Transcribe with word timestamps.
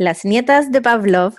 Las 0.00 0.24
nietas 0.24 0.70
de 0.70 0.80
Pavlov. 0.80 1.34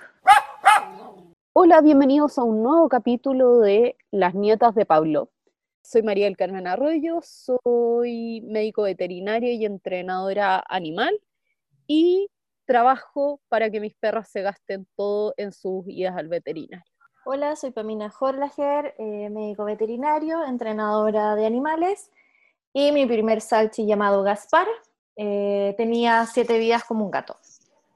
Hola, 1.53 1.79
bienvenidos 1.79 2.37
a 2.37 2.43
un 2.43 2.61
nuevo 2.61 2.89
capítulo 2.89 3.59
de 3.59 3.95
Las 4.11 4.35
nietas 4.35 4.75
de 4.75 4.85
Pavlov. 4.85 5.29
Soy 5.81 6.03
María 6.03 6.25
del 6.25 6.35
Carmen 6.35 6.67
Arroyo, 6.67 7.21
soy 7.21 8.41
médico 8.41 8.81
veterinario 8.81 9.53
y 9.53 9.63
entrenadora 9.63 10.61
animal 10.67 11.21
y 11.87 12.29
trabajo 12.65 13.39
para 13.47 13.71
que 13.71 13.79
mis 13.79 13.95
perras 13.95 14.29
se 14.29 14.41
gasten 14.41 14.85
todo 14.97 15.33
en 15.37 15.53
sus 15.53 15.87
idas 15.87 16.17
al 16.17 16.27
veterinario. 16.27 16.83
Hola, 17.23 17.55
soy 17.55 17.71
Pamina 17.71 18.11
Horlager, 18.19 18.93
eh, 18.97 19.29
médico 19.29 19.63
veterinario, 19.63 20.43
entrenadora 20.43 21.37
de 21.37 21.45
animales 21.45 22.11
y 22.73 22.91
mi 22.91 23.05
primer 23.05 23.39
salchi 23.39 23.85
llamado 23.85 24.21
Gaspar 24.21 24.67
eh, 25.15 25.75
tenía 25.77 26.25
siete 26.25 26.59
vidas 26.59 26.83
como 26.83 27.05
un 27.05 27.11
gato. 27.11 27.37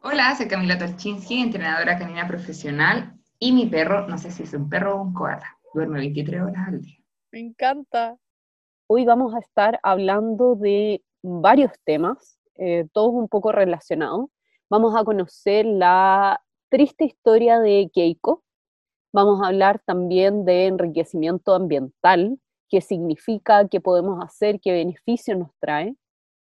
Hola, 0.05 0.35
soy 0.35 0.49
Camila 0.49 0.77
Torchinsky, 0.77 1.39
entrenadora 1.39 1.97
canina 1.97 2.27
profesional 2.27 3.13
y 3.39 3.53
mi 3.53 3.67
perro, 3.67 4.05
no 4.05 4.17
sé 4.17 4.31
si 4.31 4.43
es 4.43 4.53
un 4.53 4.67
perro 4.67 4.97
o 4.97 5.01
un 5.01 5.13
koala, 5.13 5.57
duerme 5.73 5.99
23 5.99 6.41
horas 6.41 6.67
al 6.67 6.81
día. 6.81 6.97
Me 7.31 7.39
encanta. 7.39 8.17
Hoy 8.87 9.05
vamos 9.05 9.33
a 9.33 9.39
estar 9.39 9.79
hablando 9.81 10.55
de 10.55 11.01
varios 11.21 11.71
temas, 11.85 12.37
eh, 12.55 12.85
todos 12.91 13.13
un 13.13 13.29
poco 13.29 13.53
relacionados. 13.53 14.25
Vamos 14.69 14.93
a 14.93 15.05
conocer 15.05 15.65
la 15.65 16.41
triste 16.67 17.05
historia 17.05 17.61
de 17.61 17.89
Keiko. 17.93 18.43
Vamos 19.13 19.41
a 19.41 19.47
hablar 19.47 19.81
también 19.85 20.43
de 20.43 20.67
enriquecimiento 20.67 21.55
ambiental, 21.55 22.37
qué 22.67 22.81
significa, 22.81 23.69
qué 23.69 23.79
podemos 23.79 24.21
hacer, 24.21 24.59
qué 24.59 24.73
beneficios 24.73 25.37
nos 25.37 25.55
trae. 25.61 25.95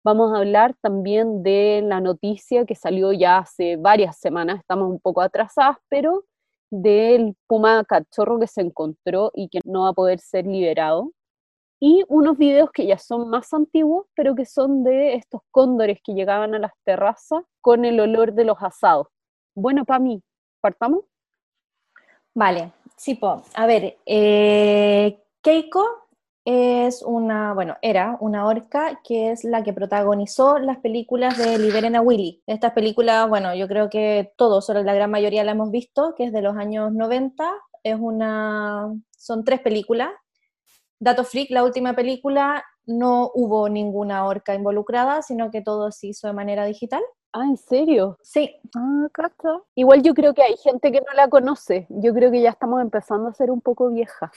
Vamos 0.04 0.34
a 0.34 0.36
hablar 0.36 0.74
también 0.82 1.42
de 1.42 1.80
la 1.82 1.98
noticia 1.98 2.66
que 2.66 2.74
salió 2.74 3.12
ya 3.12 3.38
hace 3.38 3.76
varias 3.76 4.18
semanas, 4.18 4.60
estamos 4.60 4.90
un 4.90 5.00
poco 5.00 5.22
atrasadas, 5.22 5.78
pero 5.88 6.26
del 6.70 7.34
puma 7.46 7.82
cachorro 7.84 8.38
que 8.38 8.46
se 8.46 8.60
encontró 8.60 9.30
y 9.34 9.48
que 9.48 9.60
no 9.64 9.84
va 9.84 9.88
a 9.88 9.92
poder 9.94 10.20
ser 10.20 10.46
liberado. 10.46 11.12
Y 11.80 12.04
unos 12.08 12.36
videos 12.36 12.70
que 12.70 12.86
ya 12.86 12.98
son 12.98 13.30
más 13.30 13.54
antiguos, 13.54 14.06
pero 14.14 14.34
que 14.34 14.44
son 14.44 14.84
de 14.84 15.14
estos 15.14 15.40
cóndores 15.50 16.00
que 16.04 16.12
llegaban 16.12 16.54
a 16.54 16.58
las 16.58 16.72
terrazas 16.84 17.42
con 17.62 17.86
el 17.86 17.98
olor 17.98 18.34
de 18.34 18.44
los 18.44 18.58
asados. 18.60 19.06
Bueno, 19.54 19.86
para 19.86 20.00
mí, 20.00 20.22
¿partamos? 20.60 21.04
Vale, 22.34 22.72
sí, 22.94 23.14
po. 23.14 23.42
a 23.54 23.66
ver, 23.66 23.96
eh, 24.04 25.18
Keiko 25.40 26.03
es 26.44 27.02
una, 27.02 27.54
bueno, 27.54 27.76
era 27.80 28.18
una 28.20 28.46
orca 28.46 29.00
que 29.02 29.30
es 29.30 29.44
la 29.44 29.62
que 29.62 29.72
protagonizó 29.72 30.58
las 30.58 30.78
películas 30.78 31.38
de 31.38 31.58
Liberen 31.58 31.96
a 31.96 32.02
Willy. 32.02 32.42
Estas 32.46 32.72
películas, 32.72 33.28
bueno, 33.28 33.54
yo 33.54 33.66
creo 33.66 33.88
que 33.88 34.32
todos, 34.36 34.68
o 34.68 34.74
la 34.74 34.94
gran 34.94 35.10
mayoría 35.10 35.44
la 35.44 35.52
hemos 35.52 35.70
visto, 35.70 36.14
que 36.16 36.24
es 36.24 36.32
de 36.32 36.42
los 36.42 36.56
años 36.56 36.92
90. 36.92 37.50
Es 37.82 37.96
una, 37.98 38.92
son 39.16 39.44
tres 39.44 39.60
películas. 39.60 40.10
Dato 40.98 41.24
Freak, 41.24 41.50
la 41.50 41.64
última 41.64 41.94
película, 41.94 42.62
no 42.86 43.30
hubo 43.34 43.68
ninguna 43.68 44.26
orca 44.26 44.54
involucrada, 44.54 45.22
sino 45.22 45.50
que 45.50 45.62
todo 45.62 45.90
se 45.92 46.08
hizo 46.08 46.26
de 46.26 46.34
manera 46.34 46.66
digital. 46.66 47.02
Ah, 47.36 47.46
¿en 47.46 47.56
serio? 47.56 48.16
Sí. 48.22 48.54
Ah. 48.76 49.08
Igual 49.74 50.02
yo 50.02 50.14
creo 50.14 50.34
que 50.34 50.42
hay 50.42 50.56
gente 50.56 50.92
que 50.92 51.00
no 51.00 51.12
la 51.16 51.28
conoce. 51.28 51.86
Yo 51.90 52.14
creo 52.14 52.30
que 52.30 52.40
ya 52.40 52.50
estamos 52.50 52.80
empezando 52.80 53.28
a 53.28 53.34
ser 53.34 53.50
un 53.50 53.60
poco 53.60 53.90
viejas. 53.90 54.30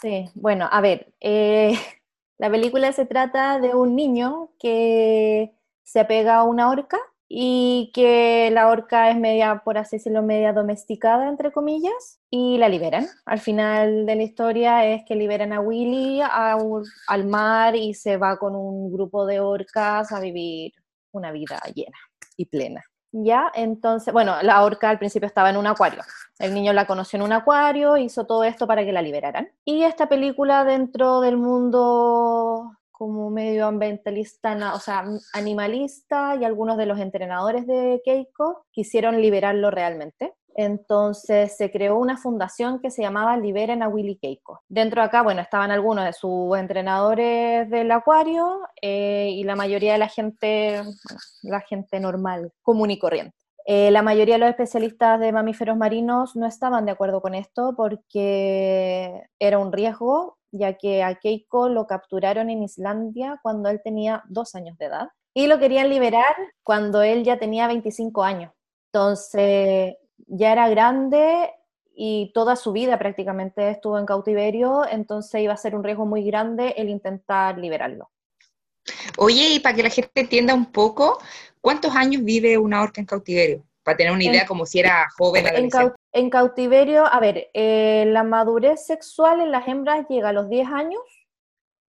Sí, 0.00 0.30
bueno, 0.34 0.68
a 0.70 0.80
ver, 0.80 1.12
eh, 1.20 1.72
la 2.38 2.48
película 2.48 2.92
se 2.92 3.04
trata 3.04 3.58
de 3.58 3.74
un 3.74 3.96
niño 3.96 4.50
que 4.60 5.52
se 5.82 5.98
apega 5.98 6.36
a 6.36 6.44
una 6.44 6.70
orca 6.70 6.98
y 7.28 7.90
que 7.94 8.50
la 8.52 8.68
orca 8.68 9.10
es 9.10 9.16
media, 9.16 9.62
por 9.64 9.76
así 9.76 9.96
decirlo, 9.96 10.22
media 10.22 10.52
domesticada, 10.52 11.28
entre 11.28 11.50
comillas, 11.50 12.20
y 12.30 12.58
la 12.58 12.68
liberan. 12.68 13.06
Al 13.24 13.40
final 13.40 14.06
de 14.06 14.14
la 14.14 14.22
historia 14.22 14.86
es 14.86 15.02
que 15.04 15.16
liberan 15.16 15.52
a 15.52 15.60
Willy 15.60 16.20
al 16.22 17.26
mar 17.26 17.74
y 17.74 17.94
se 17.94 18.16
va 18.18 18.38
con 18.38 18.54
un 18.54 18.92
grupo 18.92 19.26
de 19.26 19.40
orcas 19.40 20.12
a 20.12 20.20
vivir 20.20 20.72
una 21.12 21.32
vida 21.32 21.60
llena 21.74 21.98
y 22.36 22.46
plena. 22.46 22.82
Ya, 23.12 23.50
entonces, 23.54 24.12
bueno, 24.12 24.36
la 24.42 24.62
orca 24.62 24.88
al 24.88 24.98
principio 24.98 25.26
estaba 25.26 25.50
en 25.50 25.56
un 25.56 25.66
acuario. 25.66 26.02
El 26.38 26.54
niño 26.54 26.72
la 26.72 26.86
conoció 26.86 27.16
en 27.16 27.24
un 27.24 27.32
acuario, 27.32 27.96
hizo 27.96 28.24
todo 28.24 28.44
esto 28.44 28.66
para 28.66 28.84
que 28.84 28.92
la 28.92 29.02
liberaran. 29.02 29.48
Y 29.64 29.82
esta 29.82 30.08
película 30.08 30.64
dentro 30.64 31.20
del 31.20 31.36
mundo 31.36 32.76
como 32.92 33.30
medioambientalista, 33.30 34.74
o 34.74 34.78
sea, 34.78 35.04
animalista 35.32 36.36
y 36.36 36.44
algunos 36.44 36.76
de 36.76 36.86
los 36.86 37.00
entrenadores 37.00 37.66
de 37.66 38.00
Keiko 38.04 38.66
quisieron 38.70 39.20
liberarlo 39.20 39.70
realmente. 39.70 40.34
Entonces 40.54 41.56
se 41.56 41.70
creó 41.70 41.98
una 41.98 42.16
fundación 42.16 42.80
que 42.80 42.90
se 42.90 43.02
llamaba 43.02 43.36
Liberen 43.36 43.82
a 43.82 43.88
Willy 43.88 44.16
Keiko. 44.16 44.62
Dentro 44.68 45.00
de 45.00 45.06
acá, 45.06 45.22
bueno, 45.22 45.40
estaban 45.40 45.70
algunos 45.70 46.04
de 46.04 46.12
sus 46.12 46.56
entrenadores 46.58 47.68
del 47.70 47.90
acuario 47.90 48.60
eh, 48.82 49.30
y 49.32 49.44
la 49.44 49.56
mayoría 49.56 49.92
de 49.92 49.98
la 49.98 50.08
gente, 50.08 50.82
la 51.42 51.60
gente 51.60 52.00
normal, 52.00 52.52
común 52.62 52.90
y 52.90 52.98
corriente. 52.98 53.36
Eh, 53.66 53.90
la 53.90 54.02
mayoría 54.02 54.34
de 54.34 54.40
los 54.40 54.50
especialistas 54.50 55.20
de 55.20 55.32
mamíferos 55.32 55.76
marinos 55.76 56.34
no 56.34 56.46
estaban 56.46 56.86
de 56.86 56.92
acuerdo 56.92 57.20
con 57.20 57.34
esto 57.34 57.74
porque 57.76 59.22
era 59.38 59.58
un 59.58 59.72
riesgo, 59.72 60.38
ya 60.50 60.74
que 60.74 61.02
a 61.02 61.14
Keiko 61.14 61.68
lo 61.68 61.86
capturaron 61.86 62.50
en 62.50 62.62
Islandia 62.62 63.38
cuando 63.42 63.68
él 63.68 63.80
tenía 63.84 64.24
dos 64.28 64.54
años 64.54 64.76
de 64.78 64.86
edad 64.86 65.08
y 65.34 65.46
lo 65.46 65.58
querían 65.58 65.88
liberar 65.88 66.34
cuando 66.62 67.02
él 67.02 67.22
ya 67.22 67.38
tenía 67.38 67.66
25 67.68 68.24
años. 68.24 68.52
Entonces, 68.92 69.94
ya 70.26 70.52
era 70.52 70.68
grande 70.68 71.50
y 71.94 72.32
toda 72.32 72.56
su 72.56 72.72
vida 72.72 72.98
prácticamente 72.98 73.70
estuvo 73.70 73.98
en 73.98 74.06
cautiverio, 74.06 74.86
entonces 74.90 75.42
iba 75.42 75.52
a 75.52 75.56
ser 75.56 75.74
un 75.74 75.84
riesgo 75.84 76.06
muy 76.06 76.24
grande 76.24 76.74
el 76.76 76.88
intentar 76.88 77.58
liberarlo. 77.58 78.10
Oye, 79.18 79.54
y 79.54 79.60
para 79.60 79.76
que 79.76 79.82
la 79.82 79.90
gente 79.90 80.20
entienda 80.20 80.54
un 80.54 80.72
poco, 80.72 81.18
¿cuántos 81.60 81.94
años 81.94 82.24
vive 82.24 82.56
una 82.58 82.82
orca 82.82 83.00
en 83.00 83.06
cautiverio? 83.06 83.64
Para 83.82 83.96
tener 83.96 84.12
una 84.12 84.24
idea 84.24 84.46
como 84.46 84.66
si 84.66 84.78
era 84.78 85.06
joven. 85.16 85.46
En, 85.46 85.70
en 86.12 86.30
cautiverio, 86.30 87.06
a 87.06 87.18
ver, 87.18 87.50
eh, 87.54 88.04
la 88.08 88.22
madurez 88.22 88.86
sexual 88.86 89.40
en 89.40 89.50
las 89.50 89.66
hembras 89.66 90.06
llega 90.08 90.28
a 90.28 90.32
los 90.32 90.48
10 90.48 90.68
años 90.68 91.02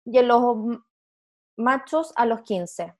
y 0.05 0.17
en 0.17 0.27
los 0.27 0.57
machos 1.57 2.13
a 2.15 2.25
los 2.25 2.41
15. 2.41 2.93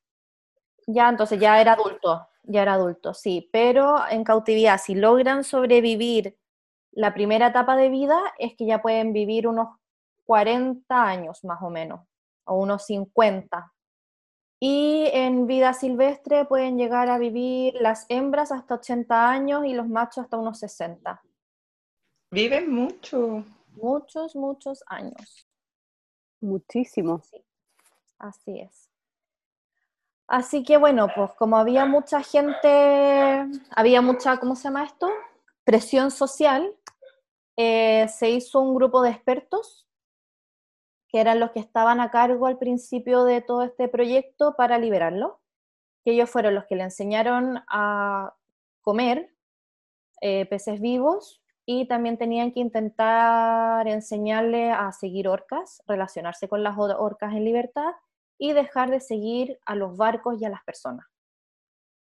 Ya, 0.88 1.10
entonces 1.10 1.40
ya 1.40 1.60
era 1.62 1.74
adulto. 1.74 2.28
Ya 2.44 2.64
era 2.64 2.74
adulto, 2.74 3.14
sí, 3.14 3.50
pero 3.54 3.98
en 4.10 4.24
cautividad, 4.24 4.80
si 4.80 4.96
logran 4.96 5.44
sobrevivir 5.44 6.38
la 6.92 7.14
primera 7.14 7.48
etapa 7.48 7.76
de 7.76 7.90
vida, 7.90 8.20
es 8.40 8.56
que 8.56 8.66
ya 8.66 8.82
pueden 8.82 9.14
vivir 9.14 9.48
unos 9.48 9.78
40 10.26 11.04
años 11.04 11.44
más 11.44 11.62
o 11.62 11.70
menos, 11.70 12.02
o 12.46 12.56
unos 12.56 12.86
50. 12.86 13.72
Y 14.60 15.10
en 15.14 15.48
vida 15.48 15.74
silvestre 15.74 16.46
pueden 16.46 16.78
llegar 16.78 17.10
a 17.10 17.18
vivir 17.18 17.74
las 17.80 18.06
hembras 18.10 18.52
hasta 18.52 18.76
80 18.76 19.30
años 19.30 19.66
y 19.66 19.74
los 19.74 19.88
machos 19.88 20.26
hasta 20.26 20.38
unos 20.38 20.60
60. 20.60 21.22
Viven 22.32 22.72
mucho. 22.72 23.44
Muchos, 23.76 24.36
muchos 24.36 24.84
años. 24.88 25.48
Muchísimo. 26.42 27.22
Sí, 27.24 27.44
así 28.20 28.60
es. 28.60 28.91
Así 30.32 30.64
que 30.64 30.78
bueno, 30.78 31.10
pues 31.14 31.34
como 31.34 31.58
había 31.58 31.86
mucha 31.86 32.24
gente, 32.24 33.46
había 33.70 34.02
mucha, 34.02 34.38
¿cómo 34.38 34.56
se 34.56 34.64
llama 34.64 34.86
esto? 34.86 35.10
Presión 35.66 36.10
social, 36.10 36.74
eh, 37.58 38.08
se 38.08 38.30
hizo 38.30 38.62
un 38.62 38.74
grupo 38.74 39.02
de 39.02 39.10
expertos 39.10 39.90
que 41.10 41.20
eran 41.20 41.42
los 41.42 41.52
que 41.52 41.60
estaban 41.60 42.00
a 42.00 42.12
cargo 42.12 42.48
al 42.48 42.58
principio 42.58 43.26
de 43.26 43.42
todo 43.42 43.64
este 43.64 43.90
proyecto 43.90 44.56
para 44.56 44.78
liberarlo, 44.78 45.42
que 46.06 46.12
ellos 46.12 46.30
fueron 46.30 46.56
los 46.56 46.64
que 46.64 46.78
le 46.78 46.84
enseñaron 46.84 47.62
a 47.68 48.34
comer 48.80 49.36
eh, 50.22 50.46
peces 50.46 50.80
vivos 50.80 51.44
y 51.66 51.90
también 51.90 52.18
tenían 52.18 52.54
que 52.54 52.62
intentar 52.62 53.86
enseñarle 53.86 54.72
a 54.72 54.94
seguir 54.94 55.28
orcas, 55.28 55.84
relacionarse 55.88 56.48
con 56.48 56.64
las 56.64 56.78
orcas 56.78 57.34
en 57.34 57.44
libertad 57.44 57.92
y 58.42 58.54
dejar 58.54 58.90
de 58.90 59.00
seguir 59.00 59.60
a 59.68 59.76
los 59.76 59.96
barcos 59.96 60.42
y 60.42 60.46
a 60.46 60.50
las 60.50 60.64
personas. 60.64 61.06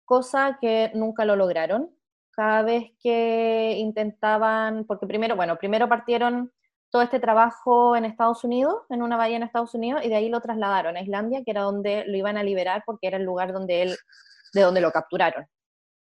Cosa 0.05 0.58
que 0.61 0.90
nunca 0.93 1.25
lo 1.25 1.37
lograron. 1.37 1.96
Cada 2.32 2.62
vez 2.62 2.90
que 3.00 3.76
intentaban, 3.78 4.84
porque 4.87 5.06
primero, 5.06 5.37
bueno, 5.37 5.56
primero 5.56 5.88
partieron 5.88 6.52
todo 6.90 7.02
este 7.02 7.20
trabajo 7.20 7.94
en 7.94 8.05
Estados 8.05 8.43
Unidos, 8.43 8.82
en 8.90 9.02
una 9.02 9.17
bahía 9.17 9.37
en 9.37 9.44
Estados 9.44 9.73
Unidos, 9.75 10.05
y 10.05 10.08
de 10.08 10.17
ahí 10.17 10.28
lo 10.28 10.40
trasladaron 10.40 10.96
a 10.96 11.00
Islandia, 11.00 11.44
que 11.44 11.52
era 11.52 11.62
donde 11.62 12.05
lo 12.08 12.17
iban 12.17 12.37
a 12.37 12.43
liberar 12.43 12.82
porque 12.84 13.06
era 13.06 13.19
el 13.19 13.22
lugar 13.22 13.52
donde 13.52 13.82
él, 13.82 13.96
de 14.52 14.62
donde 14.62 14.81
lo 14.81 14.90
capturaron. 14.90 15.46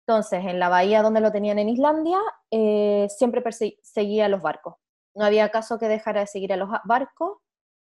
Entonces, 0.08 0.46
en 0.46 0.58
la 0.58 0.70
bahía 0.70 1.02
donde 1.02 1.20
lo 1.20 1.34
tenían 1.34 1.60
en 1.60 1.68
Islandia, 1.68 2.20
eh, 2.50 3.08
siempre 3.10 3.44
seguía 3.82 4.28
a 4.28 4.30
los 4.30 4.42
barcos. 4.42 4.76
No 5.16 5.26
había 5.26 5.50
caso 5.50 5.78
que 5.78 5.90
dejara 5.90 6.22
de 6.22 6.28
seguir 6.28 6.54
a 6.54 6.58
los 6.58 6.70
barcos, 6.86 7.40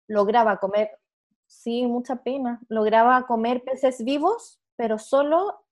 lograba 0.10 0.58
comer 0.58 0.90
Sí, 1.52 1.86
mucha 1.86 2.16
pena. 2.24 2.62
Lograba 2.70 3.28
comer 3.28 3.62
peces 3.64 4.06
vivos, 4.06 4.62
pero 4.78 4.98
solo 4.98 5.66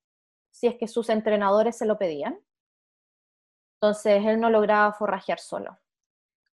si 0.51 0.67
es 0.67 0.75
que 0.75 0.89
sus 0.89 1.09
entrenadores 1.09 1.77
se 1.77 1.85
lo 1.85 1.97
pedían. 1.97 2.37
Entonces 3.81 4.25
él 4.25 4.41
no 4.41 4.49
lograba 4.49 4.91
forrajear 4.91 5.39
solo. 5.39 5.79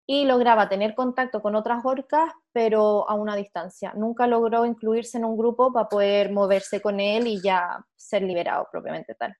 Y 0.06 0.26
lograba 0.26 0.70
tener 0.70 0.94
contacto 0.94 1.42
con 1.42 1.56
otras 1.56 1.84
orcas, 1.84 2.32
pero 2.54 3.10
a 3.10 3.16
una 3.16 3.36
distancia. 3.36 3.94
Nunca 3.96 4.28
logró 4.28 4.64
incluirse 4.64 5.18
en 5.18 5.26
un 5.26 5.38
grupo 5.38 5.74
para 5.74 5.90
poder 5.90 6.32
moverse 6.32 6.80
con 6.80 7.00
él 7.00 7.26
y 7.26 7.42
ya 7.42 7.84
ser 7.96 8.22
liberado 8.22 8.68
propiamente 8.72 9.16
tal. 9.16 9.36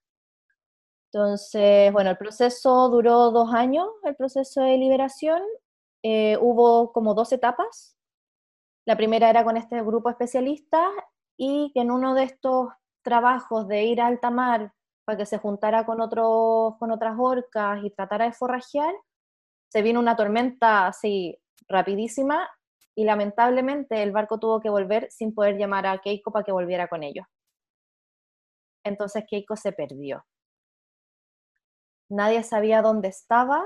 Entonces, 1.12 1.92
bueno, 1.92 2.10
el 2.10 2.18
proceso 2.18 2.88
duró 2.88 3.30
dos 3.30 3.54
años, 3.54 3.86
el 4.02 4.16
proceso 4.16 4.62
de 4.62 4.78
liberación. 4.78 5.42
Eh, 6.02 6.36
hubo 6.40 6.92
como 6.92 7.14
dos 7.14 7.32
etapas. 7.32 7.95
La 8.86 8.96
primera 8.96 9.28
era 9.28 9.44
con 9.44 9.56
este 9.56 9.82
grupo 9.82 10.08
especialista 10.10 10.88
y 11.36 11.72
que 11.74 11.80
en 11.80 11.90
uno 11.90 12.14
de 12.14 12.22
estos 12.22 12.68
trabajos 13.02 13.66
de 13.66 13.84
ir 13.84 14.00
a 14.00 14.06
alta 14.06 14.30
mar 14.30 14.72
para 15.04 15.18
que 15.18 15.26
se 15.26 15.38
juntara 15.38 15.84
con, 15.84 16.00
otros, 16.00 16.76
con 16.78 16.92
otras 16.92 17.16
orcas 17.18 17.84
y 17.84 17.90
tratara 17.90 18.26
de 18.26 18.32
forrajear, 18.32 18.94
se 19.68 19.82
vino 19.82 19.98
una 19.98 20.16
tormenta 20.16 20.86
así 20.86 21.36
rapidísima 21.68 22.48
y 22.94 23.04
lamentablemente 23.04 24.02
el 24.02 24.12
barco 24.12 24.38
tuvo 24.38 24.60
que 24.60 24.70
volver 24.70 25.10
sin 25.10 25.34
poder 25.34 25.58
llamar 25.58 25.86
a 25.86 25.98
Keiko 25.98 26.30
para 26.30 26.44
que 26.44 26.52
volviera 26.52 26.86
con 26.86 27.02
ellos. 27.02 27.26
Entonces 28.84 29.24
Keiko 29.28 29.56
se 29.56 29.72
perdió. 29.72 30.24
Nadie 32.08 32.44
sabía 32.44 32.82
dónde 32.82 33.08
estaba, 33.08 33.64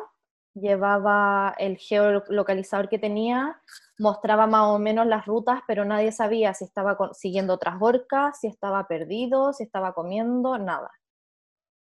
llevaba 0.54 1.54
el 1.58 1.76
geolocalizador 1.78 2.88
que 2.88 2.98
tenía, 2.98 3.60
mostraba 3.98 4.46
más 4.46 4.68
o 4.68 4.78
menos 4.78 5.06
las 5.06 5.26
rutas, 5.26 5.60
pero 5.66 5.84
nadie 5.84 6.12
sabía 6.12 6.54
si 6.54 6.64
estaba 6.64 6.96
siguiendo 7.12 7.54
otras 7.54 7.76
orcas, 7.80 8.40
si 8.40 8.46
estaba 8.46 8.86
perdido, 8.88 9.52
si 9.52 9.64
estaba 9.64 9.92
comiendo, 9.92 10.58
nada. 10.58 10.90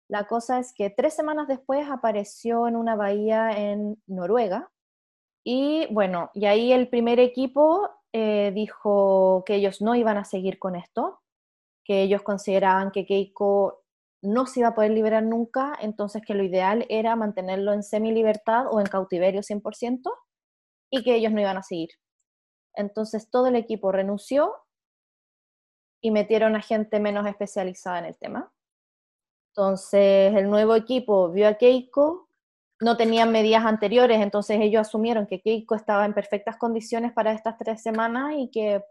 La 0.09 0.25
cosa 0.25 0.59
es 0.59 0.73
que 0.73 0.89
tres 0.89 1.13
semanas 1.13 1.47
después 1.47 1.88
apareció 1.89 2.67
en 2.67 2.75
una 2.75 2.95
bahía 2.95 3.51
en 3.51 4.01
Noruega 4.07 4.71
y 5.44 5.88
bueno, 5.94 6.31
y 6.33 6.45
ahí 6.45 6.73
el 6.73 6.89
primer 6.89 7.19
equipo 7.19 7.89
eh, 8.11 8.51
dijo 8.53 9.44
que 9.45 9.56
ellos 9.56 9.81
no 9.81 9.95
iban 9.95 10.17
a 10.17 10.25
seguir 10.25 10.59
con 10.59 10.75
esto, 10.75 11.21
que 11.83 12.01
ellos 12.01 12.23
consideraban 12.23 12.91
que 12.91 13.06
Keiko 13.06 13.83
no 14.21 14.45
se 14.45 14.62
iba 14.62 14.69
a 14.69 14.75
poder 14.75 14.92
liberar 14.92 15.24
nunca, 15.24 15.77
entonces 15.81 16.21
que 16.25 16.33
lo 16.33 16.44
ideal 16.44 16.86
era 16.89 17.16
mantenerlo 17.16 17.74
en 17.74 17.83
semi-libertad 17.83 18.66
o 18.69 18.80
en 18.80 18.86
cautiverio 18.86 19.42
100% 19.42 20.12
y 20.92 21.04
que 21.04 21.16
ellos 21.16 21.31
no 21.31 21.42
iban 21.42 21.57
a 21.57 21.63
seguir. 21.63 21.89
Entonces 22.75 23.30
todo 23.30 23.48
el 23.48 23.56
equipo 23.56 23.92
renunció 23.92 24.54
y 26.01 26.12
metieron 26.12 26.56
a 26.56 26.62
gente 26.62 27.00
menos 27.00 27.27
especializada 27.27 28.00
en 28.00 28.06
el 28.06 28.18
tema. 28.18 28.51
Entonces 29.51 30.36
el 30.36 30.50
nuevo 30.50 30.75
equipo 30.75 31.30
vio 31.31 31.48
a 31.48 31.56
Keiko, 31.56 32.30
no 32.81 32.95
tenían 32.95 33.31
medidas 33.31 33.66
anteriores, 33.66 34.21
entonces 34.21 34.60
ellos 34.62 34.88
asumieron 34.88 35.27
que 35.27 35.42
Keiko 35.42 35.75
estaba 35.75 36.06
en 36.06 36.13
perfectas 36.13 36.57
condiciones 36.57 37.12
para 37.13 37.33
estas 37.33 37.57
tres 37.57 37.81
semanas 37.81 38.33
y 38.38 38.50
que 38.51 38.83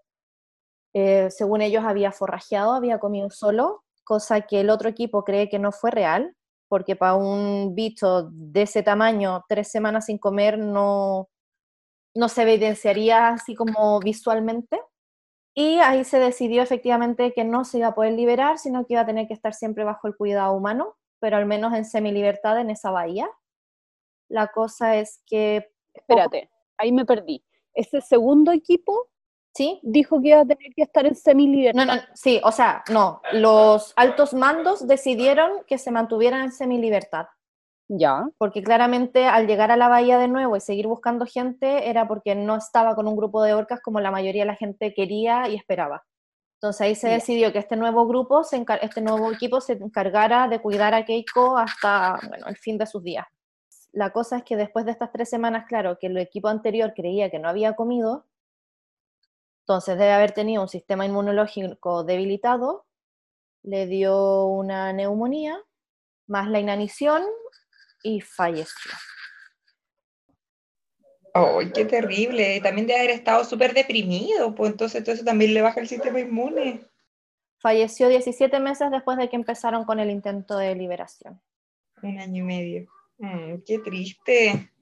eh, 0.94 1.30
según 1.30 1.62
ellos 1.62 1.84
había 1.84 2.12
forrajeado, 2.12 2.72
había 2.72 2.98
comido 2.98 3.30
solo 3.30 3.84
cosa 4.08 4.40
que 4.40 4.60
el 4.60 4.70
otro 4.70 4.88
equipo 4.88 5.22
cree 5.22 5.50
que 5.50 5.58
no 5.58 5.70
fue 5.70 5.90
real, 5.90 6.34
porque 6.66 6.96
para 6.96 7.14
un 7.14 7.74
bicho 7.74 8.30
de 8.32 8.62
ese 8.62 8.82
tamaño, 8.82 9.44
tres 9.50 9.70
semanas 9.70 10.06
sin 10.06 10.16
comer 10.16 10.58
no, 10.58 11.28
no 12.14 12.28
se 12.30 12.42
evidenciaría 12.42 13.28
así 13.28 13.54
como 13.54 14.00
visualmente. 14.00 14.80
Y 15.54 15.78
ahí 15.80 16.04
se 16.04 16.18
decidió 16.18 16.62
efectivamente 16.62 17.34
que 17.34 17.44
no 17.44 17.66
se 17.66 17.78
iba 17.78 17.88
a 17.88 17.94
poder 17.94 18.14
liberar, 18.14 18.58
sino 18.58 18.86
que 18.86 18.94
iba 18.94 19.02
a 19.02 19.06
tener 19.06 19.28
que 19.28 19.34
estar 19.34 19.52
siempre 19.52 19.84
bajo 19.84 20.08
el 20.08 20.16
cuidado 20.16 20.54
humano, 20.54 20.96
pero 21.20 21.36
al 21.36 21.44
menos 21.44 21.74
en 21.74 21.84
semi-libertad 21.84 22.58
en 22.60 22.70
esa 22.70 22.90
bahía. 22.90 23.28
La 24.30 24.48
cosa 24.48 24.96
es 24.96 25.22
que... 25.26 25.70
Espérate, 25.92 26.48
ahí 26.78 26.92
me 26.92 27.04
perdí. 27.04 27.44
Ese 27.74 28.00
segundo 28.00 28.52
equipo 28.52 29.10
¿Sí? 29.58 29.80
Dijo 29.82 30.22
que 30.22 30.28
iba 30.28 30.38
a 30.38 30.44
tener 30.44 30.72
que 30.72 30.82
estar 30.82 31.04
en 31.04 31.16
semi-libertad. 31.16 31.84
No, 31.84 31.96
no, 31.96 32.00
sí, 32.14 32.40
o 32.44 32.52
sea, 32.52 32.84
no. 32.92 33.20
Los 33.32 33.92
altos 33.96 34.32
mandos 34.32 34.86
decidieron 34.86 35.64
que 35.66 35.78
se 35.78 35.90
mantuvieran 35.90 36.42
en 36.42 36.52
semi-libertad. 36.52 37.26
Ya. 37.88 38.28
Porque 38.38 38.62
claramente 38.62 39.26
al 39.26 39.48
llegar 39.48 39.72
a 39.72 39.76
la 39.76 39.88
bahía 39.88 40.16
de 40.16 40.28
nuevo 40.28 40.56
y 40.56 40.60
seguir 40.60 40.86
buscando 40.86 41.26
gente 41.26 41.90
era 41.90 42.06
porque 42.06 42.36
no 42.36 42.54
estaba 42.54 42.94
con 42.94 43.08
un 43.08 43.16
grupo 43.16 43.42
de 43.42 43.52
orcas 43.52 43.80
como 43.82 43.98
la 43.98 44.12
mayoría 44.12 44.42
de 44.42 44.46
la 44.46 44.54
gente 44.54 44.94
quería 44.94 45.48
y 45.48 45.56
esperaba. 45.56 46.04
Entonces 46.58 46.80
ahí 46.80 46.94
se 46.94 47.08
decidió 47.08 47.52
que 47.52 47.58
este 47.58 47.74
nuevo 47.74 48.06
grupo, 48.06 48.42
este 48.80 49.00
nuevo 49.00 49.32
equipo 49.32 49.60
se 49.60 49.72
encargara 49.72 50.46
de 50.46 50.60
cuidar 50.60 50.94
a 50.94 51.04
Keiko 51.04 51.58
hasta 51.58 52.20
bueno, 52.28 52.46
el 52.46 52.56
fin 52.56 52.78
de 52.78 52.86
sus 52.86 53.02
días. 53.02 53.26
La 53.90 54.10
cosa 54.10 54.36
es 54.36 54.44
que 54.44 54.54
después 54.56 54.84
de 54.84 54.92
estas 54.92 55.10
tres 55.10 55.28
semanas, 55.28 55.64
claro, 55.66 55.98
que 55.98 56.06
el 56.06 56.16
equipo 56.18 56.46
anterior 56.46 56.92
creía 56.94 57.28
que 57.28 57.40
no 57.40 57.48
había 57.48 57.74
comido, 57.74 58.27
entonces 59.68 59.98
debe 59.98 60.12
haber 60.12 60.32
tenido 60.32 60.62
un 60.62 60.68
sistema 60.68 61.04
inmunológico 61.04 62.02
debilitado, 62.02 62.86
le 63.62 63.86
dio 63.86 64.46
una 64.46 64.94
neumonía, 64.94 65.62
más 66.26 66.48
la 66.48 66.58
inanición 66.58 67.22
y 68.02 68.22
falleció. 68.22 68.90
¡Ay, 71.34 71.70
qué 71.72 71.84
terrible! 71.84 72.62
También 72.62 72.86
debe 72.86 73.00
haber 73.00 73.10
estado 73.10 73.44
súper 73.44 73.74
deprimido, 73.74 74.54
pues 74.54 74.70
entonces 74.70 75.06
eso 75.06 75.22
también 75.22 75.52
le 75.52 75.60
baja 75.60 75.80
el 75.80 75.88
sistema 75.88 76.18
inmune. 76.18 76.80
Falleció 77.58 78.08
17 78.08 78.58
meses 78.60 78.90
después 78.90 79.18
de 79.18 79.28
que 79.28 79.36
empezaron 79.36 79.84
con 79.84 80.00
el 80.00 80.08
intento 80.08 80.56
de 80.56 80.74
liberación. 80.74 81.42
Un 82.02 82.18
año 82.18 82.42
y 82.42 82.46
medio. 82.46 82.88
Mm, 83.18 83.56
¡Qué 83.66 83.80
triste! 83.80 84.72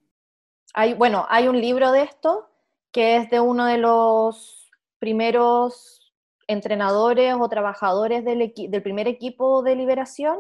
Hay, 0.74 0.94
bueno, 0.94 1.26
hay 1.28 1.48
un 1.48 1.60
libro 1.60 1.90
de 1.90 2.02
esto 2.04 2.48
que 2.92 3.16
es 3.16 3.30
de 3.30 3.40
uno 3.40 3.66
de 3.66 3.78
los 3.78 4.65
primeros 4.98 6.14
entrenadores 6.46 7.34
o 7.38 7.48
trabajadores 7.48 8.24
del, 8.24 8.52
del 8.56 8.82
primer 8.82 9.08
equipo 9.08 9.62
de 9.62 9.76
liberación, 9.76 10.38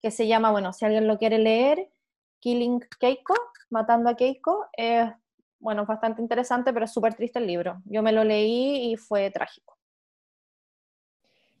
que 0.00 0.10
se 0.10 0.26
llama, 0.26 0.50
bueno, 0.50 0.72
si 0.72 0.84
alguien 0.84 1.06
lo 1.06 1.18
quiere 1.18 1.38
leer, 1.38 1.90
Killing 2.40 2.80
Keiko, 3.00 3.34
Matando 3.70 4.10
a 4.10 4.16
Keiko, 4.16 4.66
es, 4.72 5.10
bueno, 5.58 5.84
bastante 5.84 6.22
interesante, 6.22 6.72
pero 6.72 6.84
es 6.84 6.92
súper 6.92 7.14
triste 7.14 7.38
el 7.38 7.46
libro. 7.46 7.82
Yo 7.84 8.02
me 8.02 8.12
lo 8.12 8.24
leí 8.24 8.92
y 8.92 8.96
fue 8.96 9.30
trágico. 9.30 9.76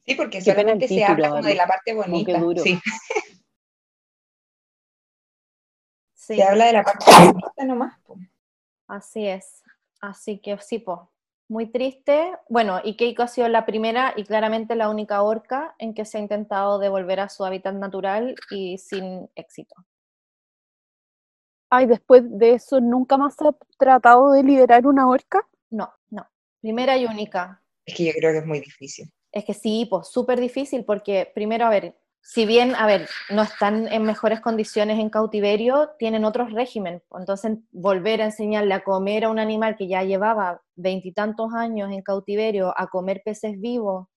Sí, 0.04 0.14
porque 0.14 0.40
solamente 0.40 0.86
se 0.86 1.04
habla 1.04 1.30
como 1.30 1.42
de 1.42 1.54
la 1.54 1.66
parte 1.66 1.92
bonita. 1.92 2.40
Sí. 2.62 2.80
Se 6.14 6.42
habla 6.42 6.66
de 6.66 6.72
la 6.72 6.82
parte 6.84 7.04
bonita 7.10 7.64
nomás. 7.64 7.98
Así 8.86 9.26
es. 9.26 9.62
Así 10.00 10.38
que 10.38 10.56
sí, 10.58 10.78
pues, 10.78 11.00
muy 11.48 11.66
triste. 11.70 12.32
Bueno, 12.48 12.80
y 12.82 12.96
Keiko 12.96 13.22
ha 13.22 13.28
sido 13.28 13.48
la 13.48 13.66
primera 13.66 14.12
y 14.16 14.24
claramente 14.24 14.74
la 14.74 14.88
única 14.88 15.22
orca 15.22 15.74
en 15.78 15.94
que 15.94 16.04
se 16.04 16.18
ha 16.18 16.20
intentado 16.20 16.78
devolver 16.78 17.20
a 17.20 17.28
su 17.28 17.44
hábitat 17.44 17.74
natural 17.74 18.34
y 18.50 18.78
sin 18.78 19.28
éxito. 19.34 19.74
Ay, 21.70 21.86
después 21.86 22.22
de 22.26 22.52
eso, 22.52 22.80
¿nunca 22.80 23.16
más 23.16 23.34
ha 23.42 23.54
tratado 23.78 24.32
de 24.32 24.42
liberar 24.42 24.86
una 24.86 25.08
orca? 25.08 25.46
No, 25.70 25.92
no. 26.10 26.26
Primera 26.60 26.96
y 26.96 27.06
única. 27.06 27.62
Es 27.84 27.94
que 27.94 28.06
yo 28.06 28.12
creo 28.12 28.32
que 28.32 28.38
es 28.38 28.46
muy 28.46 28.60
difícil. 28.60 29.10
Es 29.32 29.44
que 29.44 29.54
sí, 29.54 29.86
pues 29.90 30.08
súper 30.08 30.40
difícil 30.40 30.84
porque 30.84 31.30
primero, 31.34 31.66
a 31.66 31.70
ver, 31.70 31.96
si 32.28 32.44
bien, 32.44 32.74
a 32.74 32.86
ver, 32.86 33.08
no 33.30 33.42
están 33.42 33.86
en 33.86 34.02
mejores 34.02 34.40
condiciones 34.40 34.98
en 34.98 35.10
cautiverio, 35.10 35.90
tienen 35.96 36.24
otros 36.24 36.52
régimen. 36.52 37.00
Entonces, 37.16 37.58
volver 37.70 38.20
a 38.20 38.26
enseñarle 38.26 38.74
a 38.74 38.82
comer 38.82 39.24
a 39.24 39.30
un 39.30 39.38
animal 39.38 39.76
que 39.76 39.86
ya 39.86 40.02
llevaba 40.02 40.60
veintitantos 40.74 41.54
años 41.54 41.92
en 41.92 42.02
cautiverio 42.02 42.74
a 42.76 42.88
comer 42.88 43.22
peces 43.24 43.60
vivos, 43.60 44.08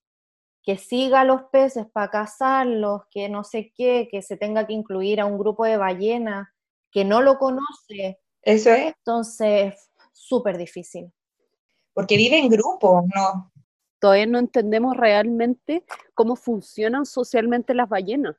que 0.63 0.75
siga 0.77 1.21
a 1.21 1.23
los 1.23 1.43
peces 1.51 1.85
para 1.93 2.09
cazarlos, 2.09 3.03
que 3.11 3.29
no 3.29 3.43
sé 3.43 3.71
qué, 3.75 4.07
que 4.09 4.23
se 4.23 4.37
tenga 4.37 4.65
que 4.65 4.73
incluir 4.73 5.21
a 5.21 5.27
un 5.27 5.37
grupo 5.37 5.63
de 5.65 5.77
ballenas, 5.77 6.47
que 6.91 7.05
no 7.05 7.21
lo 7.21 7.37
conoce. 7.37 8.19
Eso 8.41 8.71
es. 8.71 8.95
Entonces, 8.97 9.75
súper 10.11 10.57
difícil. 10.57 11.13
Porque 11.93 12.17
vive 12.17 12.39
en 12.39 12.49
grupos, 12.49 13.03
¿no? 13.15 13.51
Todavía 13.99 14.25
no 14.25 14.39
entendemos 14.39 14.95
realmente 14.97 15.83
cómo 16.13 16.35
funcionan 16.35 17.05
socialmente 17.05 17.73
las 17.73 17.89
ballenas. 17.89 18.37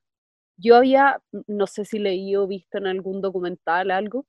Yo 0.57 0.77
había, 0.77 1.23
no 1.47 1.67
sé 1.67 1.85
si 1.85 1.99
leí 1.99 2.37
o 2.37 2.47
visto 2.47 2.79
en 2.79 2.87
algún 2.87 3.21
documental 3.21 3.91
algo, 3.91 4.27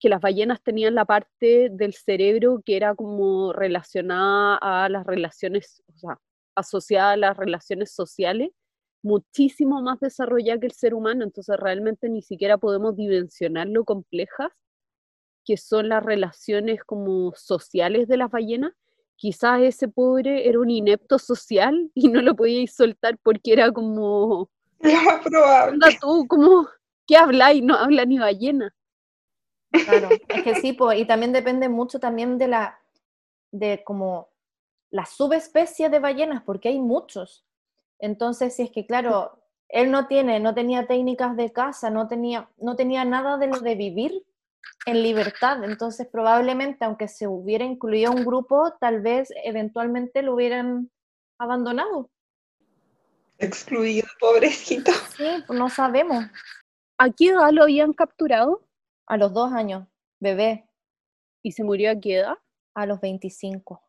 que 0.00 0.08
las 0.08 0.20
ballenas 0.20 0.62
tenían 0.62 0.94
la 0.94 1.04
parte 1.04 1.68
del 1.70 1.94
cerebro 1.94 2.62
que 2.64 2.76
era 2.76 2.94
como 2.94 3.52
relacionada 3.52 4.56
a 4.56 4.88
las 4.88 5.06
relaciones, 5.06 5.82
o 5.94 5.98
sea, 5.98 6.20
asociada 6.54 7.12
a 7.12 7.16
las 7.16 7.36
relaciones 7.36 7.92
sociales, 7.92 8.50
muchísimo 9.02 9.82
más 9.82 10.00
desarrollada 10.00 10.60
que 10.60 10.66
el 10.66 10.72
ser 10.72 10.94
humano, 10.94 11.24
entonces 11.24 11.56
realmente 11.58 12.08
ni 12.08 12.22
siquiera 12.22 12.58
podemos 12.58 12.96
dimensionar 12.96 13.68
lo 13.68 13.84
complejas 13.84 14.50
que 15.44 15.56
son 15.58 15.90
las 15.90 16.02
relaciones 16.02 16.82
como 16.84 17.32
sociales 17.36 18.08
de 18.08 18.16
las 18.16 18.30
ballenas 18.30 18.72
quizás 19.16 19.60
ese 19.62 19.88
pobre 19.88 20.48
era 20.48 20.58
un 20.58 20.70
inepto 20.70 21.18
social 21.18 21.90
y 21.94 22.08
no 22.08 22.22
lo 22.22 22.34
podíais 22.34 22.74
soltar 22.74 23.18
porque 23.22 23.52
era 23.52 23.72
como 23.72 24.50
Lo 24.80 25.02
más 25.02 25.20
probable. 25.22 25.72
Anda 25.72 25.88
tú, 26.00 26.26
¿cómo? 26.28 26.68
¿Qué 27.06 27.16
habláis? 27.16 27.62
No 27.62 27.74
habla 27.74 28.04
ni 28.04 28.18
ballena. 28.18 28.74
Claro, 29.70 30.08
es 30.28 30.42
que 30.42 30.54
sí, 30.56 30.72
po, 30.72 30.92
y 30.92 31.04
también 31.04 31.32
depende 31.32 31.68
mucho 31.68 31.98
también 31.98 32.38
de 32.38 32.48
la, 32.48 32.78
de 33.50 33.82
como 33.82 34.28
la 34.90 35.04
subespecie 35.04 35.88
de 35.88 35.98
ballenas, 35.98 36.42
porque 36.44 36.68
hay 36.68 36.78
muchos. 36.78 37.44
Entonces, 37.98 38.54
si 38.54 38.62
es 38.62 38.70
que, 38.70 38.86
claro, 38.86 39.42
él 39.68 39.90
no 39.90 40.06
tiene, 40.06 40.38
no 40.38 40.54
tenía 40.54 40.86
técnicas 40.86 41.36
de 41.36 41.50
caza, 41.50 41.90
no 41.90 42.06
tenía, 42.06 42.48
no 42.58 42.76
tenía 42.76 43.04
nada 43.04 43.36
de 43.38 43.48
lo 43.48 43.58
de 43.60 43.74
vivir 43.74 44.24
en 44.86 45.02
libertad. 45.02 45.64
Entonces, 45.64 46.06
probablemente, 46.10 46.84
aunque 46.84 47.08
se 47.08 47.26
hubiera 47.26 47.64
incluido 47.64 48.12
un 48.12 48.24
grupo, 48.24 48.72
tal 48.80 49.00
vez 49.00 49.32
eventualmente 49.44 50.22
lo 50.22 50.34
hubieran 50.34 50.90
abandonado. 51.38 52.10
Excluido, 53.38 54.06
pobrecito. 54.20 54.92
Sí, 55.16 55.26
pues 55.46 55.58
no 55.58 55.68
sabemos. 55.68 56.24
¿A 56.98 57.10
qué 57.10 57.28
edad 57.28 57.50
lo 57.52 57.64
habían 57.64 57.92
capturado? 57.92 58.62
A 59.06 59.16
los 59.16 59.32
dos 59.34 59.52
años, 59.52 59.86
bebé, 60.20 60.66
¿Y 61.42 61.52
se 61.52 61.62
murió 61.62 61.90
a 61.90 62.00
qué 62.00 62.16
edad? 62.16 62.38
a 62.74 62.86
los 62.86 63.00
25. 63.00 63.80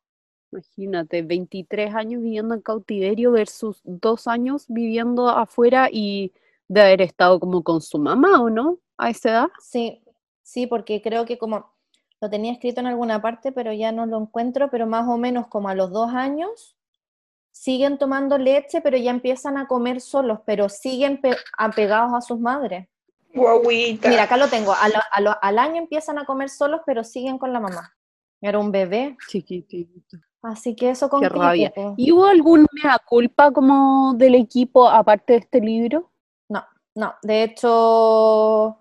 Imagínate, 0.51 1.21
23 1.21 1.93
años 1.95 2.21
viviendo 2.21 2.53
en 2.53 2.61
cautiverio 2.61 3.31
versus 3.31 3.81
dos 3.83 4.27
años 4.27 4.65
viviendo 4.69 5.27
afuera 5.27 5.89
y 5.91 6.31
de 6.67 6.81
haber 6.81 7.01
estado 7.01 7.39
como 7.39 7.63
con 7.63 7.81
su 7.81 7.97
mamá, 7.97 8.41
¿o 8.41 8.49
no? 8.49 8.79
A 8.97 9.09
esa 9.09 9.29
edad. 9.29 9.47
Sí, 9.59 10.01
sí, 10.45 10.67
porque 10.67 11.01
creo 11.01 11.25
que 11.25 11.37
como 11.39 11.73
lo 12.21 12.29
tenía 12.29 12.53
escrito 12.53 12.79
en 12.79 12.87
alguna 12.87 13.19
parte, 13.21 13.51
pero 13.51 13.73
ya 13.73 13.91
no 13.91 14.05
lo 14.05 14.19
encuentro, 14.21 14.69
pero 14.69 14.85
más 14.85 15.07
o 15.09 15.17
menos 15.17 15.47
como 15.47 15.69
a 15.69 15.75
los 15.75 15.91
dos 15.91 16.13
años 16.13 16.77
siguen 17.51 17.97
tomando 17.97 18.37
leche, 18.37 18.79
pero 18.81 18.95
ya 18.97 19.09
empiezan 19.11 19.57
a 19.57 19.67
comer 19.67 19.99
solos, 20.01 20.39
pero 20.45 20.69
siguen 20.69 21.19
pe- 21.19 21.35
apegados 21.57 22.13
a 22.13 22.21
sus 22.21 22.39
madres. 22.39 22.87
Guauita. 23.33 24.07
Mira, 24.09 24.23
acá 24.23 24.37
lo 24.37 24.47
tengo, 24.47 24.71
a 24.73 24.87
lo- 24.87 25.01
a 25.11 25.21
lo- 25.21 25.35
al 25.41 25.57
año 25.59 25.77
empiezan 25.77 26.19
a 26.19 26.25
comer 26.25 26.49
solos, 26.49 26.81
pero 26.85 27.03
siguen 27.03 27.37
con 27.37 27.51
la 27.51 27.59
mamá. 27.59 27.93
Era 28.41 28.59
un 28.59 28.71
bebé, 28.71 29.17
Chiquitito. 29.27 30.17
así 30.43 30.75
que 30.75 30.91
eso 30.91 31.09
con 31.09 31.21
Qué 31.21 31.29
rabia. 31.29 31.73
¿Y 31.97 32.11
hubo 32.11 32.25
algún 32.25 32.67
mea 32.83 32.99
culpa 33.05 33.51
como 33.51 34.13
del 34.15 34.35
equipo 34.35 34.87
aparte 34.87 35.33
de 35.33 35.39
este 35.39 35.59
libro? 35.59 36.11
No, 36.49 36.63
no. 36.93 37.15
De 37.23 37.43
hecho, 37.43 38.77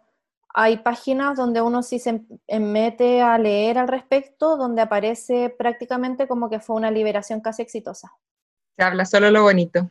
hay 0.55 0.79
páginas 0.79 1.37
donde 1.37 1.61
uno 1.61 1.83
sí 1.83 1.99
se 1.99 2.11
em- 2.11 2.27
em- 2.47 2.71
mete 2.71 3.21
a 3.21 3.37
leer 3.39 3.77
al 3.77 3.89
respecto, 3.89 4.57
donde 4.57 4.83
aparece 4.83 5.51
prácticamente 5.51 6.29
como 6.29 6.49
que 6.49 6.61
fue 6.61 6.77
una 6.77 6.93
liberación 6.93 7.41
casi 7.41 7.63
exitosa. 7.63 8.13
Se 8.77 8.85
habla 8.85 9.05
solo 9.05 9.31
lo 9.31 9.43
bonito. 9.43 9.91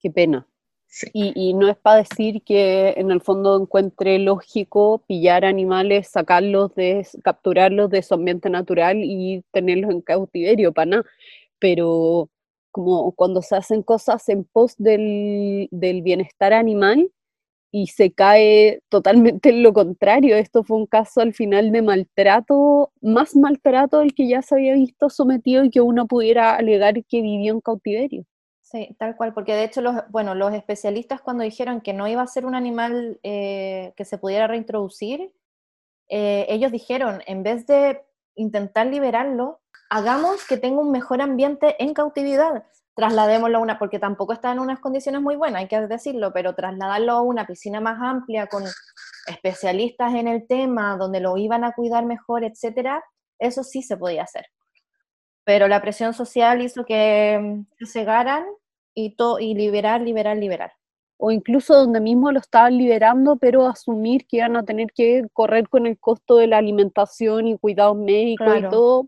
Qué 0.00 0.10
pena. 0.10 0.46
Sí. 0.86 1.08
Y, 1.12 1.32
y 1.34 1.54
no 1.54 1.68
es 1.68 1.76
para 1.76 1.98
decir 1.98 2.42
que 2.42 2.94
en 2.96 3.10
el 3.10 3.20
fondo 3.20 3.60
encuentre 3.60 4.18
lógico 4.18 5.02
pillar 5.06 5.44
animales, 5.44 6.08
sacarlos 6.08 6.74
de, 6.74 7.06
capturarlos 7.22 7.90
de 7.90 8.02
su 8.02 8.14
ambiente 8.14 8.50
natural 8.50 8.98
y 9.02 9.44
tenerlos 9.52 9.90
en 9.90 10.00
cautiverio, 10.00 10.72
para 10.72 10.86
nada. 10.86 11.04
Pero 11.58 12.28
como 12.70 13.12
cuando 13.12 13.42
se 13.42 13.56
hacen 13.56 13.82
cosas 13.82 14.26
en 14.30 14.44
pos 14.44 14.74
del, 14.78 15.68
del 15.70 16.02
bienestar 16.02 16.54
animal 16.54 17.10
y 17.74 17.86
se 17.86 18.12
cae 18.12 18.82
totalmente 18.90 19.48
en 19.48 19.62
lo 19.62 19.72
contrario. 19.72 20.36
Esto 20.36 20.62
fue 20.62 20.76
un 20.76 20.86
caso 20.86 21.22
al 21.22 21.32
final 21.32 21.72
de 21.72 21.80
maltrato, 21.80 22.92
más 23.00 23.34
maltrato 23.34 24.00
del 24.00 24.14
que 24.14 24.28
ya 24.28 24.42
se 24.42 24.54
había 24.54 24.74
visto 24.74 25.08
sometido 25.08 25.64
y 25.64 25.70
que 25.70 25.80
uno 25.80 26.06
pudiera 26.06 26.54
alegar 26.54 27.02
que 27.06 27.22
vivió 27.22 27.54
en 27.54 27.62
cautiverio. 27.62 28.24
Sí, 28.60 28.94
tal 28.98 29.16
cual, 29.16 29.32
porque 29.32 29.54
de 29.54 29.64
hecho 29.64 29.80
los, 29.80 29.96
bueno, 30.10 30.34
los 30.34 30.52
especialistas 30.52 31.22
cuando 31.22 31.44
dijeron 31.44 31.80
que 31.80 31.94
no 31.94 32.06
iba 32.08 32.22
a 32.22 32.26
ser 32.26 32.44
un 32.44 32.54
animal 32.54 33.18
eh, 33.22 33.94
que 33.96 34.04
se 34.04 34.18
pudiera 34.18 34.46
reintroducir, 34.46 35.32
eh, 36.08 36.46
ellos 36.50 36.72
dijeron, 36.72 37.22
en 37.26 37.42
vez 37.42 37.66
de 37.66 38.02
intentar 38.34 38.86
liberarlo, 38.86 39.60
hagamos 39.88 40.46
que 40.46 40.58
tenga 40.58 40.80
un 40.80 40.90
mejor 40.90 41.22
ambiente 41.22 41.76
en 41.82 41.94
cautividad, 41.94 42.64
trasladémoslo 42.94 43.58
a 43.58 43.60
una, 43.60 43.78
porque 43.78 43.98
tampoco 43.98 44.32
está 44.32 44.52
en 44.52 44.58
unas 44.58 44.80
condiciones 44.80 45.20
muy 45.22 45.36
buenas, 45.36 45.62
hay 45.62 45.68
que 45.68 45.80
decirlo, 45.86 46.32
pero 46.32 46.54
trasladarlo 46.54 47.12
a 47.12 47.22
una 47.22 47.46
piscina 47.46 47.80
más 47.80 47.98
amplia 48.00 48.46
con 48.48 48.64
especialistas 49.26 50.14
en 50.14 50.28
el 50.28 50.46
tema, 50.46 50.96
donde 50.96 51.20
lo 51.20 51.36
iban 51.36 51.64
a 51.64 51.72
cuidar 51.72 52.04
mejor, 52.04 52.44
etcétera, 52.44 53.02
eso 53.38 53.62
sí 53.64 53.82
se 53.82 53.96
podía 53.96 54.24
hacer. 54.24 54.46
Pero 55.44 55.68
la 55.68 55.80
presión 55.82 56.14
social 56.14 56.62
hizo 56.62 56.84
que 56.84 57.38
mm, 57.40 57.66
se 57.78 57.86
cegaran 57.86 58.44
y, 58.94 59.16
to- 59.16 59.38
y 59.40 59.54
liberar, 59.54 60.00
liberar, 60.00 60.36
liberar. 60.36 60.72
o 61.16 61.30
incluso 61.30 61.74
donde 61.74 62.00
mismo 62.00 62.30
lo 62.32 62.40
estaban 62.40 62.76
liberando, 62.76 63.36
pero 63.36 63.66
asumir 63.66 64.26
que 64.26 64.38
iban 64.38 64.56
a 64.56 64.64
tener 64.64 64.88
que 64.92 65.24
correr 65.32 65.68
con 65.68 65.86
el 65.86 65.96
costo 65.98 66.36
de 66.36 66.48
la 66.48 66.58
alimentación 66.58 67.46
y 67.46 67.56
cuidados 67.58 67.96
médicos 67.96 68.46
y 68.48 68.50
Claro. 68.60 68.70
todo 68.70 69.06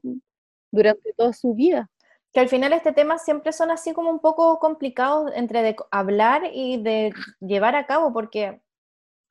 durante 0.73 1.13
toda 1.15 1.33
su 1.33 1.55
vida. 1.55 1.91
Que 2.35 2.41
al 2.41 2.49
final 2.49 2.73
este 2.73 2.93
tema 2.93 3.17
siempre 3.19 3.53
son 3.53 3.71
así 3.71 3.93
como 3.95 4.11
un 4.11 4.19
poco 4.19 4.59
complicados 4.59 5.31
entre 5.35 5.63
de 5.63 5.77
hablar 5.91 6.43
y 6.53 6.83
de 6.83 7.15
llevar 7.41 7.77
a 7.77 7.87
cabo, 7.87 8.13
porque 8.13 8.61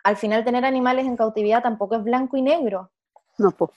al 0.04 0.18
final 0.18 0.46
tener 0.46 0.64
animales 0.66 1.06
en 1.06 1.18
cautividad 1.18 1.62
tampoco 1.62 1.96
es 1.96 2.04
blanco 2.04 2.38
y 2.38 2.42
negro. 2.42 2.90
No, 3.38 3.52
pues, 3.52 3.72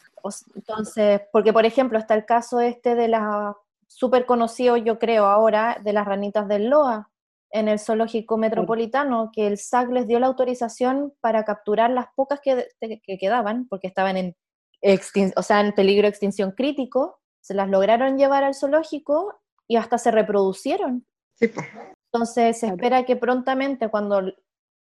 Entonces, 0.55 1.23
porque 1.33 1.53
por 1.53 1.67
ejemplo 1.67 1.99
está 1.99 2.15
el 2.15 2.25
caso 2.25 2.61
este 2.61 2.95
de 2.95 3.09
la 3.09 3.57
súper 3.89 4.27
conocido, 4.27 4.77
yo 4.77 4.99
creo 4.99 5.27
ahora, 5.27 5.79
de 5.83 5.93
las 5.93 6.07
ranitas 6.07 6.47
del 6.49 6.69
Loa 6.69 7.11
en 7.51 7.69
el 7.69 7.79
zoológico 7.79 8.37
metropolitano, 8.37 9.31
que 9.33 9.47
el 9.47 9.57
SAC 9.59 9.91
les 9.91 10.07
dio 10.07 10.19
la 10.21 10.27
autorización 10.27 11.15
para 11.21 11.45
capturar 11.45 11.91
las 11.91 12.07
pocas 12.15 12.41
que, 12.41 12.69
que 12.81 13.19
quedaban, 13.19 13.67
porque 13.69 13.87
estaban 13.87 14.17
en, 14.17 14.37
extin- 14.83 15.33
o 15.37 15.43
sea, 15.43 15.61
en 15.61 15.73
peligro 15.73 16.03
de 16.03 16.11
extinción 16.11 16.51
crítico, 16.53 17.21
se 17.47 17.55
las 17.55 17.69
lograron 17.69 18.19
llevar 18.19 18.43
al 18.43 18.57
zoológico 18.57 19.39
y 19.69 19.77
hasta 19.77 19.99
se 19.99 20.11
reproducieron. 20.11 21.07
Sí, 21.35 21.47
po. 21.47 21.61
Entonces 22.13 22.59
se 22.59 22.67
espera 22.67 23.05
que 23.05 23.15
prontamente, 23.15 23.89
cuando 23.89 24.19
el- 24.19 24.37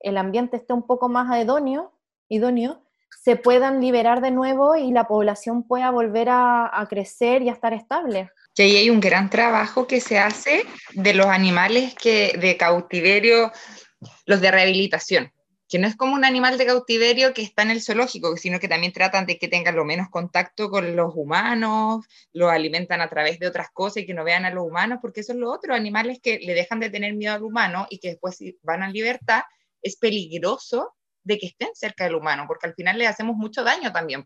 el 0.00 0.16
ambiente 0.16 0.56
esté 0.56 0.72
un 0.72 0.86
poco 0.86 1.08
más 1.10 1.28
idóneo, 1.38 1.92
idóneo 2.28 2.82
se 3.22 3.36
puedan 3.36 3.80
liberar 3.80 4.20
de 4.22 4.30
nuevo 4.30 4.74
y 4.76 4.90
la 4.90 5.04
población 5.06 5.64
pueda 5.64 5.90
volver 5.90 6.28
a, 6.30 6.70
a 6.80 6.86
crecer 6.86 7.42
y 7.42 7.48
a 7.50 7.52
estar 7.52 7.74
estable. 7.74 8.30
Que 8.54 8.62
ahí 8.62 8.76
hay 8.76 8.88
un 8.90 9.00
gran 9.00 9.28
trabajo 9.28 9.86
que 9.86 10.00
se 10.00 10.18
hace 10.18 10.62
de 10.94 11.12
los 11.12 11.26
animales 11.26 11.94
que 11.94 12.38
de 12.40 12.56
cautiverio, 12.56 13.52
los 14.24 14.40
de 14.40 14.50
rehabilitación, 14.50 15.30
que 15.68 15.78
no 15.78 15.86
es 15.88 15.96
como 15.96 16.14
un 16.14 16.24
animal 16.24 16.58
de 16.58 16.66
cautiverio 16.66 17.34
que 17.34 17.42
está 17.42 17.62
en 17.62 17.70
el 17.72 17.82
zoológico, 17.82 18.36
sino 18.36 18.60
que 18.60 18.68
también 18.68 18.92
tratan 18.92 19.26
de 19.26 19.38
que 19.38 19.48
tengan 19.48 19.74
lo 19.76 19.84
menos 19.84 20.08
contacto 20.10 20.70
con 20.70 20.94
los 20.94 21.12
humanos, 21.14 22.04
los 22.32 22.50
alimentan 22.50 23.00
a 23.00 23.08
través 23.08 23.38
de 23.38 23.48
otras 23.48 23.68
cosas 23.72 24.02
y 24.02 24.06
que 24.06 24.14
no 24.14 24.22
vean 24.24 24.44
a 24.44 24.50
los 24.50 24.64
humanos, 24.64 24.98
porque 25.02 25.20
esos 25.20 25.34
son 25.34 25.40
los 25.40 25.52
otros 25.54 25.76
animales 25.76 26.18
que 26.22 26.38
le 26.38 26.54
dejan 26.54 26.78
de 26.80 26.90
tener 26.90 27.14
miedo 27.14 27.34
al 27.34 27.42
humano 27.42 27.86
y 27.90 27.98
que 27.98 28.08
después 28.10 28.36
si 28.36 28.56
van 28.62 28.82
a 28.82 28.88
libertad, 28.90 29.42
es 29.82 29.96
peligroso 29.96 30.94
de 31.24 31.38
que 31.38 31.46
estén 31.46 31.70
cerca 31.74 32.04
del 32.04 32.14
humano, 32.14 32.44
porque 32.46 32.66
al 32.68 32.74
final 32.74 32.98
le 32.98 33.06
hacemos 33.08 33.34
mucho 33.36 33.64
daño 33.64 33.92
también. 33.92 34.24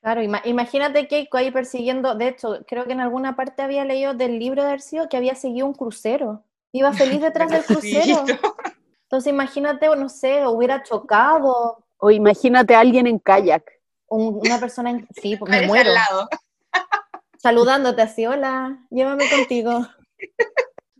Claro, 0.00 0.22
ima- 0.22 0.42
imagínate 0.44 1.06
Keiko 1.08 1.36
ahí 1.38 1.50
persiguiendo, 1.50 2.14
de 2.14 2.28
hecho, 2.28 2.64
creo 2.66 2.86
que 2.86 2.92
en 2.92 3.00
alguna 3.00 3.36
parte 3.36 3.62
había 3.62 3.84
leído 3.84 4.14
del 4.14 4.38
libro 4.38 4.64
de 4.64 4.70
Arcio 4.70 5.08
que 5.08 5.16
había 5.16 5.34
seguido 5.34 5.66
un 5.66 5.74
crucero. 5.74 6.44
Iba 6.72 6.92
feliz 6.92 7.20
detrás 7.20 7.50
del 7.52 7.64
crucero. 7.64 8.24
Entonces 9.08 9.32
imagínate, 9.32 9.88
no 9.96 10.08
sé, 10.10 10.46
hubiera 10.46 10.82
chocado 10.82 11.82
o 11.96 12.10
imagínate 12.10 12.74
a 12.74 12.80
alguien 12.80 13.06
en 13.06 13.18
kayak. 13.18 13.64
un- 14.10 14.40
una 14.42 14.58
persona, 14.60 14.90
en- 14.90 15.06
sí, 15.20 15.36
pues 15.36 15.50
me 15.50 15.66
muero, 15.66 15.88
al 15.90 15.94
lado. 15.94 16.28
saludándote 17.38 18.02
así, 18.02 18.26
hola, 18.26 18.86
llévame 18.90 19.28
contigo. 19.30 19.86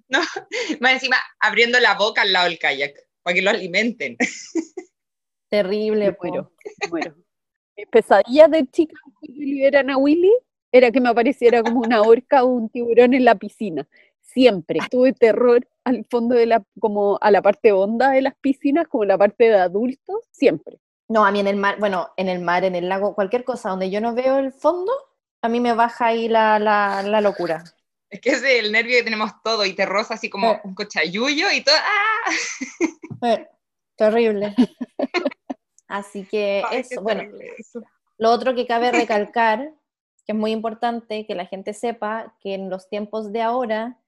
Más 0.81 0.93
encima, 0.93 1.17
abriendo 1.41 1.79
la 1.81 1.95
boca 1.95 2.23
al 2.23 2.33
lado 2.33 2.49
del 2.49 2.59
kayak, 2.59 2.95
para 3.23 3.35
que 3.35 3.43
lo 3.43 3.50
alimenten. 3.50 4.17
Terrible, 5.50 6.17
muero, 6.21 6.53
muero. 6.91 7.15
Mi 7.77 7.87
pesadilla 7.87 8.49
de 8.49 8.67
chica 8.67 8.95
que 9.23 9.33
liberan 9.33 9.91
a 9.91 9.97
Willy 9.99 10.33
era 10.73 10.91
que 10.91 11.00
me 11.00 11.09
apareciera 11.11 11.62
como 11.62 11.81
una 11.81 12.03
orca 12.03 12.45
o 12.45 12.49
un 12.49 12.69
tiburón 12.69 13.15
en 13.15 13.25
la 13.25 13.35
piscina. 13.37 13.87
Siempre 14.33 14.79
tuve 14.91 15.13
terror 15.15 15.67
al 15.85 16.05
fondo 16.11 16.35
de 16.37 16.45
la, 16.47 16.63
como 16.79 17.19
a 17.21 17.31
la 17.31 17.41
parte 17.41 17.73
honda 17.73 18.11
de 18.11 18.21
las 18.23 18.35
piscinas, 18.37 18.87
como 18.87 19.05
la 19.07 19.17
parte 19.17 19.45
de 19.45 19.57
adultos, 19.59 20.21
siempre. 20.31 20.79
No, 21.09 21.25
a 21.25 21.33
mí 21.33 21.41
en 21.41 21.47
el 21.47 21.57
mar, 21.57 21.77
bueno, 21.81 22.09
en 22.19 22.29
el 22.29 22.41
mar, 22.41 22.63
en 22.65 22.75
el 22.75 22.89
lago, 22.91 23.15
cualquier 23.15 23.43
cosa 23.45 23.71
donde 23.71 23.89
yo 23.91 24.01
no 24.03 24.15
veo 24.15 24.39
el 24.39 24.53
fondo, 24.53 24.93
a 25.41 25.49
mí 25.49 25.61
me 25.61 25.73
baja 25.73 26.07
ahí 26.09 26.29
la, 26.29 26.59
la, 26.59 27.03
la 27.03 27.21
locura. 27.23 27.65
Es 28.11 28.21
que 28.21 28.31
es 28.31 28.43
el 28.43 28.71
nervio 28.71 28.99
que 28.99 29.05
tenemos 29.05 29.31
todo 29.43 29.65
y 29.65 29.73
te 29.75 29.87
roza 29.87 30.15
así 30.15 30.29
como 30.29 30.53
Eh. 30.53 30.61
un 30.65 30.75
cochayuyo 30.75 31.51
y 31.51 31.63
todo. 31.65 31.75
¡Ah! 31.79 32.31
Eh, 33.23 33.49
terrible. 33.97 34.55
Así 35.89 36.25
que 36.27 36.63
Ay, 36.69 36.81
eso, 36.81 37.03
bueno, 37.03 37.23
eso. 37.59 37.81
lo 38.19 38.31
otro 38.31 38.55
que 38.55 38.67
cabe 38.67 38.93
recalcar, 38.93 39.73
que 40.27 40.33
es 40.33 40.39
muy 40.39 40.53
importante 40.53 41.27
que 41.27 41.35
la 41.35 41.47
gente 41.47 41.73
sepa 41.73 42.37
que 42.41 42.55
en 42.55 42.69
los 42.71 42.89
tiempos 42.89 43.33
de 43.33 43.43
ahora 43.43 43.99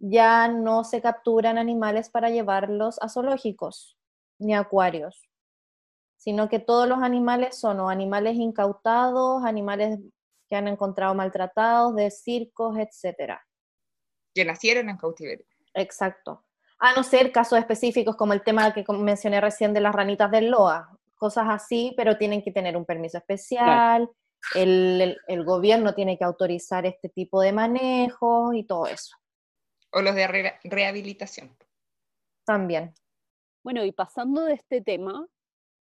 ya 0.00 0.48
no 0.48 0.82
se 0.82 1.02
capturan 1.02 1.58
animales 1.58 2.08
para 2.08 2.30
llevarlos 2.30 2.98
a 3.00 3.08
zoológicos 3.08 3.98
ni 4.38 4.54
acuarios, 4.54 5.28
sino 6.16 6.48
que 6.48 6.58
todos 6.58 6.88
los 6.88 7.02
animales 7.02 7.58
son 7.60 7.80
o 7.80 7.90
animales 7.90 8.36
incautados, 8.36 9.44
animales 9.44 9.98
que 10.48 10.56
han 10.56 10.66
encontrado 10.66 11.14
maltratados, 11.14 11.94
de 11.94 12.10
circos, 12.10 12.76
etcétera. 12.78 13.46
Que 14.34 14.44
nacieron 14.44 14.88
en 14.88 14.96
cautiverio. 14.96 15.46
Exacto. 15.74 16.44
A 16.78 16.94
no 16.94 17.02
ser 17.02 17.30
casos 17.30 17.58
específicos 17.58 18.16
como 18.16 18.32
el 18.32 18.42
tema 18.42 18.72
que 18.72 18.84
mencioné 18.88 19.40
recién 19.40 19.74
de 19.74 19.80
las 19.80 19.94
ranitas 19.94 20.30
del 20.30 20.50
LOA, 20.50 20.98
cosas 21.16 21.44
así, 21.48 21.92
pero 21.96 22.16
tienen 22.16 22.42
que 22.42 22.52
tener 22.52 22.76
un 22.76 22.86
permiso 22.86 23.18
especial, 23.18 24.08
el, 24.54 25.18
el, 25.28 25.44
gobierno 25.44 25.94
tiene 25.94 26.16
que 26.16 26.24
autorizar 26.24 26.86
este 26.86 27.10
tipo 27.10 27.42
de 27.42 27.52
manejo 27.52 28.54
y 28.54 28.64
todo 28.64 28.86
eso. 28.86 29.19
O 29.92 30.02
los 30.02 30.14
de 30.14 30.54
rehabilitación. 30.64 31.56
También. 32.44 32.94
Bueno, 33.62 33.84
y 33.84 33.92
pasando 33.92 34.44
de 34.44 34.54
este 34.54 34.80
tema, 34.80 35.28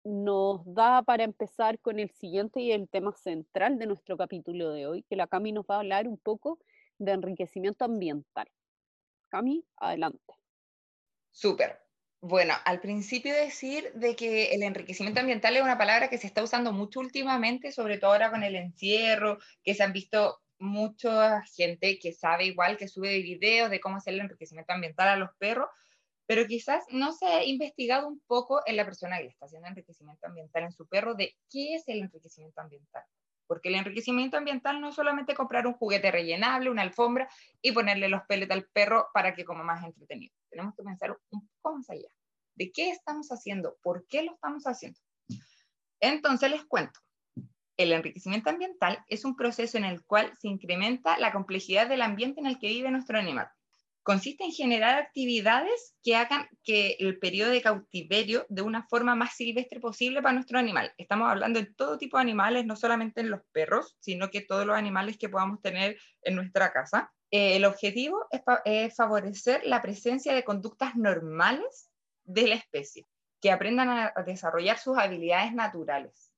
nos 0.04 0.62
da 0.66 1.04
para 1.04 1.24
empezar 1.24 1.80
con 1.80 2.00
el 2.00 2.10
siguiente 2.10 2.60
y 2.62 2.72
el 2.72 2.90
tema 2.90 3.14
central 3.14 3.78
de 3.78 3.86
nuestro 3.86 4.18
capítulo 4.18 4.72
de 4.72 4.88
hoy, 4.88 5.04
que 5.04 5.16
la 5.16 5.28
Cami 5.28 5.52
nos 5.52 5.66
va 5.66 5.76
a 5.76 5.80
hablar 5.80 6.08
un 6.08 6.18
poco 6.18 6.60
de 6.98 7.12
enriquecimiento 7.12 7.86
ambiental. 7.86 8.48
Cami, 9.30 9.64
adelante. 9.78 10.34
Súper. 11.32 11.80
Bueno, 12.24 12.54
al 12.66 12.80
principio 12.80 13.34
decir 13.34 13.92
de 13.94 14.16
que 14.16 14.54
el 14.54 14.62
enriquecimiento 14.62 15.22
ambiental 15.22 15.56
es 15.56 15.64
una 15.64 15.78
palabra 15.78 16.08
que 16.10 16.20
se 16.20 16.28
está 16.28 16.44
usando 16.44 16.72
mucho 16.72 17.00
últimamente, 17.00 17.72
sobre 17.72 17.98
todo 17.98 18.12
ahora 18.12 18.30
con 18.30 18.44
el 18.44 18.56
encierro, 18.56 19.40
que 19.64 19.74
se 19.74 19.82
han 19.82 19.94
visto 19.94 20.40
mucha 20.62 21.42
gente 21.44 22.00
que 22.00 22.14
sabe 22.14 22.46
igual 22.46 22.78
que 22.78 22.88
sube 22.88 23.22
videos 23.22 23.70
de 23.70 23.82
cómo 23.82 23.98
hacer 23.98 24.14
el 24.14 24.22
enriquecimiento 24.22 24.72
ambiental 24.74 25.08
a 25.08 25.16
los 25.16 25.32
perros, 25.38 25.70
pero 26.28 26.48
quizás 26.48 26.86
no 26.92 27.12
se 27.12 27.26
ha 27.26 27.44
investigado 27.44 28.08
un 28.08 28.22
poco 28.28 28.62
en 28.66 28.78
la 28.78 28.86
persona 28.86 29.18
que 29.18 29.24
le 29.24 29.30
está 29.32 29.48
haciendo 29.48 29.68
enriquecimiento 29.68 30.28
ambiental 30.28 30.64
en 30.64 30.72
su 30.72 30.88
perro 30.88 31.16
de 31.16 31.36
qué 31.50 31.76
es 31.76 31.88
el 31.88 32.00
enriquecimiento 32.00 32.62
ambiental. 32.62 33.04
Porque 33.48 33.68
el 33.68 33.76
enriquecimiento 33.76 34.38
ambiental 34.38 34.80
no 34.80 34.90
es 34.90 34.96
solamente 34.96 35.36
comprar 35.36 35.68
un 35.68 35.74
juguete 35.74 36.10
rellenable, 36.10 36.70
una 36.70 36.84
alfombra 36.84 37.28
y 37.62 37.74
ponerle 37.74 38.08
los 38.08 38.22
pellets 38.28 38.52
al 38.52 38.66
perro 38.72 39.10
para 39.14 39.34
que 39.34 39.44
coma 39.44 39.64
más 39.64 39.84
entretenido. 39.84 40.34
Tenemos 40.50 40.74
que 40.74 40.84
pensar 40.84 41.18
un 41.32 41.50
poco 41.62 41.76
más 41.76 41.90
allá. 41.90 42.08
¿De 42.56 42.72
qué 42.72 42.92
estamos 42.92 43.30
haciendo? 43.30 43.78
¿Por 43.82 44.08
qué 44.08 44.24
lo 44.24 44.34
estamos 44.34 44.64
haciendo? 44.64 45.00
Entonces 46.00 46.50
les 46.50 46.64
cuento. 46.64 47.00
El 47.82 47.94
enriquecimiento 47.94 48.52
ambiental 48.52 49.04
es 49.08 49.26
un 49.26 49.36
proceso 49.36 49.76
en 49.76 49.86
el 49.86 50.04
cual 50.04 50.32
se 50.40 50.48
incrementa 50.48 51.18
la 51.18 51.32
complejidad 51.32 51.88
del 51.90 52.04
ambiente 52.04 52.40
en 52.40 52.46
el 52.46 52.60
que 52.60 52.68
vive 52.68 52.92
nuestro 52.92 53.18
animal. 53.18 53.50
Consiste 54.04 54.44
en 54.44 54.52
generar 54.52 55.00
actividades 55.00 55.96
que 56.04 56.16
hagan 56.16 56.48
que 56.64 56.96
el 57.00 57.18
periodo 57.18 57.50
de 57.50 57.64
cautiverio 57.64 58.46
de 58.50 58.62
una 58.62 58.84
forma 58.88 59.16
más 59.16 59.36
silvestre 59.36 59.80
posible 59.80 60.22
para 60.22 60.34
nuestro 60.34 60.60
animal. 60.60 60.94
Estamos 61.00 61.28
hablando 61.28 61.60
de 61.60 61.66
todo 61.66 61.98
tipo 61.98 62.18
de 62.18 62.22
animales, 62.22 62.68
no 62.68 62.76
solamente 62.76 63.22
en 63.22 63.32
los 63.32 63.42
perros, 63.52 63.98
sino 64.00 64.30
que 64.30 64.42
todos 64.42 64.68
los 64.68 64.78
animales 64.78 65.18
que 65.18 65.30
podamos 65.30 65.60
tener 65.60 65.98
en 66.22 66.36
nuestra 66.36 66.72
casa. 66.72 67.12
Eh, 67.32 67.56
el 67.56 67.66
objetivo 67.66 68.28
es, 68.66 68.96
favorecer 68.96 69.62
la 69.66 69.82
presencia 69.82 70.36
de 70.36 70.44
conductas 70.44 70.96
normales 70.96 71.90
de 72.26 72.48
la 72.48 72.56
especie, 72.56 73.08
que 73.42 73.52
aprendan 73.52 73.90
a 73.90 74.14
desarrollar 74.24 74.78
sus 74.78 75.00
habilidades 75.00 75.54
naturales. 75.54 76.31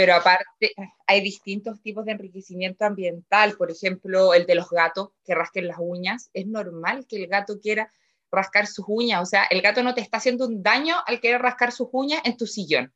Pero 0.00 0.14
aparte, 0.14 0.72
hay 1.06 1.20
distintos 1.20 1.82
tipos 1.82 2.06
de 2.06 2.12
enriquecimiento 2.12 2.86
ambiental, 2.86 3.54
por 3.58 3.70
ejemplo, 3.70 4.32
el 4.32 4.46
de 4.46 4.54
los 4.54 4.70
gatos 4.70 5.10
que 5.26 5.34
rasquen 5.34 5.68
las 5.68 5.76
uñas. 5.78 6.30
Es 6.32 6.46
normal 6.46 7.04
que 7.06 7.16
el 7.16 7.26
gato 7.26 7.60
quiera 7.60 7.92
rascar 8.32 8.66
sus 8.66 8.86
uñas, 8.88 9.20
o 9.20 9.26
sea, 9.26 9.44
el 9.50 9.60
gato 9.60 9.82
no 9.82 9.92
te 9.92 10.00
está 10.00 10.16
haciendo 10.16 10.46
un 10.46 10.62
daño 10.62 10.96
al 11.06 11.20
querer 11.20 11.42
rascar 11.42 11.70
sus 11.70 11.88
uñas 11.92 12.22
en 12.24 12.38
tu 12.38 12.46
sillón, 12.46 12.94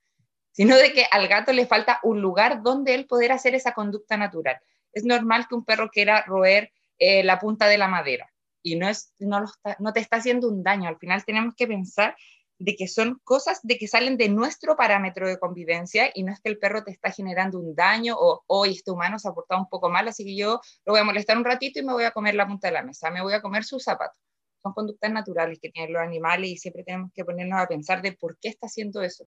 sino 0.53 0.79
de 0.79 0.95
que 0.95 1.05
al 1.11 1.29
gato 1.29 1.53
le 1.53 1.67
falta 1.67 2.01
un 2.05 2.23
lugar 2.23 2.63
donde 2.63 2.95
él 2.95 3.05
poder 3.05 3.33
hacer 3.33 3.55
esa 3.55 3.73
conducta 3.73 4.17
natural. 4.17 4.59
Es 4.91 5.05
normal 5.05 5.47
que 5.47 5.57
un 5.57 5.65
perro 5.67 5.91
quiera 5.91 6.25
roer 6.27 6.73
eh, 6.99 7.23
la 7.23 7.39
punta 7.39 7.67
de 7.69 7.77
la 7.77 7.89
madera 7.89 8.33
y 8.63 8.77
no, 8.77 8.89
es, 8.89 9.13
no, 9.19 9.45
no 9.79 9.93
te 9.93 10.01
está 10.01 10.17
haciendo 10.17 10.49
un 10.49 10.63
daño. 10.63 10.89
Al 10.89 10.97
final 10.97 11.23
tenemos 11.27 11.55
que 11.55 11.67
pensar 11.67 12.17
de 12.65 12.77
que 12.77 12.89
son 12.89 13.21
cosas 13.25 13.61
de 13.63 13.77
que 13.77 13.87
salen 13.87 14.17
de 14.17 14.31
nuestro 14.31 14.75
parámetro 14.75 15.29
de 15.29 15.39
convivencia 15.39 16.11
y 16.15 16.23
no 16.23 16.33
es 16.33 16.41
que 16.41 16.49
el 16.49 16.59
perro 16.59 16.83
te 16.83 16.93
está 16.93 17.11
generando 17.11 17.59
un 17.59 17.75
daño 17.75 18.17
o 18.19 18.43
hoy 18.47 18.71
este 18.71 18.91
humano 18.91 19.19
se 19.19 19.29
ha 19.29 19.33
portado 19.33 19.61
un 19.61 19.69
poco 19.69 19.91
mal, 19.91 20.09
así 20.09 20.25
que 20.25 20.35
yo 20.35 20.61
lo 20.87 20.95
voy 20.95 21.01
a 21.01 21.05
molestar 21.05 21.37
un 21.37 21.45
ratito 21.45 21.79
y 21.79 21.85
me 21.85 21.93
voy 21.93 22.05
a 22.05 22.11
comer 22.13 22.35
la 22.35 22.47
punta 22.47 22.69
de 22.69 22.73
la 22.73 22.83
mesa, 22.83 23.11
me 23.11 23.21
voy 23.21 23.35
a 23.35 23.43
comer 23.43 23.65
sus 23.65 23.85
zapatos. 23.85 24.19
Son 24.63 24.73
conductas 24.73 25.13
naturales 25.13 25.59
que 25.61 25.69
tienen 25.69 25.93
los 25.93 26.01
animales 26.01 26.49
y 26.49 26.57
siempre 26.57 26.85
tenemos 26.85 27.13
que 27.13 27.23
ponernos 27.23 27.61
a 27.61 27.69
pensar 27.69 28.01
de 28.01 28.13
por 28.13 28.39
qué 28.39 28.49
está 28.49 28.67
haciendo 28.67 29.03
eso. 29.03 29.27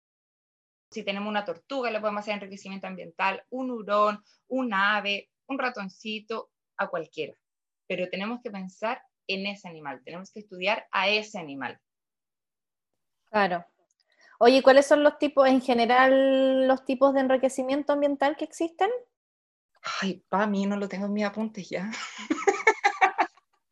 Si 0.90 1.02
tenemos 1.02 1.28
una 1.28 1.44
tortuga, 1.44 1.90
le 1.90 2.00
podemos 2.00 2.20
hacer 2.20 2.34
enriquecimiento 2.36 2.86
ambiental, 2.86 3.44
un 3.50 3.70
hurón, 3.70 4.24
un 4.48 4.72
ave, 4.72 5.28
un 5.46 5.58
ratoncito, 5.58 6.48
a 6.78 6.88
cualquiera. 6.88 7.34
Pero 7.86 8.08
tenemos 8.08 8.40
que 8.42 8.50
pensar 8.50 9.02
en 9.26 9.46
ese 9.46 9.68
animal, 9.68 10.00
tenemos 10.04 10.32
que 10.32 10.40
estudiar 10.40 10.86
a 10.90 11.10
ese 11.10 11.38
animal 11.38 11.78
Claro. 13.30 13.64
Oye, 14.38 14.62
¿cuáles 14.62 14.86
son 14.86 15.02
los 15.02 15.18
tipos, 15.18 15.48
en 15.48 15.60
general, 15.60 16.66
los 16.66 16.84
tipos 16.84 17.14
de 17.14 17.20
enriquecimiento 17.20 17.92
ambiental 17.92 18.36
que 18.36 18.44
existen? 18.44 18.90
Ay, 20.02 20.22
para 20.28 20.46
mí 20.46 20.66
no 20.66 20.76
lo 20.76 20.88
tengo 20.88 21.06
en 21.06 21.12
mis 21.12 21.24
apuntes 21.24 21.68
ya. 21.68 21.90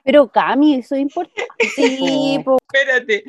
Pero 0.04 0.30
Cami, 0.30 0.76
eso 0.76 0.94
es 0.94 1.00
importante. 1.00 1.46
Sí, 1.74 2.40
pues. 2.44 2.58
Espérate. 2.72 3.24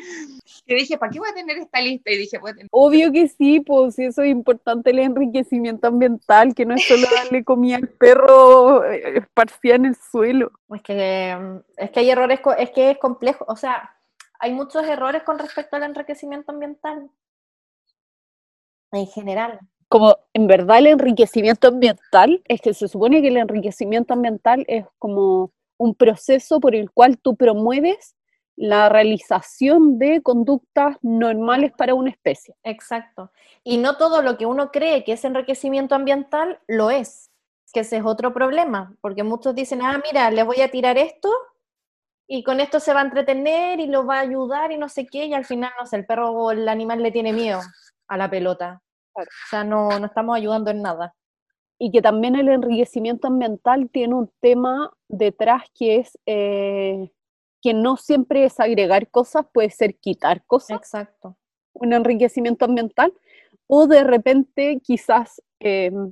Te 0.65 0.75
dije, 0.75 0.97
¿para 0.97 1.11
qué 1.11 1.19
voy 1.19 1.29
a 1.29 1.33
tener 1.33 1.57
esta 1.57 1.79
lista? 1.79 2.11
Y 2.11 2.17
dije, 2.17 2.39
Obvio 2.71 3.11
que 3.11 3.27
sí, 3.27 3.59
pues 3.59 3.97
eso 3.99 4.23
es 4.23 4.29
importante 4.29 4.89
el 4.89 4.99
enriquecimiento 4.99 5.87
ambiental, 5.87 6.53
que 6.53 6.65
no 6.65 6.75
es 6.75 6.85
solo 6.85 7.07
darle 7.15 7.43
comida 7.43 7.77
al 7.77 7.87
perro 7.87 8.83
eh, 8.83 9.19
esparcida 9.19 9.75
en 9.75 9.85
el 9.85 9.95
suelo. 9.95 10.51
Es 10.73 10.81
que, 10.81 11.61
es 11.77 11.91
que 11.91 11.99
hay 11.99 12.09
errores, 12.09 12.39
es 12.57 12.71
que 12.71 12.91
es 12.91 12.97
complejo, 12.97 13.45
o 13.47 13.55
sea, 13.55 13.94
hay 14.39 14.53
muchos 14.53 14.83
errores 14.85 15.23
con 15.23 15.39
respecto 15.39 15.75
al 15.75 15.83
enriquecimiento 15.83 16.51
ambiental. 16.51 17.09
En 18.91 19.07
general. 19.07 19.59
Como 19.87 20.17
en 20.33 20.47
verdad 20.47 20.79
el 20.79 20.87
enriquecimiento 20.87 21.67
ambiental, 21.67 22.41
es 22.45 22.61
que 22.61 22.73
se 22.73 22.87
supone 22.87 23.21
que 23.21 23.27
el 23.27 23.37
enriquecimiento 23.37 24.13
ambiental 24.13 24.65
es 24.67 24.85
como 24.97 25.51
un 25.77 25.95
proceso 25.95 26.59
por 26.59 26.75
el 26.75 26.91
cual 26.91 27.17
tú 27.17 27.35
promueves 27.35 28.15
la 28.55 28.89
realización 28.89 29.99
de 29.99 30.21
conductas 30.21 30.97
normales 31.01 31.73
para 31.77 31.93
una 31.93 32.09
especie. 32.09 32.55
Exacto. 32.63 33.31
Y 33.63 33.77
no 33.77 33.97
todo 33.97 34.21
lo 34.21 34.37
que 34.37 34.45
uno 34.45 34.71
cree 34.71 35.03
que 35.03 35.13
es 35.13 35.25
enriquecimiento 35.25 35.93
ambiental 35.93 36.59
lo 36.67 36.89
es, 36.89 37.31
que 37.73 37.81
ese 37.81 37.97
es 37.97 38.05
otro 38.05 38.33
problema, 38.33 38.95
porque 39.01 39.23
muchos 39.23 39.53
dicen, 39.53 39.81
ah, 39.81 40.01
mira, 40.09 40.31
le 40.31 40.43
voy 40.43 40.61
a 40.61 40.71
tirar 40.71 40.97
esto 40.97 41.29
y 42.27 42.43
con 42.43 42.59
esto 42.59 42.79
se 42.79 42.93
va 42.93 43.01
a 43.01 43.05
entretener 43.05 43.79
y 43.79 43.87
lo 43.87 44.05
va 44.05 44.17
a 44.17 44.21
ayudar 44.21 44.71
y 44.71 44.77
no 44.77 44.89
sé 44.89 45.05
qué, 45.05 45.25
y 45.25 45.33
al 45.33 45.45
final, 45.45 45.71
no 45.79 45.85
sé, 45.85 45.97
el 45.97 46.05
perro 46.05 46.31
o 46.31 46.51
el 46.51 46.67
animal 46.67 47.01
le 47.03 47.11
tiene 47.11 47.33
miedo 47.33 47.59
a 48.07 48.17
la 48.17 48.29
pelota. 48.29 48.81
O 49.13 49.23
sea, 49.49 49.63
no, 49.63 49.99
no 49.99 50.05
estamos 50.07 50.35
ayudando 50.35 50.71
en 50.71 50.81
nada. 50.81 51.15
Y 51.77 51.91
que 51.91 52.01
también 52.01 52.35
el 52.35 52.49
enriquecimiento 52.49 53.27
ambiental 53.27 53.89
tiene 53.91 54.15
un 54.15 54.31
tema 54.39 54.91
detrás 55.07 55.63
que 55.77 55.97
es 55.97 56.17
eh, 56.25 57.11
que 57.61 57.73
no 57.73 57.97
siempre 57.97 58.45
es 58.45 58.59
agregar 58.59 59.09
cosas, 59.09 59.45
puede 59.53 59.69
ser 59.69 59.95
quitar 59.97 60.43
cosas. 60.45 60.77
Exacto. 60.77 61.37
Un 61.73 61.93
enriquecimiento 61.93 62.65
ambiental. 62.65 63.13
O 63.67 63.87
de 63.87 64.03
repente 64.03 64.79
quizás 64.83 65.41
em, 65.59 66.11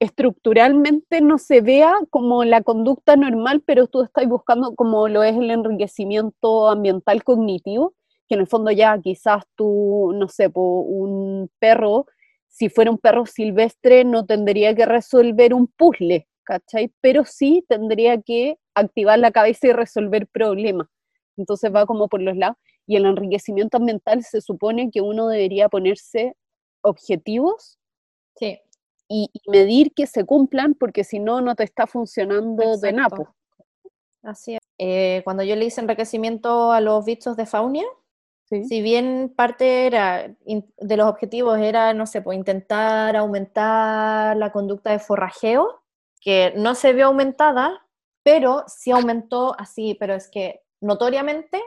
estructuralmente 0.00 1.20
no 1.20 1.38
se 1.38 1.60
vea 1.60 1.92
como 2.10 2.44
la 2.44 2.62
conducta 2.62 3.16
normal, 3.16 3.62
pero 3.66 3.86
tú 3.86 4.02
estás 4.02 4.26
buscando 4.26 4.74
como 4.74 5.08
lo 5.08 5.22
es 5.22 5.36
el 5.36 5.50
enriquecimiento 5.50 6.68
ambiental 6.68 7.22
cognitivo, 7.22 7.94
que 8.26 8.34
en 8.34 8.40
el 8.40 8.46
fondo 8.46 8.70
ya 8.70 8.98
quizás 9.00 9.44
tú, 9.56 10.12
no 10.14 10.28
sé, 10.28 10.50
un 10.54 11.50
perro, 11.58 12.06
si 12.48 12.70
fuera 12.70 12.90
un 12.90 12.98
perro 12.98 13.26
silvestre, 13.26 14.04
no 14.04 14.24
tendría 14.26 14.74
que 14.74 14.86
resolver 14.86 15.54
un 15.54 15.66
puzzle, 15.68 16.26
¿cachai? 16.44 16.92
Pero 17.02 17.24
sí 17.24 17.64
tendría 17.68 18.20
que 18.22 18.56
activar 18.74 19.18
la 19.18 19.30
cabeza 19.30 19.68
y 19.68 19.72
resolver 19.72 20.26
problemas. 20.26 20.88
Entonces 21.36 21.72
va 21.74 21.86
como 21.86 22.08
por 22.08 22.22
los 22.22 22.36
lados. 22.36 22.56
Y 22.86 22.96
el 22.96 23.04
enriquecimiento 23.04 23.76
ambiental 23.76 24.24
se 24.24 24.40
supone 24.40 24.90
que 24.90 25.00
uno 25.00 25.28
debería 25.28 25.68
ponerse 25.68 26.34
objetivos 26.82 27.78
sí 28.40 28.58
y, 29.10 29.28
medir 29.48 29.92
que 29.92 30.06
se 30.06 30.24
cumplan, 30.24 30.74
porque 30.74 31.02
si 31.02 31.18
no, 31.18 31.40
no 31.40 31.56
te 31.56 31.64
está 31.64 31.86
funcionando 31.86 32.78
de 32.78 32.92
napo. 32.92 33.34
Así 34.22 34.54
es. 34.54 34.60
Eh, 34.78 35.22
cuando 35.24 35.42
yo 35.42 35.56
le 35.56 35.64
hice 35.64 35.80
enriquecimiento 35.80 36.70
a 36.70 36.80
los 36.80 37.04
bichos 37.04 37.36
de 37.36 37.44
faunia, 37.44 37.84
si 38.48 38.82
bien 38.82 39.32
parte 39.36 39.86
era 39.86 40.34
de 40.42 40.96
los 40.96 41.06
objetivos 41.06 41.58
era, 41.58 41.94
no 41.94 42.06
sé, 42.06 42.20
pues 42.20 42.36
intentar 42.36 43.16
aumentar 43.16 44.36
la 44.36 44.50
conducta 44.50 44.90
de 44.90 44.98
forrajeo, 44.98 45.82
que 46.20 46.52
no 46.56 46.74
se 46.74 46.92
vio 46.92 47.06
aumentada, 47.06 47.86
pero 48.22 48.64
sí 48.66 48.90
aumentó 48.90 49.54
así, 49.58 49.96
pero 49.98 50.14
es 50.14 50.28
que 50.28 50.62
notoriamente 50.80 51.62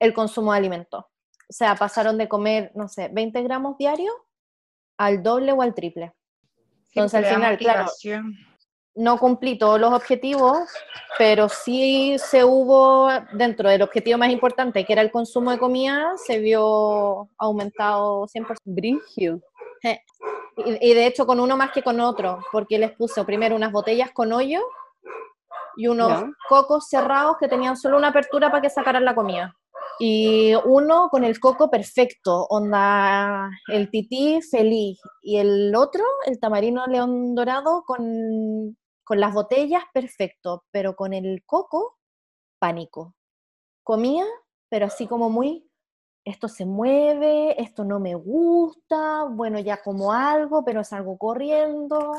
el 0.00 0.14
consumo 0.14 0.52
de 0.52 0.58
alimentos. 0.58 1.04
O 1.04 1.52
sea, 1.52 1.74
pasaron 1.76 2.16
de 2.16 2.28
comer, 2.28 2.72
no 2.74 2.88
sé, 2.88 3.08
20 3.08 3.42
gramos 3.42 3.76
diarios 3.76 4.14
al 4.98 5.22
doble 5.22 5.52
o 5.52 5.60
al 5.60 5.74
triple. 5.74 6.14
Entonces, 6.94 7.24
al 7.24 7.34
final, 7.34 7.58
claro, 7.58 7.86
no 8.94 9.18
cumplí 9.18 9.58
todos 9.58 9.80
los 9.80 9.92
objetivos, 9.92 10.60
pero 11.18 11.48
sí 11.48 12.16
se 12.18 12.44
hubo, 12.44 13.08
dentro 13.32 13.68
del 13.68 13.82
objetivo 13.82 14.18
más 14.18 14.30
importante, 14.30 14.84
que 14.84 14.92
era 14.92 15.02
el 15.02 15.10
consumo 15.10 15.50
de 15.50 15.58
comida, 15.58 16.12
se 16.16 16.38
vio 16.38 17.28
aumentado 17.36 18.26
100%. 18.26 18.56
Brigio. 18.64 19.40
Y, 20.56 20.90
y, 20.90 20.94
de 20.94 21.06
hecho 21.06 21.26
con 21.26 21.40
uno 21.40 21.56
más 21.56 21.72
que 21.72 21.82
con 21.82 22.00
otro, 22.00 22.38
porque 22.52 22.78
les 22.78 22.92
puso 22.92 23.26
primero 23.26 23.56
unas 23.56 23.72
botellas 23.72 24.12
con 24.12 24.32
hoyo 24.32 24.60
y 25.76 25.88
unos 25.88 26.24
cocos 26.48 26.88
cerrados 26.88 27.36
que 27.38 27.48
tenían 27.48 27.76
solo 27.76 27.96
una 27.96 28.08
apertura 28.08 28.50
para 28.50 28.62
que 28.62 28.70
sacaran 28.70 29.04
la 29.04 29.14
comida. 29.14 29.54
Y 29.98 30.54
uno 30.64 31.08
con 31.10 31.24
el 31.24 31.38
coco 31.38 31.70
perfecto, 31.70 32.46
onda 32.48 33.50
el 33.68 33.90
tití 33.90 34.40
feliz. 34.42 35.00
Y 35.22 35.36
el 35.38 35.74
otro, 35.74 36.04
el 36.26 36.40
tamarino 36.40 36.86
león 36.86 37.34
dorado, 37.34 37.84
con, 37.86 38.76
con 39.04 39.20
las 39.20 39.32
botellas 39.32 39.84
perfecto, 39.92 40.64
pero 40.70 40.96
con 40.96 41.12
el 41.12 41.44
coco, 41.46 41.98
pánico. 42.58 43.14
Comía, 43.82 44.24
pero 44.68 44.86
así 44.86 45.06
como 45.06 45.30
muy, 45.30 45.68
esto 46.24 46.48
se 46.48 46.64
mueve, 46.64 47.60
esto 47.60 47.84
no 47.84 48.00
me 48.00 48.14
gusta, 48.14 49.24
bueno, 49.24 49.58
ya 49.58 49.82
como 49.82 50.12
algo, 50.12 50.64
pero 50.64 50.80
es 50.80 50.92
algo 50.92 51.18
corriendo. 51.18 52.14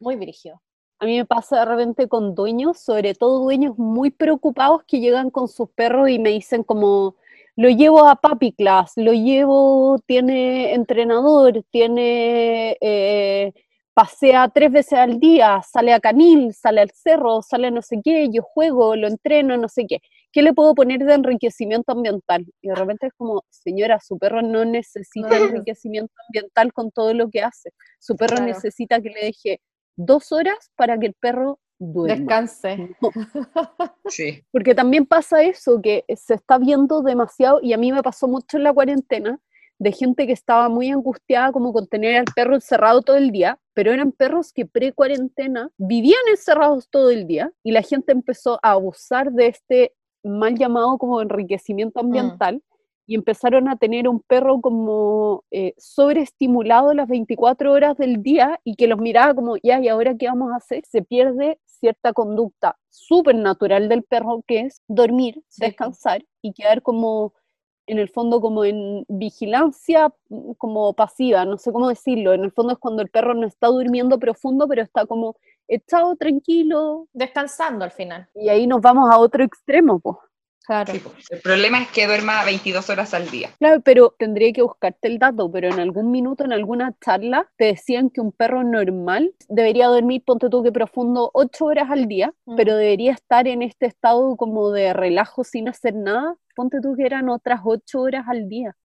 Muy 0.00 0.16
virigio. 0.16 0.60
A 1.02 1.04
mí 1.04 1.16
me 1.16 1.24
pasa 1.26 1.58
de 1.58 1.64
repente 1.64 2.06
con 2.06 2.36
dueños, 2.36 2.78
sobre 2.78 3.14
todo 3.16 3.40
dueños 3.40 3.76
muy 3.76 4.12
preocupados 4.12 4.84
que 4.86 5.00
llegan 5.00 5.30
con 5.30 5.48
sus 5.48 5.68
perros 5.70 6.08
y 6.08 6.20
me 6.20 6.30
dicen 6.30 6.62
como, 6.62 7.16
lo 7.56 7.70
llevo 7.70 8.06
a 8.08 8.14
Papi 8.14 8.52
Class, 8.52 8.92
lo 8.94 9.12
llevo, 9.12 9.98
tiene 10.06 10.74
entrenador, 10.74 11.64
tiene, 11.72 12.76
eh, 12.80 13.52
pasea 13.94 14.48
tres 14.54 14.70
veces 14.70 14.92
al 14.92 15.18
día, 15.18 15.60
sale 15.68 15.92
a 15.92 15.98
canil, 15.98 16.54
sale 16.54 16.82
al 16.82 16.90
cerro, 16.92 17.42
sale 17.42 17.66
a 17.66 17.70
no 17.72 17.82
sé 17.82 18.00
qué, 18.04 18.28
yo 18.32 18.42
juego, 18.42 18.94
lo 18.94 19.08
entreno, 19.08 19.56
no 19.56 19.68
sé 19.68 19.86
qué. 19.88 19.98
¿Qué 20.30 20.40
le 20.40 20.52
puedo 20.54 20.72
poner 20.72 21.00
de 21.00 21.14
enriquecimiento 21.14 21.90
ambiental? 21.90 22.46
Y 22.60 22.68
de 22.68 22.76
repente 22.76 23.08
es 23.08 23.12
como, 23.14 23.42
señora, 23.50 23.98
su 23.98 24.18
perro 24.18 24.40
no 24.40 24.64
necesita 24.64 25.36
enriquecimiento 25.36 26.14
ambiental 26.28 26.72
con 26.72 26.92
todo 26.92 27.12
lo 27.12 27.28
que 27.28 27.42
hace. 27.42 27.72
Su 27.98 28.14
perro 28.14 28.40
necesita 28.44 29.00
que 29.00 29.10
le 29.10 29.20
deje 29.20 29.60
dos 29.96 30.32
horas 30.32 30.70
para 30.76 30.98
que 30.98 31.06
el 31.06 31.14
perro 31.14 31.58
duerma. 31.78 32.16
Descanse. 32.16 32.96
Sí. 34.08 34.44
Porque 34.50 34.74
también 34.74 35.06
pasa 35.06 35.42
eso, 35.42 35.80
que 35.80 36.04
se 36.16 36.34
está 36.34 36.58
viendo 36.58 37.02
demasiado, 37.02 37.60
y 37.62 37.72
a 37.72 37.78
mí 37.78 37.92
me 37.92 38.02
pasó 38.02 38.28
mucho 38.28 38.56
en 38.56 38.64
la 38.64 38.72
cuarentena, 38.72 39.40
de 39.78 39.92
gente 39.92 40.26
que 40.26 40.32
estaba 40.32 40.68
muy 40.68 40.90
angustiada 40.90 41.50
como 41.50 41.72
con 41.72 41.88
tener 41.88 42.16
al 42.16 42.26
perro 42.36 42.54
encerrado 42.54 43.02
todo 43.02 43.16
el 43.16 43.32
día, 43.32 43.58
pero 43.74 43.92
eran 43.92 44.12
perros 44.12 44.52
que 44.52 44.64
pre-cuarentena 44.64 45.70
vivían 45.76 46.20
encerrados 46.30 46.88
todo 46.88 47.10
el 47.10 47.26
día 47.26 47.50
y 47.64 47.72
la 47.72 47.82
gente 47.82 48.12
empezó 48.12 48.60
a 48.62 48.72
abusar 48.72 49.32
de 49.32 49.48
este 49.48 49.92
mal 50.22 50.56
llamado 50.56 50.98
como 50.98 51.20
enriquecimiento 51.20 52.02
mm. 52.04 52.10
Y 53.06 53.14
empezaron 53.14 53.68
a 53.68 53.76
tener 53.76 54.08
un 54.08 54.20
perro 54.20 54.60
como 54.60 55.44
eh, 55.50 55.74
sobreestimulado 55.76 56.94
las 56.94 57.08
24 57.08 57.72
horas 57.72 57.96
del 57.96 58.22
día 58.22 58.60
y 58.64 58.76
que 58.76 58.86
los 58.86 58.98
miraba 58.98 59.34
como, 59.34 59.56
ya, 59.56 59.80
¿y 59.80 59.88
ahora 59.88 60.16
qué 60.16 60.26
vamos 60.26 60.52
a 60.52 60.56
hacer? 60.56 60.84
Se 60.86 61.02
pierde 61.02 61.58
cierta 61.66 62.12
conducta 62.12 62.78
súper 62.90 63.34
natural 63.34 63.88
del 63.88 64.04
perro 64.04 64.44
que 64.46 64.60
es 64.60 64.80
dormir, 64.86 65.42
descansar 65.58 66.24
y 66.40 66.52
quedar 66.52 66.82
como, 66.82 67.34
en 67.86 67.98
el 67.98 68.08
fondo, 68.08 68.40
como 68.40 68.64
en 68.64 69.04
vigilancia, 69.08 70.12
como 70.58 70.94
pasiva, 70.94 71.44
no 71.44 71.58
sé 71.58 71.72
cómo 71.72 71.88
decirlo. 71.88 72.32
En 72.32 72.44
el 72.44 72.52
fondo 72.52 72.74
es 72.74 72.78
cuando 72.78 73.02
el 73.02 73.10
perro 73.10 73.34
no 73.34 73.46
está 73.46 73.66
durmiendo 73.66 74.18
profundo, 74.18 74.68
pero 74.68 74.82
está 74.82 75.06
como 75.06 75.36
echado 75.66 76.14
tranquilo. 76.16 77.08
Descansando 77.12 77.84
al 77.84 77.90
final. 77.90 78.28
Y 78.34 78.48
ahí 78.48 78.66
nos 78.66 78.80
vamos 78.80 79.10
a 79.10 79.18
otro 79.18 79.42
extremo, 79.42 79.98
pues 79.98 80.16
Claro. 80.64 80.92
el 80.92 81.40
problema 81.40 81.82
es 81.82 81.88
que 81.88 82.06
duerma 82.06 82.44
22 82.44 82.88
horas 82.90 83.14
al 83.14 83.28
día. 83.30 83.50
Claro, 83.58 83.80
pero 83.80 84.14
tendría 84.18 84.52
que 84.52 84.62
buscarte 84.62 85.08
el 85.08 85.18
dato, 85.18 85.50
pero 85.50 85.68
en 85.68 85.80
algún 85.80 86.10
minuto, 86.10 86.44
en 86.44 86.52
alguna 86.52 86.94
charla, 87.04 87.50
te 87.56 87.66
decían 87.66 88.10
que 88.10 88.20
un 88.20 88.32
perro 88.32 88.62
normal 88.62 89.34
debería 89.48 89.88
dormir, 89.88 90.22
ponte 90.24 90.48
tú 90.48 90.62
que 90.62 90.70
profundo, 90.70 91.30
8 91.34 91.64
horas 91.64 91.90
al 91.90 92.06
día, 92.06 92.32
mm. 92.46 92.56
pero 92.56 92.76
debería 92.76 93.12
estar 93.12 93.48
en 93.48 93.62
este 93.62 93.86
estado 93.86 94.36
como 94.36 94.70
de 94.70 94.92
relajo 94.92 95.42
sin 95.42 95.68
hacer 95.68 95.94
nada, 95.94 96.36
ponte 96.54 96.80
tú 96.80 96.94
que 96.96 97.06
eran 97.06 97.28
otras 97.28 97.60
8 97.64 98.00
horas 98.00 98.24
al 98.28 98.48
día. 98.48 98.76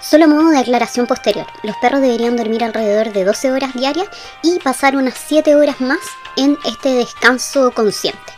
Solo 0.00 0.28
modo 0.28 0.50
de 0.50 0.58
aclaración 0.58 1.06
posterior, 1.06 1.46
los 1.62 1.76
perros 1.78 2.00
deberían 2.00 2.36
dormir 2.36 2.64
alrededor 2.64 3.12
de 3.12 3.24
12 3.24 3.52
horas 3.52 3.74
diarias 3.74 4.08
y 4.42 4.58
pasar 4.60 4.96
unas 4.96 5.14
7 5.14 5.56
horas 5.56 5.80
más 5.80 6.00
en 6.36 6.56
este 6.64 6.90
descanso 6.90 7.72
consciente. 7.72 8.37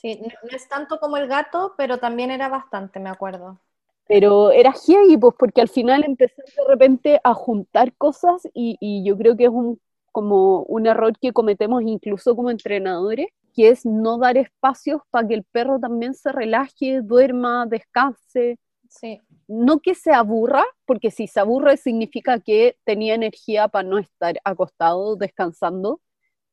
Sí, 0.00 0.18
no, 0.22 0.56
es 0.56 0.66
tanto 0.68 0.98
como 0.98 1.18
el 1.18 1.28
gato, 1.28 1.74
pero 1.76 1.98
también 1.98 2.30
era 2.30 2.48
bastante, 2.48 2.98
me 3.00 3.10
acuerdo. 3.10 3.58
Pero 4.06 4.50
era 4.50 4.72
heavy, 4.72 5.18
pues, 5.18 5.34
porque 5.38 5.60
al 5.60 5.68
final 5.68 6.04
empecé 6.04 6.42
de 6.42 6.64
repente 6.66 7.20
a 7.22 7.34
juntar 7.34 7.92
cosas 7.94 8.42
y, 8.54 9.04
yo 9.04 9.16
creo 9.18 9.36
que 9.36 9.44
es 9.44 9.50
un, 9.50 9.78
como 10.10 10.62
un 10.62 10.86
error 10.86 11.12
que 11.20 11.32
cometemos 11.32 11.82
incluso 11.82 12.34
como 12.34 12.50
entrenadores, 12.50 13.28
que 13.54 13.68
es 13.68 13.84
no 13.84 14.16
dar 14.16 14.38
espacios 14.38 15.02
para 15.10 15.28
que 15.28 15.34
el 15.34 15.44
perro 15.44 15.78
también 15.78 16.14
se 16.14 16.32
relaje, 16.32 17.02
duerma, 17.02 17.66
descanse. 17.66 18.58
Sí. 18.88 19.20
No 19.48 19.80
que 19.80 19.94
se 19.94 20.12
aburra, 20.12 20.64
porque 20.86 21.10
si 21.10 21.26
se 21.26 21.40
aburre 21.40 21.76
significa 21.76 22.40
que 22.40 22.76
tenía 22.84 23.14
energía 23.14 23.68
para 23.68 23.86
no 23.86 23.98
estar 23.98 24.40
acostado 24.44 25.16
descansando, 25.16 26.00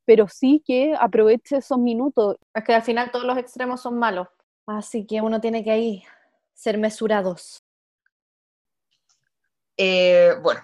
pero 0.08 0.30
sí 0.30 0.64
que 0.66 0.96
aproveche 0.98 1.58
esos 1.58 1.78
minutos. 1.78 2.38
Es 2.54 2.64
que 2.64 2.74
al 2.74 2.82
final 2.82 3.12
todos 3.12 3.26
los 3.26 3.38
extremos 3.38 3.82
son 3.82 4.00
malos, 4.00 4.30
así 4.66 5.06
que 5.06 5.20
uno 5.20 5.42
tiene 5.42 5.66
que 5.66 5.72
ahí 5.72 6.04
ser 6.54 6.78
mesurados. 6.78 7.62
Eh, 9.76 10.34
bueno, 10.42 10.62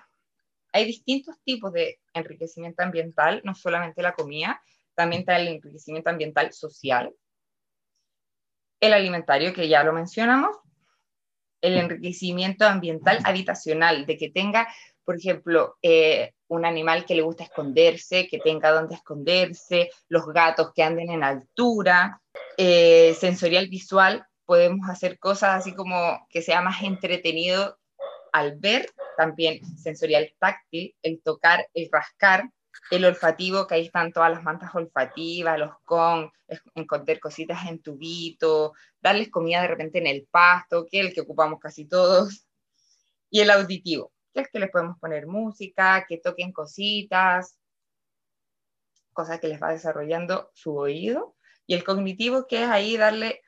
hay 0.72 0.86
distintos 0.86 1.36
tipos 1.44 1.74
de 1.74 2.00
enriquecimiento 2.14 2.84
ambiental, 2.84 3.42
no 3.44 3.54
solamente 3.54 4.02
la 4.02 4.14
comida, 4.14 4.64
también 4.96 5.24
está 5.24 5.38
el 5.38 5.50
enriquecimiento 5.50 6.10
ambiental 6.10 6.54
social, 6.54 7.14
el 8.80 8.94
alimentario, 8.94 9.54
que 9.54 9.68
ya 9.68 9.84
lo 9.84 9.92
mencionamos, 9.92 10.56
el 11.60 11.78
enriquecimiento 11.78 12.66
ambiental 12.66 13.20
habitacional, 13.26 14.06
de 14.06 14.18
que 14.18 14.30
tenga, 14.30 14.74
por 15.04 15.18
ejemplo, 15.18 15.76
eh, 15.82 16.34
un 16.54 16.66
animal 16.66 17.06
que 17.06 17.16
le 17.16 17.22
gusta 17.22 17.44
esconderse, 17.44 18.28
que 18.28 18.40
tenga 18.40 18.72
donde 18.72 18.96
esconderse, 18.96 19.90
los 20.08 20.26
gatos 20.28 20.72
que 20.74 20.84
anden 20.84 21.10
en 21.10 21.24
altura, 21.24 22.22
eh, 22.58 23.16
sensorial 23.20 23.68
visual, 23.68 24.26
podemos 24.46 24.90
hacer 24.90 25.18
cosas 25.20 25.56
así 25.56 25.74
como 25.74 26.26
que 26.30 26.42
sea 26.42 26.62
más 26.62 26.84
entretenido 26.84 27.78
al 28.32 28.58
ver, 28.58 28.90
también 29.18 29.62
sensorial 29.78 30.34
táctil, 30.40 30.96
el 31.02 31.22
tocar, 31.22 31.68
el 31.74 31.90
rascar, 31.92 32.50
el 32.92 33.06
olfativo, 33.06 33.68
que 33.68 33.76
ahí 33.76 33.86
están 33.86 34.12
todas 34.12 34.32
las 34.32 34.44
mantas 34.44 34.74
olfativas, 34.74 35.60
los 35.60 35.72
con, 35.84 36.32
encontrar 36.76 37.20
cositas 37.20 37.66
en 37.68 37.82
tubito, 37.82 38.74
darles 39.02 39.30
comida 39.30 39.62
de 39.62 39.68
repente 39.68 40.00
en 40.00 40.08
el 40.08 40.28
pasto, 40.30 40.86
que 40.90 41.00
es 41.00 41.06
el 41.08 41.14
que 41.14 41.22
ocupamos 41.22 41.60
casi 41.60 41.86
todos, 41.86 42.48
y 43.30 43.40
el 43.40 43.50
auditivo, 43.50 44.13
que 44.34 44.60
les 44.60 44.70
podemos 44.70 44.98
poner 45.00 45.28
música, 45.28 46.06
que 46.08 46.18
toquen 46.18 46.52
cositas, 46.52 47.58
cosas 49.14 49.40
que 49.40 49.48
les 49.48 49.62
va 49.62 49.72
desarrollando 49.72 50.50
su 50.54 50.76
oído, 50.76 51.36
y 51.66 51.76
el 51.76 51.84
cognitivo, 51.84 52.48
que 52.48 52.64
es 52.64 52.70
ahí 52.70 52.98
darle 52.98 53.42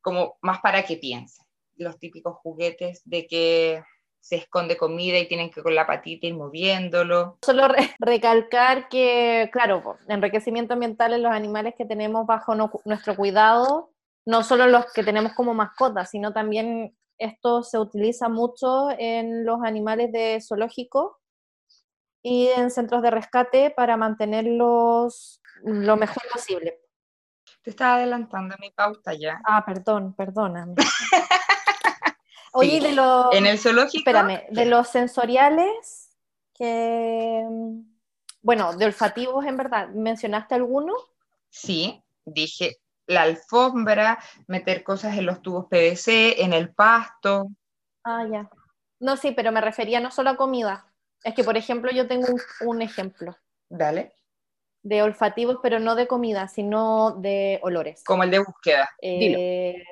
como 0.00 0.38
más 0.40 0.60
para 0.60 0.84
que 0.84 0.96
piense, 0.96 1.42
los 1.76 1.98
típicos 1.98 2.36
juguetes 2.36 3.02
de 3.04 3.26
que 3.26 3.82
se 4.20 4.36
esconde 4.36 4.76
comida 4.76 5.18
y 5.18 5.28
tienen 5.28 5.50
que 5.50 5.62
con 5.62 5.74
la 5.74 5.86
patita 5.86 6.26
ir 6.26 6.34
moviéndolo. 6.34 7.38
Solo 7.42 7.68
recalcar 7.98 8.88
que, 8.88 9.48
claro, 9.52 9.96
enriquecimiento 10.08 10.74
ambiental 10.74 11.14
en 11.14 11.22
los 11.22 11.32
animales 11.32 11.74
que 11.76 11.86
tenemos 11.86 12.26
bajo 12.26 12.54
nuestro 12.84 13.16
cuidado, 13.16 13.90
no 14.26 14.42
solo 14.42 14.66
los 14.66 14.92
que 14.92 15.02
tenemos 15.02 15.32
como 15.32 15.54
mascotas, 15.54 16.10
sino 16.10 16.32
también 16.32 16.94
esto 17.20 17.62
se 17.62 17.78
utiliza 17.78 18.28
mucho 18.28 18.90
en 18.98 19.44
los 19.44 19.62
animales 19.62 20.10
de 20.10 20.40
zoológico 20.40 21.20
y 22.22 22.48
en 22.48 22.70
centros 22.70 23.02
de 23.02 23.10
rescate 23.10 23.70
para 23.70 23.96
mantenerlos 23.96 25.40
lo 25.62 25.96
mejor 25.96 26.22
posible. 26.32 26.80
Te 27.62 27.70
estaba 27.70 27.96
adelantando 27.96 28.56
mi 28.58 28.70
pauta 28.70 29.12
ya. 29.12 29.40
Ah, 29.44 29.64
perdón, 29.64 30.14
perdóname. 30.14 30.74
Oye, 32.52 32.80
de 32.80 32.92
los. 32.92 33.26
En 33.32 33.46
el 33.46 33.58
zoológico. 33.58 33.98
Espérame, 33.98 34.44
de 34.50 34.64
los 34.64 34.88
sensoriales, 34.88 36.16
que. 36.54 37.46
Bueno, 38.42 38.74
de 38.74 38.86
olfativos, 38.86 39.44
en 39.44 39.58
verdad, 39.58 39.88
¿mencionaste 39.90 40.54
alguno? 40.54 40.94
Sí, 41.50 42.02
dije 42.24 42.78
la 43.10 43.22
alfombra, 43.22 44.18
meter 44.46 44.84
cosas 44.84 45.18
en 45.18 45.26
los 45.26 45.42
tubos 45.42 45.66
PVC, 45.66 46.42
en 46.42 46.52
el 46.52 46.72
pasto. 46.72 47.48
Ah, 48.04 48.24
ya. 48.30 48.48
No, 49.00 49.16
sí, 49.16 49.32
pero 49.32 49.50
me 49.50 49.60
refería 49.60 50.00
no 50.00 50.10
solo 50.10 50.30
a 50.30 50.36
comida. 50.36 50.86
Es 51.24 51.34
que, 51.34 51.44
por 51.44 51.56
ejemplo, 51.56 51.90
yo 51.90 52.06
tengo 52.06 52.28
un, 52.62 52.82
ejemplo. 52.82 53.36
Dale. 53.68 54.14
De 54.82 55.02
olfativos, 55.02 55.58
pero 55.62 55.80
no 55.80 55.94
de 55.94 56.06
comida, 56.06 56.48
sino 56.48 57.16
de 57.16 57.58
olores. 57.62 58.04
Como 58.04 58.22
el 58.22 58.30
de 58.30 58.38
búsqueda. 58.38 58.88
Eh, 59.02 59.82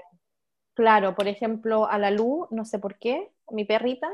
claro, 0.74 1.14
por 1.14 1.26
ejemplo, 1.26 1.88
a 1.88 1.98
la 1.98 2.10
luz, 2.10 2.48
no 2.50 2.64
sé 2.64 2.78
por 2.78 2.98
qué, 2.98 3.30
mi 3.50 3.64
perrita, 3.64 4.08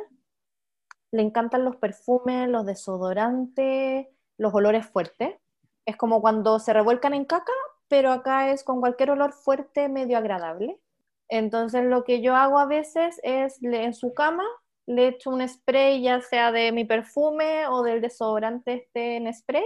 le 1.13 1.23
encantan 1.23 1.65
los 1.65 1.77
perfumes, 1.77 2.49
los 2.49 2.67
desodorantes, 2.67 4.09
los 4.39 4.55
olores 4.55 4.87
fuertes. 4.87 5.37
Es 5.85 5.97
como 5.97 6.21
cuando 6.21 6.59
se 6.59 6.73
revuelcan 6.73 7.15
en 7.15 7.27
caca, 7.27 7.53
pero 7.95 8.11
acá 8.11 8.51
es 8.51 8.65
con 8.65 8.81
cualquier 8.81 9.13
olor 9.13 9.33
fuerte, 9.33 9.89
medio 9.89 10.19
agradable. 10.19 10.81
Entonces 11.29 11.85
lo 11.85 12.03
que 12.03 12.21
yo 12.23 12.35
hago 12.35 12.59
a 12.59 12.67
veces 12.67 13.21
es 13.23 13.63
en 13.63 13.95
su 13.95 14.13
cama 14.15 14.43
le 14.87 15.07
echo 15.07 15.31
un 15.31 15.49
spray, 15.49 16.03
ya 16.03 16.21
sea 16.21 16.51
de 16.51 16.73
mi 16.73 16.85
perfume 16.85 17.69
o 17.69 17.85
del 17.85 18.01
desodorante 18.01 18.75
este 18.75 19.17
en 19.17 19.33
spray, 19.33 19.63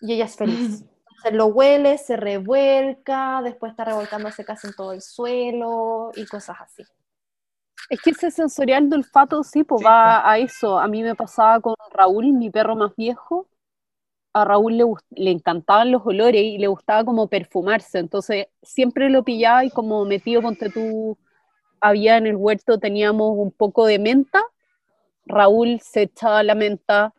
y 0.00 0.14
ella 0.14 0.24
es 0.24 0.34
feliz. 0.34 0.82
Se 1.22 1.30
lo 1.30 1.46
huele, 1.48 1.98
se 1.98 2.16
revuelca, 2.16 3.42
después 3.42 3.72
está 3.72 3.84
revolcándose 3.84 4.42
casi 4.42 4.68
en 4.68 4.74
todo 4.74 4.92
el 4.92 5.02
suelo 5.02 6.12
y 6.14 6.24
cosas 6.26 6.56
así. 6.60 6.84
Es 7.90 8.00
que 8.00 8.10
ese 8.10 8.30
sensorial 8.30 8.88
de 8.88 8.96
olfato, 8.96 9.42
sí, 9.42 9.62
pues 9.62 9.84
va 9.84 10.22
pues. 10.22 10.32
a 10.32 10.38
eso. 10.38 10.78
A 10.78 10.88
mí 10.88 11.02
me 11.02 11.14
pasaba 11.14 11.60
con 11.60 11.74
Raúl, 11.90 12.32
mi 12.32 12.50
perro 12.50 12.76
más 12.76 12.96
viejo. 12.96 13.46
A 14.36 14.44
Raúl 14.44 14.76
le, 14.76 14.84
le 15.12 15.30
encantaban 15.30 15.90
los 15.90 16.04
olores 16.04 16.42
y 16.42 16.58
le 16.58 16.66
gustaba 16.66 17.04
como 17.04 17.26
perfumarse. 17.28 17.98
Entonces 17.98 18.48
siempre 18.62 19.08
lo 19.08 19.22
pillaba 19.22 19.64
y 19.64 19.70
como 19.70 20.04
metido, 20.04 20.42
ponte 20.42 20.68
tú, 20.68 21.16
había 21.80 22.18
en 22.18 22.26
el 22.26 22.36
huerto, 22.36 22.78
teníamos 22.78 23.32
un 23.38 23.50
poco 23.50 23.86
de 23.86 23.98
menta. 23.98 24.42
Raúl 25.24 25.80
se 25.80 26.02
echaba 26.02 26.42
la 26.42 26.54
menta 26.54 27.14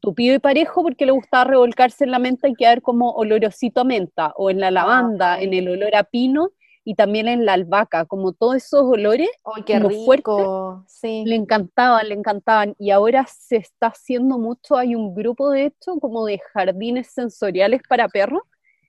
tupido 0.00 0.34
y 0.34 0.38
parejo 0.38 0.82
porque 0.82 1.04
le 1.04 1.12
gustaba 1.12 1.44
revolcarse 1.44 2.04
en 2.04 2.10
la 2.10 2.18
menta 2.18 2.48
y 2.48 2.54
quedar 2.54 2.80
como 2.80 3.10
olorosito 3.10 3.82
a 3.82 3.84
menta, 3.84 4.32
o 4.36 4.48
en 4.48 4.58
la 4.58 4.70
lavanda, 4.70 5.40
en 5.40 5.52
el 5.52 5.68
olor 5.68 5.94
a 5.94 6.04
pino 6.04 6.52
y 6.84 6.94
también 6.94 7.28
en 7.28 7.44
la 7.44 7.52
albahaca, 7.54 8.04
como 8.06 8.32
todos 8.32 8.56
esos 8.56 8.82
olores 8.82 9.30
qué 9.64 9.78
rico. 9.78 10.84
sí. 10.88 11.24
le 11.24 11.36
encantaban, 11.36 12.08
le 12.08 12.14
encantaban. 12.14 12.74
Y 12.78 12.90
ahora 12.90 13.26
se 13.26 13.56
está 13.56 13.88
haciendo 13.88 14.38
mucho, 14.38 14.76
hay 14.76 14.94
un 14.94 15.14
grupo 15.14 15.50
de 15.50 15.66
hecho 15.66 15.98
como 16.00 16.26
de 16.26 16.40
jardines 16.52 17.08
sensoriales 17.08 17.82
para 17.88 18.08
perros, 18.08 18.42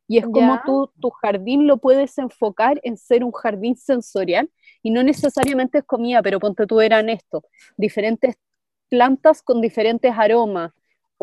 y 0.07 0.17
es 0.17 0.25
como 0.25 0.59
tú 0.65 0.91
tu 0.99 1.09
jardín 1.11 1.65
lo 1.65 1.77
puedes 1.77 2.17
enfocar 2.17 2.79
en 2.83 2.97
ser 2.97 3.23
un 3.23 3.31
jardín 3.31 3.75
sensorial, 3.75 4.49
y 4.81 4.91
no 4.91 5.03
necesariamente 5.03 5.79
es 5.79 5.83
comida, 5.85 6.21
pero 6.21 6.39
ponte 6.39 6.65
tú 6.65 6.81
eran 6.81 7.09
esto, 7.09 7.43
diferentes 7.77 8.35
plantas 8.89 9.41
con 9.41 9.61
diferentes 9.61 10.13
aromas, 10.15 10.71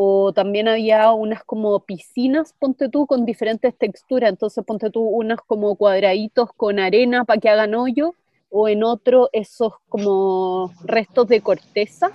o 0.02 0.32
también 0.32 0.66
había 0.66 1.12
unas 1.12 1.44
como 1.44 1.78
piscinas, 1.80 2.54
ponte 2.58 2.88
tú, 2.88 3.06
con 3.06 3.26
diferentes 3.26 3.76
texturas, 3.76 4.30
entonces 4.30 4.64
ponte 4.64 4.88
tú 4.88 5.02
unas 5.02 5.42
como 5.42 5.76
cuadraditos 5.76 6.54
con 6.56 6.78
arena 6.78 7.26
para 7.26 7.38
que 7.38 7.50
hagan 7.50 7.74
hoyo, 7.74 8.14
o 8.48 8.66
en 8.66 8.82
otro 8.82 9.28
esos 9.34 9.74
como 9.90 10.72
restos 10.84 11.28
de 11.28 11.42
corteza. 11.42 12.10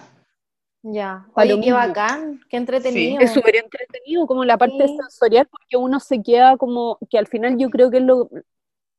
Ya, 0.82 1.28
oye, 1.36 1.62
qué 1.62 1.74
bacán, 1.74 2.41
qué 2.50 2.58
entretenido. 2.58 3.21
es 3.21 3.32
súper 3.32 3.58
entretenido, 3.58 4.26
como 4.26 4.43
la 4.45 4.58
parte 4.58 4.88
sensorial, 4.88 5.48
porque 5.52 5.78
uno 5.78 6.00
se 6.00 6.24
queda 6.24 6.58
como, 6.58 6.98
que 7.08 7.19
al 7.19 7.28
final 7.28 7.56
yo 7.60 7.69
creo 7.69 7.91
que 7.91 7.98
es 7.98 8.04
lo, 8.04 8.32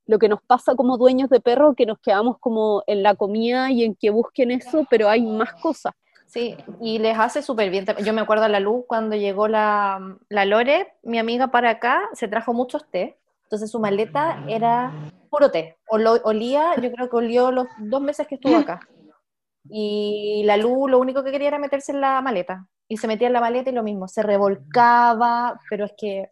lo 0.07 0.19
que 0.21 0.29
nos 0.29 0.41
pasa 0.43 0.77
como 0.77 0.97
dueños 0.97 1.29
de 1.29 1.41
perro, 1.41 1.75
que 1.75 1.87
nos 1.87 1.99
quedamos 1.99 2.39
como 2.39 2.85
en 2.87 3.03
la 3.03 3.17
comida 3.17 3.69
y 3.73 3.83
en 3.83 3.97
que 3.97 4.11
busquen 4.11 4.53
eso, 4.53 4.87
pero 4.89 5.09
hay 5.09 5.23
más 5.23 5.55
cosas. 5.55 5.93
Sí, 6.27 6.57
y 6.81 6.99
les 6.99 7.19
hace 7.19 7.41
súper 7.41 7.71
bien. 7.71 7.87
Yo 8.05 8.13
me 8.13 8.21
acuerdo 8.21 8.45
a 8.45 8.49
la 8.49 8.61
luz 8.61 8.85
cuando 8.87 9.17
llegó 9.17 9.49
la, 9.49 10.19
la 10.29 10.45
Lore, 10.45 10.95
mi 11.03 11.19
amiga 11.19 11.49
para 11.49 11.71
acá, 11.71 12.03
se 12.13 12.29
trajo 12.29 12.53
muchos 12.53 12.91
té. 12.91 13.17
Entonces 13.45 13.71
su 13.71 13.79
maleta 13.79 14.43
era 14.49 14.93
puro 15.31 15.51
té. 15.53 15.77
olía, 15.89 16.75
yo 16.83 16.91
creo 16.91 17.09
que 17.09 17.17
olió 17.17 17.53
los 17.53 17.67
dos 17.79 18.03
meses 18.03 18.27
que 18.27 18.35
estuvo 18.35 18.57
acá. 18.57 18.81
Y 19.69 20.43
la 20.45 20.57
luz 20.57 20.91
lo 20.91 20.99
único 20.99 21.23
que 21.23 21.31
quería 21.31 21.49
era 21.49 21.59
meterse 21.59 21.93
en 21.93 22.01
la 22.01 22.21
maleta. 22.23 22.67
Y 22.89 22.97
se 22.97 23.07
metía 23.07 23.29
en 23.29 23.33
la 23.33 23.41
maleta 23.41 23.71
y 23.71 23.73
lo 23.73 23.83
mismo, 23.85 24.09
se 24.09 24.23
revolcaba, 24.23 25.61
pero 25.71 25.85
es 25.87 25.93
que 25.97 26.31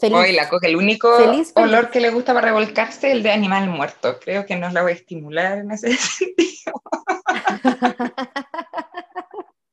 feliz. 0.00 0.18
Hoy 0.18 0.32
la 0.32 0.48
coge. 0.48 0.66
El 0.66 0.76
único 0.76 1.08
olor 1.54 1.90
que 1.90 2.00
le 2.00 2.10
gusta 2.10 2.34
para 2.34 2.48
revolcarse 2.48 3.08
es 3.08 3.14
el 3.14 3.22
de 3.22 3.30
animal 3.30 3.68
muerto. 3.68 4.18
Creo 4.20 4.44
que 4.44 4.56
nos 4.56 4.72
la 4.72 4.82
voy 4.82 4.92
a 4.92 4.94
estimular 4.96 5.58
en 5.58 5.70
ese 5.70 5.92
sentido. 5.96 6.82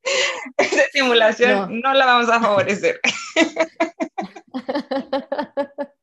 Esa 0.58 0.82
estimulación 0.82 1.82
no. 1.82 1.94
la 1.94 2.06
vamos 2.06 2.30
a 2.30 2.40
favorecer. 2.40 3.00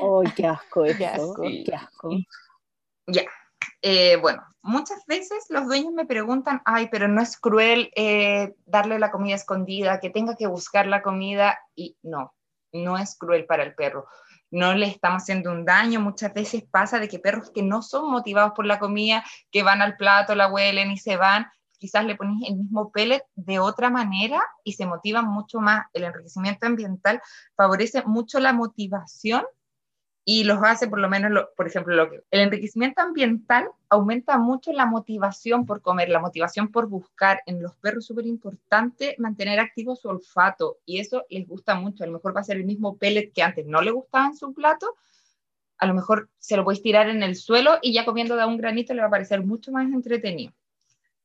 ¡Oh, 0.00 0.22
qué 0.36 0.46
asco 0.46 0.84
qué 0.84 1.06
asco! 1.06 1.42
Ya. 3.06 3.22
Eh, 3.82 4.16
bueno, 4.16 4.42
muchas 4.62 5.04
veces 5.06 5.46
los 5.48 5.66
dueños 5.66 5.92
me 5.92 6.06
preguntan, 6.06 6.60
ay, 6.64 6.88
pero 6.90 7.08
no 7.08 7.22
es 7.22 7.38
cruel 7.38 7.90
eh, 7.94 8.54
darle 8.64 8.98
la 8.98 9.10
comida 9.10 9.36
escondida, 9.36 10.00
que 10.00 10.10
tenga 10.10 10.36
que 10.36 10.46
buscar 10.46 10.86
la 10.86 11.02
comida, 11.02 11.58
y 11.74 11.96
no, 12.02 12.34
no 12.72 12.98
es 12.98 13.16
cruel 13.16 13.46
para 13.46 13.62
el 13.62 13.74
perro. 13.74 14.06
No 14.50 14.74
le 14.74 14.86
estamos 14.86 15.22
haciendo 15.22 15.50
un 15.50 15.64
daño. 15.64 16.00
Muchas 16.00 16.32
veces 16.32 16.64
pasa 16.70 16.98
de 16.98 17.08
que 17.08 17.18
perros 17.18 17.50
que 17.50 17.62
no 17.62 17.82
son 17.82 18.10
motivados 18.10 18.52
por 18.54 18.64
la 18.64 18.78
comida, 18.78 19.24
que 19.50 19.62
van 19.62 19.82
al 19.82 19.96
plato, 19.96 20.34
la 20.34 20.48
huelen 20.48 20.90
y 20.90 20.98
se 20.98 21.16
van, 21.16 21.46
quizás 21.76 22.04
le 22.04 22.16
pones 22.16 22.48
el 22.48 22.56
mismo 22.56 22.90
pellet 22.90 23.22
de 23.34 23.58
otra 23.58 23.90
manera 23.90 24.42
y 24.64 24.72
se 24.72 24.86
motivan 24.86 25.26
mucho 25.26 25.60
más. 25.60 25.86
El 25.92 26.04
enriquecimiento 26.04 26.66
ambiental 26.66 27.20
favorece 27.56 28.02
mucho 28.04 28.40
la 28.40 28.52
motivación 28.52 29.44
y 30.28 30.42
los 30.42 30.58
hace, 30.60 30.88
por 30.88 30.98
lo 30.98 31.08
menos, 31.08 31.30
por 31.56 31.68
ejemplo, 31.68 32.10
el 32.32 32.40
enriquecimiento 32.40 33.00
ambiental 33.00 33.70
aumenta 33.88 34.38
mucho 34.38 34.72
la 34.72 34.84
motivación 34.84 35.66
por 35.66 35.82
comer, 35.82 36.08
la 36.08 36.18
motivación 36.18 36.72
por 36.72 36.88
buscar. 36.88 37.42
En 37.46 37.62
los 37.62 37.76
perros 37.76 38.02
es 38.02 38.08
súper 38.08 38.26
importante 38.26 39.14
mantener 39.18 39.60
activo 39.60 39.94
su 39.94 40.08
olfato 40.08 40.78
y 40.84 40.98
eso 40.98 41.24
les 41.30 41.46
gusta 41.46 41.76
mucho. 41.76 42.02
A 42.02 42.08
lo 42.08 42.14
mejor 42.14 42.36
va 42.36 42.40
a 42.40 42.44
ser 42.44 42.56
el 42.56 42.64
mismo 42.64 42.98
pellet 42.98 43.32
que 43.32 43.44
antes 43.44 43.66
no 43.66 43.80
le 43.82 43.92
gustaba 43.92 44.26
en 44.26 44.36
su 44.36 44.52
plato, 44.52 44.96
a 45.78 45.86
lo 45.86 45.94
mejor 45.94 46.28
se 46.38 46.56
lo 46.56 46.64
puedes 46.64 46.82
tirar 46.82 47.08
en 47.08 47.22
el 47.22 47.36
suelo 47.36 47.78
y 47.80 47.92
ya 47.92 48.04
comiendo 48.04 48.34
de 48.34 48.46
un 48.46 48.56
granito 48.56 48.94
le 48.94 49.02
va 49.02 49.08
a 49.08 49.10
parecer 49.10 49.44
mucho 49.44 49.70
más 49.72 49.86
entretenido. 49.92 50.52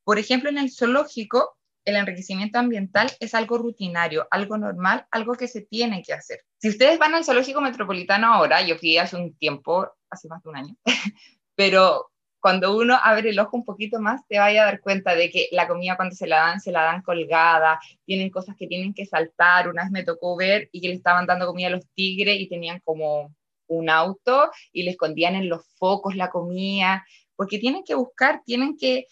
Por 0.04 0.18
ejemplo, 0.18 0.50
en 0.50 0.58
el 0.58 0.70
zoológico, 0.70 1.56
el 1.84 1.96
enriquecimiento 1.96 2.58
ambiental 2.58 3.10
es 3.20 3.34
algo 3.34 3.58
rutinario, 3.58 4.26
algo 4.30 4.56
normal, 4.56 5.06
algo 5.10 5.34
que 5.34 5.48
se 5.48 5.62
tiene 5.62 6.02
que 6.02 6.12
hacer. 6.12 6.40
Si 6.58 6.68
ustedes 6.68 6.98
van 6.98 7.14
al 7.14 7.24
zoológico 7.24 7.60
metropolitano 7.60 8.32
ahora, 8.32 8.62
yo 8.62 8.76
fui 8.76 8.98
hace 8.98 9.16
un 9.16 9.36
tiempo, 9.36 9.88
hace 10.10 10.28
más 10.28 10.42
de 10.42 10.50
un 10.50 10.56
año, 10.56 10.76
pero 11.54 12.12
cuando 12.42 12.76
uno 12.76 12.98
abre 13.00 13.30
el 13.30 13.38
ojo 13.38 13.56
un 13.56 13.64
poquito 13.64 14.00
más, 14.00 14.26
te 14.26 14.40
vaya 14.40 14.62
a 14.62 14.64
dar 14.66 14.80
cuenta 14.80 15.14
de 15.14 15.30
que 15.30 15.48
la 15.52 15.68
comida 15.68 15.94
cuando 15.94 16.16
se 16.16 16.26
la 16.26 16.38
dan, 16.38 16.60
se 16.60 16.72
la 16.72 16.82
dan 16.82 17.02
colgada, 17.02 17.78
tienen 18.04 18.30
cosas 18.30 18.56
que 18.58 18.66
tienen 18.66 18.94
que 18.94 19.06
saltar. 19.06 19.68
Una 19.68 19.84
vez 19.84 19.92
me 19.92 20.02
tocó 20.02 20.36
ver 20.36 20.68
y 20.72 20.80
que 20.80 20.88
le 20.88 20.94
estaban 20.94 21.24
dando 21.24 21.46
comida 21.46 21.68
a 21.68 21.70
los 21.70 21.86
tigres 21.94 22.40
y 22.40 22.48
tenían 22.48 22.80
como 22.84 23.32
un 23.68 23.88
auto 23.88 24.50
y 24.72 24.82
le 24.82 24.90
escondían 24.90 25.36
en 25.36 25.48
los 25.48 25.64
focos 25.76 26.16
la 26.16 26.30
comida, 26.30 27.06
porque 27.36 27.60
tienen 27.60 27.84
que 27.84 27.94
buscar, 27.94 28.42
tienen 28.44 28.76
que 28.76 29.06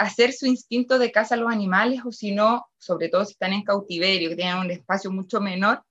hacer 0.00 0.32
su 0.32 0.46
instinto 0.46 0.98
de 0.98 1.12
caza 1.12 1.34
a 1.34 1.38
los 1.38 1.52
animales 1.52 2.00
o 2.06 2.10
si 2.10 2.32
no, 2.32 2.66
sobre 2.78 3.10
todo 3.10 3.26
si 3.26 3.32
están 3.32 3.52
en 3.52 3.62
cautiverio, 3.62 4.30
que 4.30 4.36
tienen 4.36 4.56
un 4.56 4.70
espacio 4.70 5.10
mucho 5.10 5.42
menor, 5.42 5.84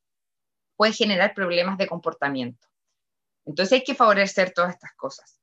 puede 0.76 0.94
generar 0.94 1.36
problemas 1.36 1.78
de 1.78 1.88
comportamiento. 1.88 2.68
Entonces 3.46 3.74
hay 3.74 3.84
que 3.84 3.94
favorecer 3.94 4.52
todas 4.52 4.74
estas 4.74 4.94
cosas. 4.94 5.40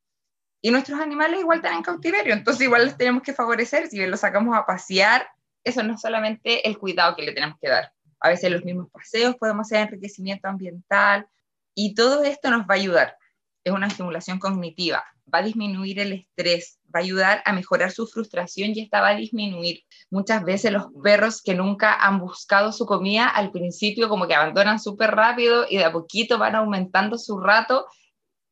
Y 0.60 0.72
nuestros 0.72 0.98
animales 0.98 1.40
igual 1.40 1.58
están 1.58 1.74
en 1.74 1.82
cautiverio, 1.82 2.34
entonces 2.34 2.62
igual 2.62 2.86
les 2.86 2.96
tenemos 2.96 3.22
que 3.22 3.32
favorecer. 3.32 3.86
Si 3.86 4.04
los 4.04 4.18
sacamos 4.18 4.56
a 4.56 4.66
pasear, 4.66 5.28
eso 5.62 5.84
no 5.84 5.94
es 5.94 6.00
solamente 6.00 6.68
el 6.68 6.76
cuidado 6.76 7.14
que 7.14 7.22
le 7.22 7.32
tenemos 7.32 7.58
que 7.60 7.68
dar. 7.68 7.92
A 8.18 8.30
veces 8.30 8.50
los 8.50 8.64
mismos 8.64 8.90
paseos 8.90 9.36
podemos 9.36 9.68
hacer 9.68 9.86
enriquecimiento 9.86 10.48
ambiental 10.48 11.28
y 11.72 11.94
todo 11.94 12.24
esto 12.24 12.50
nos 12.50 12.62
va 12.62 12.74
a 12.74 12.78
ayudar. 12.78 13.16
Es 13.62 13.72
una 13.72 13.86
estimulación 13.86 14.40
cognitiva, 14.40 15.04
va 15.32 15.38
a 15.40 15.42
disminuir 15.42 15.98
el 15.98 16.12
estrés, 16.12 16.78
va 16.84 17.00
a 17.00 17.02
ayudar 17.02 17.42
a 17.44 17.52
mejorar 17.52 17.90
su 17.90 18.06
frustración 18.06 18.70
y 18.74 18.80
esta 18.80 19.00
va 19.00 19.08
a 19.08 19.16
disminuir. 19.16 19.82
Muchas 20.10 20.44
veces 20.44 20.72
los 20.72 20.86
perros 21.02 21.42
que 21.42 21.54
nunca 21.54 21.94
han 21.94 22.20
buscado 22.20 22.72
su 22.72 22.86
comida 22.86 23.28
al 23.28 23.50
principio 23.50 24.08
como 24.08 24.26
que 24.26 24.34
abandonan 24.34 24.78
súper 24.78 25.10
rápido 25.10 25.66
y 25.68 25.78
de 25.78 25.84
a 25.84 25.92
poquito 25.92 26.38
van 26.38 26.54
aumentando 26.54 27.18
su 27.18 27.38
rato 27.38 27.86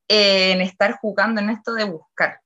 en 0.08 0.60
estar 0.60 0.98
jugando 1.00 1.40
en 1.40 1.50
esto 1.50 1.72
de 1.74 1.84
buscar. 1.84 2.40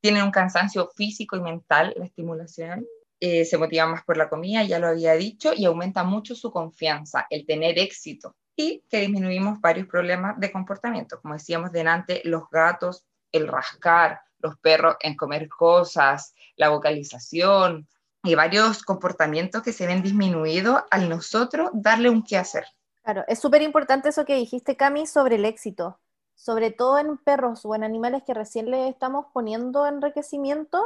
Tienen 0.00 0.22
un 0.22 0.30
cansancio 0.30 0.90
físico 0.96 1.36
y 1.36 1.40
mental, 1.40 1.94
la 1.96 2.06
estimulación. 2.06 2.86
Eh, 3.20 3.44
se 3.44 3.58
motivan 3.58 3.90
más 3.90 4.04
por 4.04 4.16
la 4.16 4.28
comida, 4.28 4.62
ya 4.62 4.78
lo 4.78 4.86
había 4.86 5.14
dicho, 5.14 5.52
y 5.54 5.64
aumenta 5.64 6.04
mucho 6.04 6.36
su 6.36 6.52
confianza, 6.52 7.26
el 7.30 7.46
tener 7.46 7.78
éxito 7.78 8.36
y 8.58 8.82
que 8.90 9.00
disminuimos 9.00 9.60
varios 9.60 9.86
problemas 9.86 10.38
de 10.38 10.50
comportamiento. 10.50 11.20
Como 11.22 11.34
decíamos 11.34 11.70
delante, 11.70 12.20
los 12.24 12.50
gatos, 12.50 13.06
el 13.32 13.48
rascar, 13.48 14.20
los 14.38 14.56
perros 14.58 14.96
en 15.00 15.16
comer 15.16 15.48
cosas, 15.48 16.34
la 16.56 16.68
vocalización 16.68 17.88
y 18.22 18.34
varios 18.34 18.82
comportamientos 18.82 19.62
que 19.62 19.72
se 19.72 19.86
ven 19.86 20.02
disminuidos 20.02 20.82
al 20.90 21.08
nosotros 21.08 21.70
darle 21.72 22.10
un 22.10 22.22
qué 22.22 22.36
hacer. 22.36 22.66
Claro, 23.02 23.24
es 23.28 23.38
súper 23.38 23.62
importante 23.62 24.10
eso 24.10 24.24
que 24.24 24.34
dijiste, 24.34 24.76
Cami, 24.76 25.06
sobre 25.06 25.36
el 25.36 25.44
éxito. 25.44 25.98
Sobre 26.34 26.70
todo 26.70 26.98
en 26.98 27.18
perros 27.18 27.64
o 27.64 27.74
en 27.74 27.82
animales 27.82 28.22
que 28.24 28.34
recién 28.34 28.70
le 28.70 28.88
estamos 28.88 29.26
poniendo 29.32 29.86
enriquecimiento, 29.86 30.80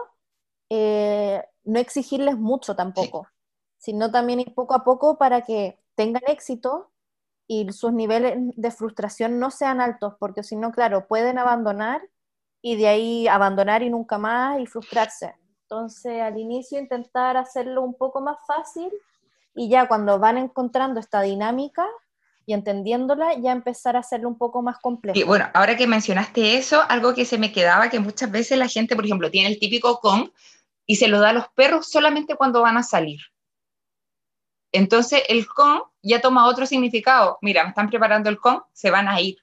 eh, 0.71 1.45
no 1.65 1.79
exigirles 1.79 2.39
mucho 2.39 2.75
tampoco, 2.75 3.29
sino 3.77 4.11
también 4.11 4.41
ir 4.41 4.55
poco 4.55 4.75
a 4.75 4.85
poco 4.85 5.19
para 5.19 5.43
que 5.43 5.79
tengan 5.95 6.23
éxito 6.27 6.91
y 7.47 7.71
sus 7.73 7.93
niveles 7.93 8.39
de 8.57 8.71
frustración 8.71 9.39
no 9.39 9.51
sean 9.51 9.83
altos, 9.83 10.15
porque 10.19 10.43
si 10.43 10.57
no, 10.57 10.73
claro, 10.73 11.07
pueden 11.07 11.37
abandonar 11.39 12.01
y 12.63 12.77
de 12.77 12.89
ahí 12.89 13.29
abandonar 13.29 13.83
y 13.83 13.91
nunca 13.91 14.17
más 14.17 14.61
y 14.61 14.67
frustrarse. 14.67 15.35
Entonces, 15.63 16.23
al 16.23 16.39
inicio 16.39 16.79
intentar 16.79 17.37
hacerlo 17.37 17.83
un 17.83 17.95
poco 17.95 18.21
más 18.21 18.39
fácil 18.47 18.91
y 19.55 19.69
ya 19.69 19.89
cuando 19.89 20.19
van 20.19 20.39
encontrando 20.39 21.01
esta 21.01 21.21
dinámica 21.23 21.87
y 22.47 22.55
entendiéndola, 22.55 23.35
ya 23.39 23.53
empezar 23.53 23.97
a 23.97 24.01
hacerlo 24.01 24.29
un 24.29 24.39
poco 24.39 24.63
más 24.63 24.79
complejo. 24.79 25.19
Y 25.19 25.23
bueno, 25.25 25.49
ahora 25.55 25.77
que 25.77 25.87
mencionaste 25.87 26.57
eso, 26.57 26.83
algo 26.89 27.15
que 27.15 27.25
se 27.25 27.39
me 27.39 27.53
quedaba, 27.53 27.91
que 27.91 28.01
muchas 28.01 28.31
veces 28.31 28.59
la 28.59 28.69
gente, 28.69 28.97
por 28.97 29.05
ejemplo, 29.05 29.31
tiene 29.31 29.49
el 29.49 29.59
típico 29.59 30.01
con 30.01 30.33
y 30.87 30.97
se 30.97 31.09
lo 31.09 31.21
da 31.21 31.31
a 31.31 31.33
los 31.33 31.49
perros 31.49 31.89
solamente 31.89 32.37
cuando 32.37 32.63
van 32.63 32.77
a 32.77 32.83
salir. 32.83 33.21
Entonces 34.73 35.23
el 35.29 35.47
con 35.47 35.83
ya 36.03 36.21
toma 36.21 36.47
otro 36.47 36.67
significado. 36.67 37.39
Mira, 37.43 37.63
me 37.63 37.71
están 37.71 37.91
preparando 37.91 38.31
el 38.31 38.39
con, 38.39 38.63
se 38.73 38.91
van 38.91 39.09
a 39.09 39.21
ir. 39.21 39.37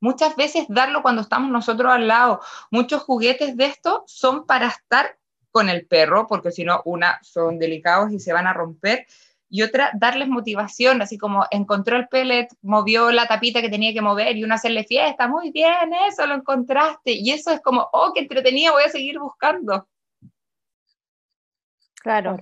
Muchas 0.00 0.36
veces 0.36 0.66
darlo 0.68 1.02
cuando 1.02 1.22
estamos 1.22 1.50
nosotros 1.50 1.92
al 1.92 2.06
lado. 2.06 2.40
Muchos 2.70 3.02
juguetes 3.02 3.56
de 3.56 3.66
estos 3.66 4.02
son 4.06 4.46
para 4.46 4.68
estar 4.68 5.18
con 5.50 5.68
el 5.68 5.86
perro, 5.86 6.26
porque 6.26 6.52
si 6.52 6.64
no, 6.64 6.82
una, 6.84 7.18
son 7.22 7.58
delicados 7.58 8.12
y 8.12 8.20
se 8.20 8.32
van 8.32 8.46
a 8.46 8.52
romper. 8.52 9.06
Y 9.50 9.62
otra, 9.62 9.90
darles 9.94 10.28
motivación, 10.28 11.00
así 11.00 11.16
como 11.16 11.46
encontró 11.50 11.96
el 11.96 12.08
pellet, 12.08 12.48
movió 12.60 13.10
la 13.10 13.26
tapita 13.26 13.62
que 13.62 13.70
tenía 13.70 13.94
que 13.94 14.02
mover 14.02 14.36
y 14.36 14.44
uno 14.44 14.54
hacerle 14.54 14.84
fiesta, 14.84 15.26
muy 15.26 15.50
bien, 15.50 15.92
eso 16.06 16.26
lo 16.26 16.34
encontraste. 16.34 17.12
Y 17.12 17.30
eso 17.30 17.50
es 17.50 17.60
como, 17.60 17.88
oh, 17.92 18.12
qué 18.14 18.20
entretenido, 18.20 18.74
voy 18.74 18.84
a 18.84 18.90
seguir 18.90 19.18
buscando. 19.18 19.88
Claro. 21.94 22.36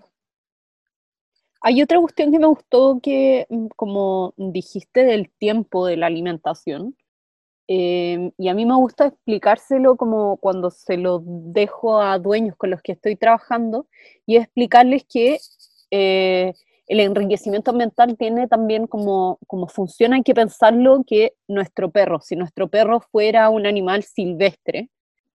Hay 1.61 1.83
otra 1.83 1.99
cuestión 2.01 2.33
que 2.33 2.38
me 2.38 2.47
gustó 2.47 3.01
que, 3.03 3.47
mm, 3.49 3.66
como 3.77 4.35
dijiste, 4.37 5.05
del 5.05 5.31
tiempo 5.31 5.87
de 5.87 5.97
la 5.97 6.07
alimentación. 6.07 6.97
Em, 7.68 8.31
y 8.38 8.48
a 8.48 8.55
mí 8.55 8.64
me 8.64 8.76
gusta 8.76 9.07
explicárselo 9.07 9.96
como 9.96 10.37
cuando 10.37 10.70
se 10.70 10.96
lo 10.96 11.22
dejo 11.24 12.00
a 12.00 12.18
dueños 12.18 12.57
con 12.57 12.70
los 12.70 12.81
que 12.81 12.92
estoy 12.92 13.16
trabajando 13.16 13.88
y 14.24 14.37
explicarles 14.37 15.05
que 15.05 15.38
eh, 15.90 16.55
el 16.87 17.00
enriquecimiento 17.00 17.72
ambiental 17.72 18.16
tiene 18.16 18.46
también 18.46 18.87
como, 18.87 19.38
como 19.48 19.66
función, 19.66 20.12
hay 20.12 20.22
que 20.22 20.35
pensarlo 20.35 21.02
que 21.05 21.35
nuestro 21.48 21.90
perro, 21.90 22.20
si 22.20 22.37
nuestro 22.37 22.68
perro 22.68 23.00
fuera 23.00 23.50
un 23.50 23.66
animal 23.66 24.05
silvestre, 24.05 24.88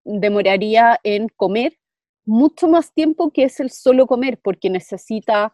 demoraría 0.06 1.00
en 1.04 1.28
comer 1.36 1.78
mucho 2.26 2.70
más 2.70 2.94
tiempo 2.94 3.32
que 3.32 3.44
es 3.44 3.60
el 3.60 3.72
solo 3.72 4.08
comer, 4.08 4.40
porque 4.42 4.70
necesita 4.70 5.52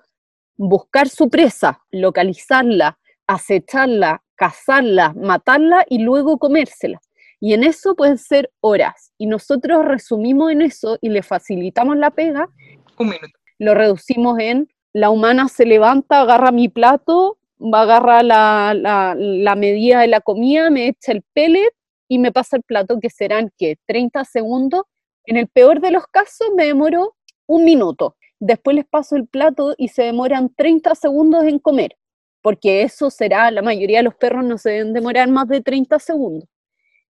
buscar 0.58 1.10
su 1.10 1.30
presa, 1.30 1.82
localizarla, 1.90 3.00
acecharla, 3.26 4.24
cazarla, 4.38 5.14
matarla 5.14 5.86
y 5.90 6.00
luego 6.00 6.38
comérsela. 6.38 7.02
Y 7.42 7.54
en 7.54 7.64
eso 7.64 7.96
pueden 7.96 8.18
ser 8.18 8.52
horas. 8.62 9.12
Y 9.18 9.28
nosotros 9.28 9.84
resumimos 9.84 10.52
en 10.52 10.62
eso 10.62 10.98
y 11.02 11.10
le 11.10 11.22
facilitamos 11.22 11.98
la 11.98 12.12
pega. 12.12 12.50
Un 12.98 13.10
minuto. 13.10 13.38
Lo 13.60 13.74
reducimos 13.74 14.40
en 14.40 14.70
la 14.98 15.12
humana 15.12 15.48
se 15.48 15.66
levanta, 15.68 16.22
agarra 16.22 16.52
mi 16.52 16.70
plato, 16.70 17.38
va 17.62 17.82
a 17.82 17.84
agarrar 17.84 18.26
la, 18.26 18.74
la, 18.76 19.16
la 19.16 19.56
medida 19.56 20.00
de 20.00 20.08
la 20.08 20.22
comida, 20.22 20.72
me 20.72 20.88
echa 20.88 21.12
el 21.12 21.22
pellet 21.34 21.72
y 22.08 22.18
me 22.18 22.32
pasa 22.32 22.58
el 22.58 22.64
plato, 22.64 23.00
que 23.00 23.12
serán, 23.12 23.52
¿qué? 23.60 23.78
30 23.86 24.26
segundos. 24.26 24.86
En 25.26 25.38
el 25.38 25.48
peor 25.50 25.82
de 25.82 25.92
los 25.92 26.08
casos 26.08 26.48
me 26.56 26.66
demoro 26.66 27.16
un 27.46 27.64
minuto. 27.64 28.16
Después 28.40 28.76
les 28.76 28.88
paso 28.88 29.16
el 29.16 29.28
plato 29.28 29.76
y 29.78 29.90
se 29.90 30.02
demoran 30.02 30.52
30 30.56 30.96
segundos 30.96 31.44
en 31.44 31.60
comer 31.60 31.96
porque 32.48 32.82
eso 32.82 33.10
será, 33.10 33.52
la 33.52 33.62
mayoría 33.62 33.98
de 33.98 34.04
los 34.04 34.16
perros 34.16 34.42
no 34.46 34.58
se 34.58 34.70
deben 34.70 34.94
demorar 34.94 35.30
más 35.30 35.50
de 35.50 35.60
30 35.60 36.00
segundos. 36.00 36.48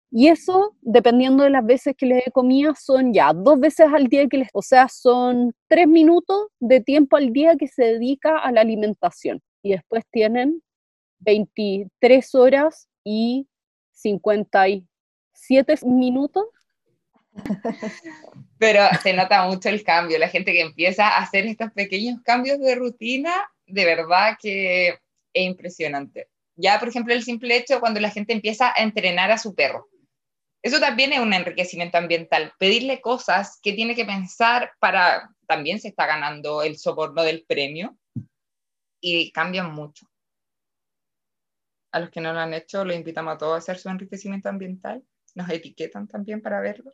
Y 0.10 0.30
eso, 0.30 0.76
dependiendo 0.82 1.44
de 1.44 1.52
las 1.52 1.64
veces 1.64 1.94
que 1.96 2.08
les 2.08 2.26
dé 2.26 2.32
comida, 2.32 2.74
son 2.74 3.14
ya 3.14 3.34
dos 3.34 3.60
veces 3.60 3.86
al 3.94 4.08
día 4.08 4.28
que 4.28 4.40
les, 4.40 4.50
o 4.52 4.64
sea, 4.64 4.90
son 4.90 5.54
tres 5.68 5.88
minutos 5.88 6.48
de 6.60 6.82
tiempo 6.82 7.18
al 7.18 7.32
día 7.32 7.56
que 7.56 7.68
se 7.68 7.84
dedica 7.84 8.40
a 8.40 8.52
la 8.52 8.62
alimentación. 8.62 9.40
Y 9.62 9.74
después 9.74 10.06
tienen 10.10 10.64
23 11.20 12.34
horas 12.34 12.90
y 13.04 13.48
57 13.92 15.76
minutos. 15.86 16.46
Pero 18.58 18.82
se 19.04 19.14
nota 19.14 19.46
mucho 19.46 19.70
el 19.70 19.84
cambio, 19.84 20.18
la 20.18 20.30
gente 20.30 20.52
que 20.52 20.62
empieza 20.62 21.08
a 21.08 21.18
hacer 21.20 21.46
estos 21.46 21.72
pequeños 21.74 22.24
cambios 22.24 22.58
de 22.58 22.74
rutina, 22.74 23.32
de 23.68 23.86
verdad 23.86 24.36
que 24.42 24.98
es 25.34 25.46
impresionante. 25.46 26.30
Ya, 26.56 26.80
por 26.80 26.90
ejemplo, 26.90 27.14
el 27.14 27.24
simple 27.24 27.56
hecho 27.56 27.80
cuando 27.80 28.00
la 28.00 28.10
gente 28.10 28.34
empieza 28.34 28.74
a 28.76 28.82
entrenar 28.82 29.32
a 29.32 29.38
su 29.38 29.54
perro. 29.54 29.88
Eso 30.64 30.80
también 30.80 31.14
es 31.14 31.20
un 31.20 31.34
enriquecimiento 31.34 31.98
ambiental. 31.98 32.52
Pedirle 32.58 33.00
cosas 33.00 33.60
que 33.62 33.74
tiene 33.74 33.96
que 33.96 34.06
pensar 34.06 34.72
para... 34.80 35.30
También 35.48 35.80
se 35.80 35.88
está 35.88 36.06
ganando 36.08 36.62
el 36.62 36.78
soborno 36.78 37.24
del 37.24 37.46
premio 37.48 37.98
y 39.00 39.32
cambian 39.32 39.74
mucho. 39.74 40.08
A 41.94 42.00
los 42.00 42.10
que 42.10 42.20
no 42.20 42.34
lo 42.34 42.40
han 42.40 42.54
hecho, 42.54 42.84
los 42.84 42.96
invitamos 42.96 43.36
a 43.36 43.38
todos 43.38 43.54
a 43.54 43.58
hacer 43.60 43.78
su 43.78 43.88
enriquecimiento 43.90 44.50
ambiental. 44.50 45.04
Nos 45.36 45.50
etiquetan 45.50 46.08
también 46.08 46.42
para 46.42 46.60
verlo. 46.60 46.92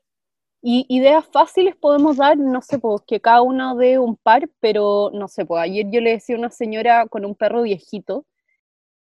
Y 0.63 0.85
ideas 0.89 1.25
fáciles 1.31 1.75
podemos 1.75 2.17
dar, 2.17 2.37
no 2.37 2.61
sé, 2.61 2.79
pues 2.79 3.01
que 3.05 3.19
cada 3.19 3.41
uno 3.41 3.75
dé 3.75 3.99
un 3.99 4.15
par, 4.15 4.49
pero 4.61 5.11
no 5.13 5.27
sé, 5.27 5.45
pues 5.45 5.61
ayer 5.61 5.87
yo 5.91 5.99
le 6.01 6.11
decía 6.11 6.35
a 6.35 6.39
una 6.39 6.49
señora 6.51 7.05
con 7.07 7.25
un 7.25 7.35
perro 7.35 7.63
viejito 7.63 8.25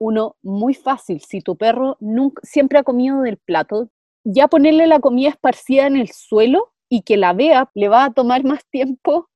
uno 0.01 0.37
muy 0.43 0.75
fácil. 0.75 1.21
Si 1.21 1.43
tu 1.43 1.57
perro 1.57 1.97
nunca, 2.01 2.41
siempre 2.45 2.79
ha 2.79 2.83
comido 2.83 3.23
del 3.23 3.37
plato, 3.37 3.91
ya 4.25 4.49
ponerle 4.49 4.87
la 4.87 5.01
comida 5.01 5.31
esparcida 5.31 5.87
en 5.87 5.97
el 5.97 6.09
suelo 6.09 6.73
y 6.89 7.03
que 7.03 7.17
la 7.17 7.33
vea, 7.33 7.71
le 7.75 7.89
va 7.89 8.05
a 8.05 8.13
tomar 8.13 8.45
más 8.45 8.65
tiempo 8.71 9.29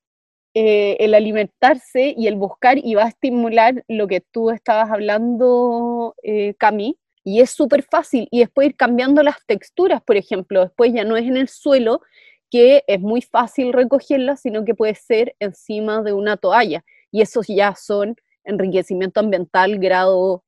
eh, 0.54 0.96
el 1.00 1.14
alimentarse 1.14 2.14
y 2.16 2.26
el 2.26 2.36
buscar 2.36 2.78
y 2.78 2.94
va 2.94 3.04
a 3.04 3.08
estimular 3.08 3.84
lo 3.88 4.08
que 4.08 4.20
tú 4.20 4.50
estabas 4.50 4.90
hablando, 4.90 6.14
eh, 6.22 6.54
Cami. 6.58 6.96
Y 7.24 7.40
es 7.40 7.50
súper 7.50 7.82
fácil. 7.82 8.28
Y 8.30 8.40
después 8.40 8.68
ir 8.68 8.76
cambiando 8.76 9.22
las 9.22 9.44
texturas, 9.46 10.02
por 10.02 10.16
ejemplo. 10.16 10.60
Después 10.60 10.92
ya 10.92 11.04
no 11.04 11.16
es 11.16 11.24
en 11.24 11.36
el 11.36 11.48
suelo, 11.48 12.02
que 12.50 12.84
es 12.86 13.00
muy 13.00 13.22
fácil 13.22 13.72
recogerla, 13.72 14.36
sino 14.36 14.64
que 14.64 14.74
puede 14.74 14.94
ser 14.94 15.34
encima 15.40 16.02
de 16.02 16.12
una 16.12 16.36
toalla. 16.36 16.84
Y 17.10 17.22
esos 17.22 17.46
ya 17.48 17.74
son 17.74 18.16
enriquecimiento 18.44 19.20
ambiental 19.20 19.78
grado 19.78 20.44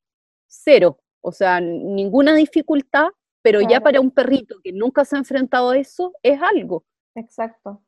cero, 0.47 0.99
o 1.21 1.31
sea, 1.31 1.59
ninguna 1.59 2.35
dificultad, 2.35 3.07
pero 3.41 3.61
ya 3.61 3.81
para 3.81 3.99
un 3.99 4.11
perrito 4.11 4.55
que 4.63 4.71
nunca 4.71 5.05
se 5.05 5.15
ha 5.15 5.19
enfrentado 5.19 5.71
a 5.71 5.77
eso, 5.77 6.13
es 6.23 6.41
algo. 6.41 6.85
Exacto. 7.15 7.81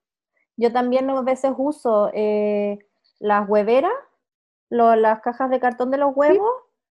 Yo 0.58 0.72
también 0.72 1.10
a 1.10 1.22
veces 1.22 1.54
uso 1.58 2.12
eh, 2.14 2.80
las 3.20 3.48
hueveras, 3.48 3.92
las 4.70 5.22
cajas 5.22 5.50
de 5.50 5.60
cartón 5.60 5.92
de 5.92 5.98
los 5.98 6.16
huevos, 6.16 6.50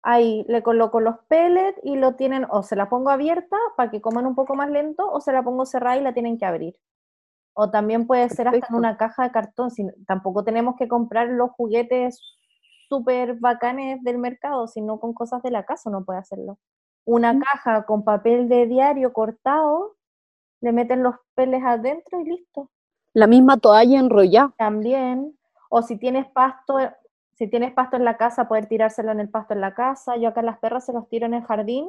ahí 0.02 0.44
le 0.48 0.62
coloco 0.62 1.00
los 1.00 1.16
pellets 1.28 1.78
y 1.82 1.96
lo 1.96 2.14
tienen, 2.14 2.46
o 2.50 2.62
se 2.62 2.76
la 2.76 2.88
pongo 2.88 3.10
abierta 3.10 3.56
para 3.76 3.90
que 3.90 4.00
coman 4.00 4.26
un 4.26 4.34
poco 4.34 4.54
más 4.54 4.70
lento, 4.70 5.10
o 5.10 5.20
se 5.20 5.32
la 5.32 5.42
pongo 5.42 5.66
cerrada 5.66 5.96
y 5.96 6.02
la 6.02 6.14
tienen 6.14 6.38
que 6.38 6.46
abrir. 6.46 6.76
O 7.54 7.70
también 7.70 8.06
puede 8.06 8.28
ser 8.28 8.48
hasta 8.48 8.66
en 8.68 8.74
una 8.74 8.96
caja 8.96 9.24
de 9.24 9.32
cartón, 9.32 9.70
si, 9.70 9.86
tampoco 10.06 10.44
tenemos 10.44 10.76
que 10.76 10.88
comprar 10.88 11.28
los 11.28 11.50
juguetes 11.50 12.20
súper 12.88 13.34
bacanes 13.38 14.02
del 14.02 14.18
mercado, 14.18 14.66
sino 14.66 14.98
con 14.98 15.14
cosas 15.14 15.42
de 15.42 15.50
la 15.50 15.64
casa 15.64 15.90
no 15.90 16.04
puede 16.04 16.18
hacerlo. 16.18 16.58
Una 17.04 17.38
caja 17.38 17.86
con 17.86 18.04
papel 18.04 18.48
de 18.48 18.66
diario 18.66 19.12
cortado, 19.12 19.96
le 20.60 20.72
meten 20.72 21.02
los 21.02 21.14
peles 21.34 21.62
adentro 21.64 22.20
y 22.20 22.24
listo. 22.24 22.70
La 23.12 23.26
misma 23.26 23.56
toalla 23.56 23.98
enrollada. 23.98 24.52
También. 24.58 25.36
O 25.70 25.82
si 25.82 25.96
tienes 25.96 26.28
pasto, 26.30 26.78
si 27.40 27.48
tienes 27.48 27.72
pasto 27.72 27.96
en 27.96 28.04
la 28.04 28.18
casa, 28.18 28.48
poder 28.48 28.66
tirárselo 28.66 29.12
en 29.12 29.18
el 29.18 29.30
pasto 29.30 29.54
en 29.54 29.62
la 29.62 29.72
casa. 29.72 30.18
Yo 30.18 30.28
acá 30.28 30.42
las 30.42 30.58
perras 30.58 30.84
se 30.84 30.92
los 30.92 31.08
tiro 31.08 31.24
en 31.24 31.32
el 31.32 31.42
jardín, 31.42 31.88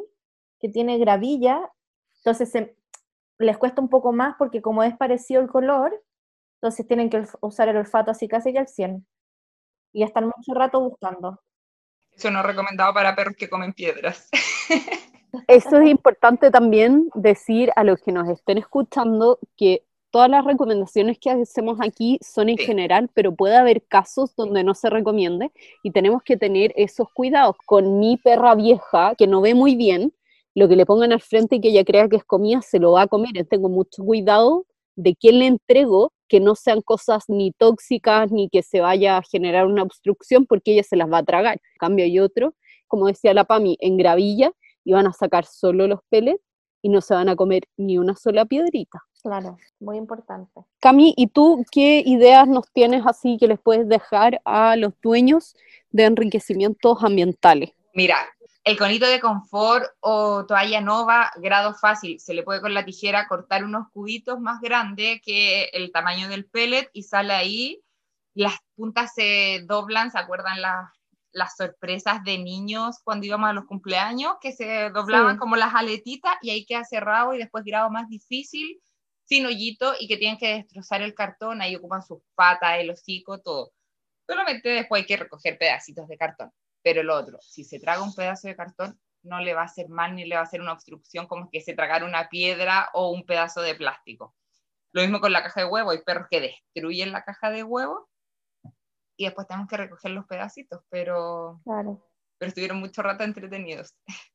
que 0.62 0.70
tiene 0.70 0.98
gravilla. 0.98 1.70
Entonces 2.20 2.70
les 3.38 3.58
cuesta 3.58 3.82
un 3.82 3.90
poco 3.90 4.14
más 4.14 4.36
porque 4.40 4.62
como 4.62 4.82
es 4.82 4.96
parecido 4.96 5.42
el 5.42 5.50
color, 5.50 6.02
entonces 6.56 6.88
tienen 6.88 7.10
que 7.10 7.26
usar 7.42 7.68
el 7.68 7.76
olfato 7.76 8.12
así 8.12 8.30
casi 8.30 8.54
que 8.54 8.60
al 8.60 8.70
100 8.70 9.06
y 9.92 10.04
están 10.04 10.32
mucho 10.34 10.54
rato 10.54 10.80
buscando. 10.80 11.42
Eso 12.14 12.32
no 12.32 12.42
recomendado 12.44 12.94
para 12.94 13.14
perros 13.14 13.36
que 13.36 13.50
comen 13.50 13.74
piedras. 13.74 14.30
Eso 15.48 15.82
es 15.82 15.90
importante 15.90 16.50
también 16.50 17.10
decir 17.14 17.74
a 17.76 17.84
los 17.84 18.02
que 18.02 18.14
nos 18.14 18.30
estén 18.30 18.58
escuchando 18.58 19.38
que 19.58 19.84
todas 20.12 20.30
las 20.30 20.46
recomendaciones 20.46 21.18
que 21.18 21.32
hacemos 21.32 21.80
aquí 21.82 22.20
son 22.22 22.50
en 22.50 22.58
general, 22.58 23.10
pero 23.14 23.34
puede 23.36 23.56
haber 23.56 23.84
casos 23.84 24.36
donde 24.36 24.64
no 24.64 24.76
se 24.76 24.90
recomiende 24.90 25.52
y 25.84 25.92
tenemos 25.92 26.22
que 26.24 26.38
tener 26.38 26.74
esos 26.76 27.08
cuidados. 27.14 27.56
Con 27.66 28.00
mi 28.00 28.18
perra 28.18 28.56
vieja, 28.56 29.16
que 29.18 29.28
no 29.28 29.42
ve 29.42 29.56
muy 29.56 29.76
bien, 29.76 30.14
lo 30.54 30.68
que 30.68 30.76
le 30.76 30.86
pongan 30.86 31.14
al 31.14 31.22
frente 31.22 31.56
y 31.56 31.62
que 31.62 31.70
ella 31.70 31.86
crea 31.86 32.10
que 32.10 32.18
es 32.18 32.26
comida, 32.26 32.62
se 32.62 32.80
lo 32.80 32.92
va 32.92 33.04
a 33.04 33.08
comer. 33.08 33.48
Tengo 33.50 33.70
mucho 33.70 34.04
cuidado 34.04 34.66
de 34.96 35.16
quién 35.16 35.40
le 35.40 35.48
entrego, 35.48 36.12
que 36.28 36.40
no 36.40 36.56
sean 36.56 36.82
cosas 36.82 37.26
ni 37.28 37.52
tóxicas 37.52 38.32
ni 38.32 38.50
que 38.50 38.62
se 38.64 38.82
vaya 38.82 39.18
a 39.18 39.24
generar 39.24 39.66
una 39.66 39.84
obstrucción 39.84 40.46
porque 40.46 40.74
ella 40.74 40.84
se 40.84 40.98
las 40.98 41.12
va 41.12 41.20
a 41.20 41.24
tragar. 41.24 41.56
En 41.56 41.78
cambio 41.80 42.06
hay 42.06 42.20
otro, 42.20 42.54
como 42.88 43.08
decía 43.08 43.34
la 43.34 43.46
PAMI, 43.46 43.78
en 43.80 43.98
gravilla 43.98 44.52
y 44.84 44.94
van 44.94 45.08
a 45.08 45.14
sacar 45.14 45.46
solo 45.46 45.88
los 45.88 46.00
pellets 46.10 46.42
y 46.82 46.90
no 46.90 47.02
se 47.02 47.14
van 47.14 47.30
a 47.30 47.36
comer 47.36 47.64
ni 47.78 47.98
una 47.98 48.16
sola 48.16 48.46
piedrita. 48.46 49.00
Claro, 49.22 49.58
muy 49.80 49.98
importante. 49.98 50.62
Cami, 50.80 51.14
¿y 51.16 51.28
tú 51.28 51.64
qué 51.72 52.02
ideas 52.06 52.48
nos 52.48 52.72
tienes 52.72 53.06
así 53.06 53.38
que 53.40 53.48
les 53.48 53.60
puedes 53.60 53.88
dejar 53.88 54.42
a 54.46 54.76
los 54.76 54.94
dueños 55.02 55.56
de 55.92 56.06
enriquecimientos 56.06 57.04
ambientales? 57.04 57.72
Mira, 57.94 58.18
el 58.64 58.78
conito 58.78 59.06
de 59.06 59.20
confort 59.20 59.86
o 60.00 60.46
toalla 60.48 60.82
nova, 60.82 61.32
grado 61.38 61.76
fácil, 61.76 62.20
se 62.20 62.34
le 62.34 62.42
puede 62.42 62.62
con 62.62 62.74
la 62.74 62.84
tijera 62.84 63.28
cortar 63.28 63.64
unos 63.64 63.90
cubitos 63.92 64.40
más 64.40 64.60
grandes 64.60 65.22
que 65.24 65.66
el 65.74 65.92
tamaño 65.92 66.28
del 66.28 66.46
pellet 66.46 66.90
y 66.94 67.04
sale 67.04 67.34
ahí. 67.34 67.84
Las 68.34 68.58
puntas 68.76 69.14
se 69.14 69.64
doblan, 69.68 70.10
¿se 70.10 70.18
acuerdan 70.18 70.62
las, 70.62 70.90
las 71.32 71.56
sorpresas 71.56 72.24
de 72.24 72.40
niños 72.40 72.98
cuando 73.04 73.28
íbamos 73.28 73.50
a 73.50 73.54
los 73.54 73.66
cumpleaños? 73.66 74.38
Que 74.42 74.52
se 74.52 74.90
doblaban 74.90 75.38
como 75.38 75.58
las 75.58 75.76
aletitas 75.76 76.34
y 76.42 76.50
ahí 76.50 76.66
queda 76.66 76.84
cerrado 76.86 77.36
y 77.36 77.38
después 77.38 77.64
grado 77.64 77.92
más 77.92 78.10
difícil 78.10 78.82
sin 79.32 79.46
hoyito 79.46 79.94
y 79.98 80.10
que 80.10 80.18
tienen 80.18 80.38
que 80.38 80.56
destrozar 80.56 81.02
el 81.02 81.16
cartón, 81.16 81.62
ahí 81.62 81.78
ocupan 81.78 82.04
sus 82.04 82.20
patas, 82.36 82.80
el 82.80 82.90
hocico, 82.90 83.40
todo. 83.40 83.72
Solamente 84.28 84.68
después 84.68 85.02
hay 85.02 85.08
que 85.08 85.16
recoger 85.16 85.58
pedacitos 85.58 86.06
de 86.10 86.18
cartón. 86.18 86.52
Pero 86.84 87.00
el 87.00 87.10
otro, 87.10 87.40
si 87.42 87.64
se 87.64 87.80
traga 87.80 88.04
un 88.04 88.14
pedazo 88.14 88.50
de 88.50 88.58
cartón, 88.58 89.00
no 89.24 89.40
le 89.40 89.54
va 89.54 89.62
a 89.62 89.66
hacer 89.66 89.88
mal 89.88 90.16
ni 90.16 90.26
le 90.26 90.36
va 90.36 90.42
a 90.42 90.44
hacer 90.44 90.60
una 90.60 90.74
obstrucción 90.74 91.28
como 91.28 91.50
que 91.50 91.62
se 91.62 91.74
tragara 91.74 92.04
una 92.04 92.28
piedra 92.28 92.90
o 92.94 93.12
un 93.12 93.26
pedazo 93.26 93.62
de 93.62 93.74
plástico. 93.74 94.36
Lo 94.92 95.02
mismo 95.02 95.22
con 95.22 95.32
la 95.32 95.44
caja 95.44 95.62
de 95.62 95.68
huevo, 95.68 95.92
hay 95.92 96.02
perros 96.02 96.28
que 96.30 96.42
destruyen 96.42 97.14
la 97.14 97.24
caja 97.24 97.52
de 97.52 97.64
huevo 97.64 98.10
y 99.16 99.24
después 99.24 99.48
tenemos 99.48 99.70
que 99.70 99.78
recoger 99.78 100.12
los 100.12 100.26
pedacitos, 100.26 100.82
pero, 100.90 101.62
claro. 101.64 102.06
pero 102.38 102.50
estuvieron 102.50 102.82
mucho 102.82 103.02
rato 103.02 103.24
entretenidos. 103.24 103.96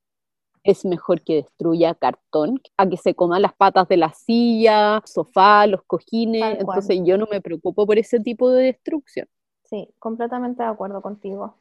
es 0.67 0.85
mejor 0.85 1.23
que 1.23 1.37
destruya 1.37 1.95
cartón 1.95 2.61
a 2.77 2.89
que 2.89 2.97
se 2.97 3.15
coma 3.15 3.41
las 3.41 3.55
patas 3.55 3.89
de 3.89 3.97
la 3.97 4.13
silla, 4.13 5.03
sofá, 5.05 5.67
los 5.67 5.83
cojines. 5.85 6.59
Entonces 6.61 7.01
yo 7.05 7.17
no 7.17 7.27
me 7.31 7.41
preocupo 7.41 7.87
por 7.87 7.99
ese 7.99 8.21
tipo 8.21 8.51
de 8.51 8.65
destrucción. 8.65 9.29
Sí, 9.65 9.89
completamente 9.99 10.63
de 10.63 10.69
acuerdo 10.69 11.03
contigo. 11.03 11.57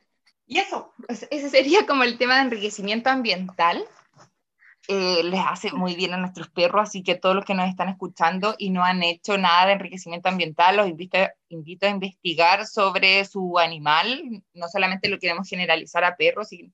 Y 0.47 0.59
eso, 0.59 0.93
ese 1.07 1.49
sería 1.49 1.85
como 1.85 2.03
el 2.03 2.17
tema 2.17 2.35
de 2.35 2.41
enriquecimiento 2.41 3.09
ambiental. 3.09 3.83
Eh, 4.87 5.23
les 5.23 5.39
hace 5.43 5.71
muy 5.71 5.95
bien 5.95 6.13
a 6.13 6.17
nuestros 6.17 6.47
perros, 6.49 6.83
así 6.83 7.01
que 7.01 7.15
todos 7.15 7.35
los 7.35 7.43
que 7.43 7.55
nos 7.55 7.67
están 7.67 7.89
escuchando 7.89 8.53
y 8.59 8.69
no 8.69 8.83
han 8.83 9.01
hecho 9.01 9.35
nada 9.35 9.65
de 9.65 9.73
enriquecimiento 9.73 10.29
ambiental, 10.29 10.77
los 10.77 10.87
invito, 10.87 11.17
invito 11.49 11.87
a 11.87 11.89
investigar 11.89 12.67
sobre 12.67 13.25
su 13.25 13.57
animal. 13.57 14.43
No 14.53 14.67
solamente 14.67 15.09
lo 15.09 15.17
queremos 15.17 15.49
generalizar 15.49 16.03
a 16.03 16.15
perros, 16.15 16.49
sino 16.49 16.71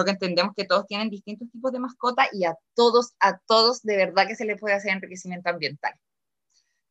lo 0.00 0.04
que 0.04 0.12
entendemos 0.12 0.54
que 0.56 0.64
todos 0.64 0.86
tienen 0.86 1.10
distintos 1.10 1.50
tipos 1.50 1.72
de 1.72 1.78
mascota 1.78 2.26
y 2.32 2.44
a 2.44 2.56
todos, 2.74 3.12
a 3.20 3.38
todos 3.46 3.82
de 3.82 3.96
verdad 3.96 4.26
que 4.26 4.34
se 4.34 4.46
les 4.46 4.58
puede 4.58 4.74
hacer 4.74 4.92
enriquecimiento 4.92 5.50
ambiental. 5.50 5.92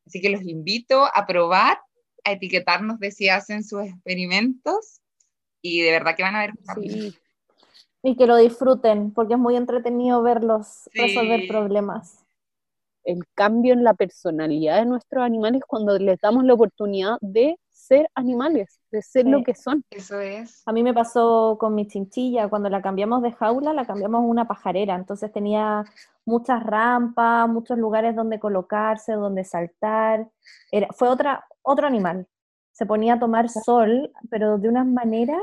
Así 0.06 0.20
que 0.20 0.30
los 0.30 0.42
invito 0.42 1.04
a 1.12 1.26
probar, 1.26 1.78
a 2.24 2.32
etiquetarnos 2.32 3.00
de 3.00 3.10
si 3.10 3.28
hacen 3.28 3.64
sus 3.64 3.82
experimentos 3.82 5.00
y 5.60 5.80
de 5.82 5.90
verdad 5.90 6.14
que 6.16 6.22
van 6.22 6.36
a 6.36 6.40
ver. 6.40 6.52
Sí. 6.80 7.14
Y 8.02 8.16
que 8.16 8.26
lo 8.26 8.36
disfruten, 8.36 9.12
porque 9.12 9.34
es 9.34 9.40
muy 9.40 9.56
entretenido 9.56 10.22
verlos 10.22 10.88
resolver 10.94 11.46
problemas. 11.48 12.24
El 13.02 13.26
cambio 13.34 13.72
en 13.72 13.82
la 13.82 13.94
personalidad 13.94 14.78
de 14.78 14.86
nuestros 14.86 15.24
animales 15.24 15.62
cuando 15.66 15.98
les 15.98 16.18
damos 16.20 16.44
la 16.44 16.54
oportunidad 16.54 17.18
de 17.20 17.58
ser 17.90 18.08
animales, 18.14 18.80
de 18.92 19.02
ser 19.02 19.26
lo 19.26 19.42
que 19.42 19.56
son. 19.56 19.84
Eso 19.90 20.20
es. 20.20 20.62
A 20.64 20.72
mí 20.72 20.84
me 20.84 20.94
pasó 20.94 21.56
con 21.58 21.74
mi 21.74 21.88
chinchilla, 21.88 22.48
cuando 22.48 22.68
la 22.68 22.80
cambiamos 22.80 23.20
de 23.20 23.32
jaula, 23.32 23.72
la 23.72 23.84
cambiamos 23.84 24.20
a 24.20 24.26
una 24.26 24.46
pajarera, 24.46 24.94
entonces 24.94 25.32
tenía 25.32 25.84
muchas 26.24 26.62
rampas, 26.62 27.48
muchos 27.48 27.76
lugares 27.78 28.14
donde 28.14 28.38
colocarse, 28.38 29.14
donde 29.14 29.42
saltar. 29.42 30.28
Era, 30.70 30.86
fue 30.92 31.08
otra, 31.08 31.44
otro 31.62 31.88
animal. 31.88 32.28
Se 32.70 32.86
ponía 32.86 33.14
a 33.14 33.18
tomar 33.18 33.48
sol, 33.48 34.12
pero 34.30 34.56
de 34.58 34.68
una 34.68 34.84
manera, 34.84 35.36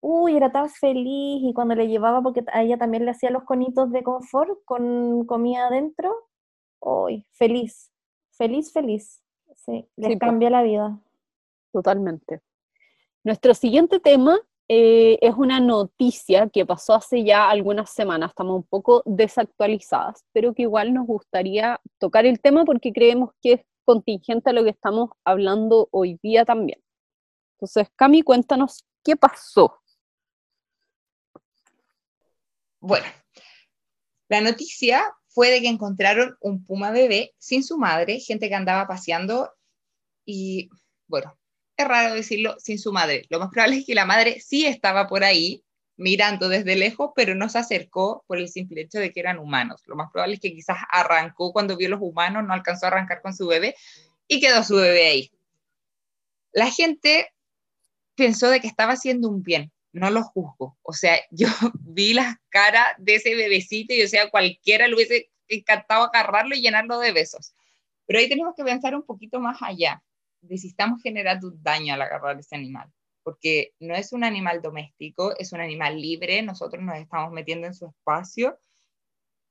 uy, 0.00 0.34
era 0.38 0.50
tan 0.52 0.70
feliz 0.70 1.42
y 1.44 1.52
cuando 1.52 1.74
le 1.74 1.86
llevaba, 1.86 2.22
porque 2.22 2.42
a 2.50 2.62
ella 2.62 2.78
también 2.78 3.04
le 3.04 3.10
hacía 3.10 3.30
los 3.30 3.44
conitos 3.44 3.92
de 3.92 4.02
confort 4.02 4.58
con 4.64 5.26
comida 5.26 5.66
adentro, 5.66 6.14
uy, 6.80 7.26
feliz, 7.32 7.92
feliz, 8.30 8.72
feliz. 8.72 9.22
Sí, 9.54 9.86
les 9.96 10.18
cambia 10.18 10.48
la 10.48 10.62
vida 10.62 10.98
totalmente. 11.72 12.40
Nuestro 13.24 13.54
siguiente 13.54 14.00
tema 14.00 14.38
eh, 14.68 15.18
es 15.20 15.34
una 15.36 15.60
noticia 15.60 16.48
que 16.48 16.64
pasó 16.64 16.94
hace 16.94 17.24
ya 17.24 17.50
algunas 17.50 17.90
semanas, 17.90 18.30
estamos 18.30 18.56
un 18.56 18.62
poco 18.62 19.02
desactualizadas, 19.06 20.24
pero 20.32 20.54
que 20.54 20.62
igual 20.62 20.94
nos 20.94 21.06
gustaría 21.06 21.80
tocar 21.98 22.26
el 22.26 22.40
tema 22.40 22.64
porque 22.64 22.92
creemos 22.92 23.30
que 23.40 23.52
es 23.54 23.60
contingente 23.84 24.50
a 24.50 24.52
lo 24.52 24.64
que 24.64 24.70
estamos 24.70 25.10
hablando 25.24 25.88
hoy 25.90 26.18
día 26.22 26.44
también. 26.44 26.82
Entonces, 27.56 27.88
Cami, 27.96 28.22
cuéntanos 28.22 28.84
qué 29.04 29.16
pasó. 29.16 29.80
Bueno, 32.80 33.06
la 34.28 34.40
noticia 34.40 35.04
fue 35.28 35.50
de 35.50 35.60
que 35.60 35.68
encontraron 35.68 36.36
un 36.40 36.64
puma 36.64 36.90
bebé 36.90 37.34
sin 37.38 37.62
su 37.62 37.78
madre, 37.78 38.18
gente 38.20 38.48
que 38.48 38.54
andaba 38.54 38.86
paseando 38.86 39.52
y, 40.24 40.70
bueno, 41.06 41.38
es 41.76 41.88
raro 41.88 42.14
decirlo, 42.14 42.56
sin 42.58 42.78
su 42.78 42.92
madre. 42.92 43.26
Lo 43.30 43.38
más 43.38 43.50
probable 43.50 43.78
es 43.78 43.86
que 43.86 43.94
la 43.94 44.04
madre 44.04 44.40
sí 44.40 44.66
estaba 44.66 45.06
por 45.06 45.24
ahí 45.24 45.64
mirando 45.96 46.48
desde 46.48 46.76
lejos, 46.76 47.10
pero 47.14 47.34
no 47.34 47.48
se 47.48 47.58
acercó 47.58 48.24
por 48.26 48.38
el 48.38 48.48
simple 48.48 48.82
hecho 48.82 48.98
de 48.98 49.12
que 49.12 49.20
eran 49.20 49.38
humanos. 49.38 49.82
Lo 49.86 49.96
más 49.96 50.10
probable 50.10 50.34
es 50.34 50.40
que 50.40 50.52
quizás 50.52 50.78
arrancó 50.90 51.52
cuando 51.52 51.76
vio 51.76 51.88
los 51.88 52.00
humanos, 52.00 52.44
no 52.44 52.52
alcanzó 52.52 52.86
a 52.86 52.88
arrancar 52.88 53.22
con 53.22 53.34
su 53.34 53.46
bebé 53.46 53.74
y 54.26 54.40
quedó 54.40 54.62
su 54.64 54.76
bebé 54.76 55.06
ahí. 55.06 55.32
La 56.52 56.70
gente 56.70 57.32
pensó 58.14 58.50
de 58.50 58.60
que 58.60 58.66
estaba 58.66 58.92
haciendo 58.92 59.28
un 59.28 59.42
bien, 59.42 59.72
no 59.92 60.10
lo 60.10 60.22
juzgo. 60.22 60.76
O 60.82 60.92
sea, 60.92 61.18
yo 61.30 61.48
vi 61.80 62.14
las 62.14 62.36
caras 62.48 62.86
de 62.98 63.16
ese 63.16 63.34
bebecito 63.34 63.94
y 63.94 64.02
o 64.02 64.08
sea, 64.08 64.30
cualquiera 64.30 64.86
le 64.88 64.94
hubiese 64.94 65.30
encantado 65.48 66.04
agarrarlo 66.04 66.54
y 66.54 66.62
llenarlo 66.62 66.98
de 66.98 67.12
besos. 67.12 67.54
Pero 68.06 68.18
ahí 68.18 68.28
tenemos 68.28 68.54
que 68.56 68.64
pensar 68.64 68.94
un 68.94 69.04
poquito 69.04 69.40
más 69.40 69.58
allá 69.62 70.02
de 70.42 70.58
si 70.58 70.68
estamos 70.68 71.02
generando 71.02 71.52
daño 71.60 71.94
al 71.94 72.02
agarrar 72.02 72.38
ese 72.38 72.56
animal, 72.56 72.92
porque 73.22 73.72
no 73.80 73.94
es 73.94 74.12
un 74.12 74.24
animal 74.24 74.60
doméstico, 74.60 75.34
es 75.38 75.52
un 75.52 75.60
animal 75.60 76.00
libre, 76.00 76.42
nosotros 76.42 76.82
nos 76.82 76.96
estamos 76.96 77.32
metiendo 77.32 77.66
en 77.66 77.74
su 77.74 77.86
espacio, 77.86 78.58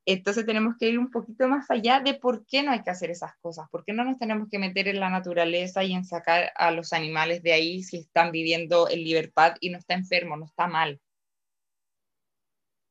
entonces 0.06 0.46
tenemos 0.46 0.76
que 0.80 0.90
ir 0.90 0.98
un 0.98 1.12
poquito 1.12 1.48
más 1.48 1.70
allá 1.70 2.00
de 2.00 2.16
por 2.16 2.46
qué 2.46 2.64
no 2.64 2.72
hay 2.72 2.82
que 2.82 2.90
hacer 2.90 3.12
esas 3.12 3.36
cosas, 3.40 3.70
por 3.70 3.86
qué 3.86 3.94
no 3.94 4.04
nos 4.04 4.18
tenemos 4.18 4.50
que 4.50 4.58
meter 4.58 4.88
en 4.88 5.00
la 5.00 5.10
naturaleza 5.10 5.84
y 5.84 5.94
en 5.94 6.06
sacar 6.06 6.52
a 6.56 6.72
los 6.72 6.92
animales 6.92 7.44
de 7.44 7.54
ahí 7.54 7.84
si 7.84 7.98
están 7.98 8.32
viviendo 8.32 8.90
en 8.90 9.04
libertad 9.04 9.56
y 9.60 9.70
no 9.70 9.78
está 9.78 9.94
enfermo, 9.94 10.38
no 10.38 10.46
está 10.46 10.68
mal. 10.68 11.00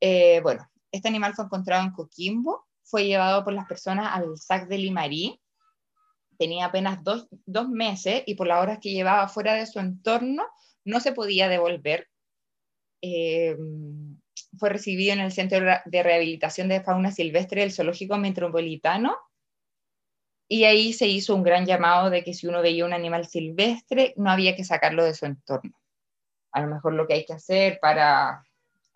Eh, 0.00 0.40
bueno, 0.42 0.70
este 0.92 1.08
animal 1.08 1.34
fue 1.34 1.44
encontrado 1.44 1.84
en 1.84 1.92
Coquimbo, 1.92 2.66
fue 2.84 3.06
llevado 3.06 3.44
por 3.44 3.52
las 3.52 3.66
personas 3.66 4.10
al 4.14 4.38
SAC 4.38 4.68
de 4.68 4.78
Limarí, 4.78 5.40
tenía 6.40 6.64
apenas 6.64 7.04
dos, 7.04 7.28
meses 7.68 8.22
y 8.24 8.34
por 8.34 8.46
las 8.46 8.62
horas 8.62 8.78
que 8.80 8.92
llevaba 8.92 9.28
fuera 9.28 9.52
de 9.52 9.66
su 9.66 9.78
entorno 9.78 10.46
no 10.86 10.98
se 10.98 11.12
podía 11.12 11.48
devolver. 11.48 12.08
Eh, 13.02 13.58
fue 14.58 14.70
recibido 14.70 15.12
en 15.12 15.20
el 15.20 15.32
Centro 15.32 15.58
de 15.84 16.02
Rehabilitación 16.02 16.68
de 16.68 16.80
Fauna 16.80 17.12
Silvestre 17.12 17.60
del 17.60 17.72
Zoológico 17.72 18.16
Metropolitano 18.16 19.18
y 20.48 20.64
ahí 20.64 20.94
se 20.94 21.08
hizo 21.08 21.36
un 21.36 21.42
gran 21.42 21.66
llamado 21.66 22.08
de 22.08 22.24
que 22.24 22.32
si 22.32 22.46
uno 22.46 22.62
veía 22.62 22.86
un 22.86 22.94
animal 22.94 23.26
silvestre 23.26 24.14
no 24.16 24.30
había 24.30 24.56
que 24.56 24.64
sacarlo 24.64 25.04
de 25.04 25.12
su 25.12 25.26
entorno. 25.26 25.78
A 26.52 26.62
lo 26.62 26.68
mejor 26.68 26.94
lo 26.94 27.06
que 27.06 27.14
hay 27.14 27.26
que 27.26 27.34
hacer 27.34 27.78
para 27.82 28.42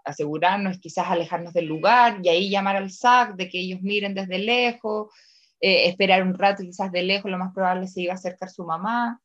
asegurarnos 0.03 0.73
es 0.73 0.81
quizás 0.81 1.09
alejarnos 1.09 1.53
del 1.53 1.67
lugar 1.67 2.21
y 2.23 2.31
ahí 2.31 2.49
llamar 2.49 2.77
al 2.77 2.91
SAC 2.91 3.35
de 3.35 3.51
que 3.51 3.61
ellos 3.61 3.83
miren 3.83 4.15
desde 4.15 4.39
lejos, 4.39 5.09
eh, 5.67 5.89
esperar 5.89 6.23
un 6.23 6.35
rato 6.35 6.63
quizás 6.63 6.93
de 6.93 7.03
lejos, 7.03 7.31
lo 7.31 7.39
más 7.39 7.55
probable 7.55 7.89
se 7.89 8.03
iba 8.03 8.13
a 8.13 8.17
acercar 8.17 8.51
su 8.51 8.65
mamá. 8.67 9.19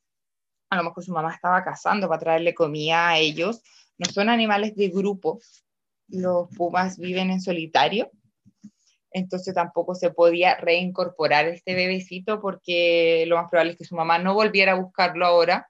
a 0.69 0.77
lo 0.77 0.85
mejor 0.85 1.03
su 1.03 1.11
mamá 1.11 1.33
estaba 1.33 1.61
cazando 1.65 2.07
para 2.07 2.21
traerle 2.21 2.53
comida 2.53 3.09
a 3.09 3.17
ellos. 3.17 3.61
No 3.97 4.09
son 4.09 4.29
animales 4.29 4.73
de 4.77 4.87
grupo. 4.87 5.41
Los 6.07 6.47
pumas 6.55 6.97
viven 6.97 7.29
en 7.29 7.41
solitario. 7.41 8.09
Entonces 9.11 9.53
tampoco 9.53 9.95
se 9.95 10.11
podía 10.11 10.55
reincorporar 10.55 11.45
este 11.47 11.75
bebecito 11.75 12.39
porque 12.39 13.25
lo 13.27 13.35
más 13.35 13.49
probable 13.49 13.73
es 13.73 13.77
que 13.77 13.83
su 13.83 13.97
mamá 13.97 14.17
no 14.17 14.33
volviera 14.33 14.71
a 14.71 14.79
buscarlo 14.79 15.25
ahora. 15.25 15.69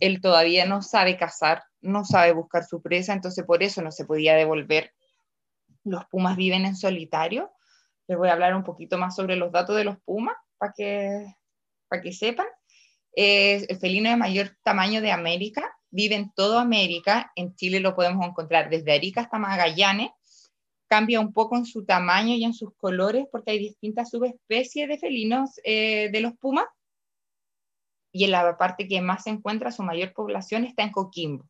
Él 0.00 0.22
todavía 0.22 0.64
no 0.64 0.80
sabe 0.80 1.18
cazar, 1.18 1.64
no 1.82 2.06
sabe 2.06 2.32
buscar 2.32 2.64
su 2.64 2.80
presa, 2.80 3.12
entonces 3.12 3.44
por 3.44 3.62
eso 3.62 3.82
no 3.82 3.92
se 3.92 4.06
podía 4.06 4.36
devolver. 4.36 4.94
Los 5.84 6.06
pumas 6.06 6.38
viven 6.38 6.64
en 6.64 6.76
solitario. 6.76 7.50
Les 8.08 8.16
voy 8.16 8.28
a 8.28 8.32
hablar 8.32 8.56
un 8.56 8.64
poquito 8.64 8.98
más 8.98 9.14
sobre 9.14 9.36
los 9.36 9.52
datos 9.52 9.76
de 9.76 9.84
los 9.84 9.98
pumas 10.00 10.34
para 10.56 10.72
que, 10.74 11.26
para 11.88 12.02
que 12.02 12.12
sepan. 12.12 12.46
Es 13.12 13.68
el 13.68 13.78
felino 13.78 14.10
de 14.10 14.16
mayor 14.16 14.56
tamaño 14.62 15.00
de 15.00 15.12
América, 15.12 15.76
vive 15.90 16.14
en 16.14 16.32
toda 16.32 16.62
América, 16.62 17.32
en 17.36 17.54
Chile 17.54 17.80
lo 17.80 17.94
podemos 17.94 18.26
encontrar 18.26 18.70
desde 18.70 18.92
Arica 18.92 19.22
hasta 19.22 19.38
Magallanes, 19.38 20.10
cambia 20.88 21.20
un 21.20 21.32
poco 21.32 21.56
en 21.56 21.66
su 21.66 21.84
tamaño 21.84 22.34
y 22.34 22.44
en 22.44 22.54
sus 22.54 22.74
colores 22.76 23.26
porque 23.30 23.52
hay 23.52 23.58
distintas 23.58 24.10
subespecies 24.10 24.88
de 24.88 24.98
felinos 24.98 25.60
eh, 25.64 26.10
de 26.10 26.20
los 26.20 26.34
pumas. 26.38 26.66
Y 28.10 28.24
en 28.24 28.30
la 28.30 28.56
parte 28.56 28.88
que 28.88 29.02
más 29.02 29.24
se 29.24 29.30
encuentra 29.30 29.70
su 29.70 29.82
mayor 29.82 30.14
población 30.14 30.64
está 30.64 30.82
en 30.82 30.92
Coquimbo. 30.92 31.44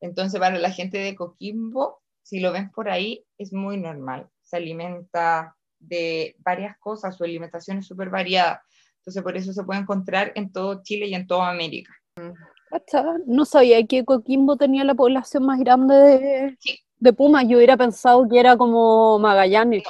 Entonces 0.00 0.40
para 0.40 0.58
la 0.58 0.70
gente 0.70 0.98
de 0.98 1.14
Coquimbo, 1.14 2.00
si 2.22 2.40
lo 2.40 2.50
ven 2.50 2.70
por 2.70 2.88
ahí, 2.88 3.24
es 3.36 3.52
muy 3.52 3.76
normal, 3.76 4.28
se 4.42 4.56
alimenta 4.56 5.54
de 5.82 6.36
varias 6.38 6.78
cosas, 6.78 7.16
su 7.16 7.24
alimentación 7.24 7.78
es 7.78 7.86
súper 7.86 8.10
variada 8.10 8.62
entonces, 9.02 9.22
por 9.24 9.36
eso 9.36 9.52
se 9.52 9.64
puede 9.64 9.80
encontrar 9.80 10.30
en 10.36 10.52
todo 10.52 10.80
Chile 10.84 11.06
y 11.08 11.14
en 11.14 11.26
toda 11.26 11.50
América. 11.50 11.92
No 13.26 13.44
sabía 13.44 13.84
que 13.84 14.04
Coquimbo 14.04 14.56
tenía 14.56 14.84
la 14.84 14.94
población 14.94 15.44
más 15.44 15.58
grande 15.58 15.94
de, 15.94 16.56
de 16.98 17.12
pumas. 17.12 17.44
Yo 17.48 17.56
hubiera 17.56 17.76
pensado 17.76 18.28
que 18.28 18.38
era 18.38 18.56
como 18.56 19.18
Magallanes. 19.18 19.82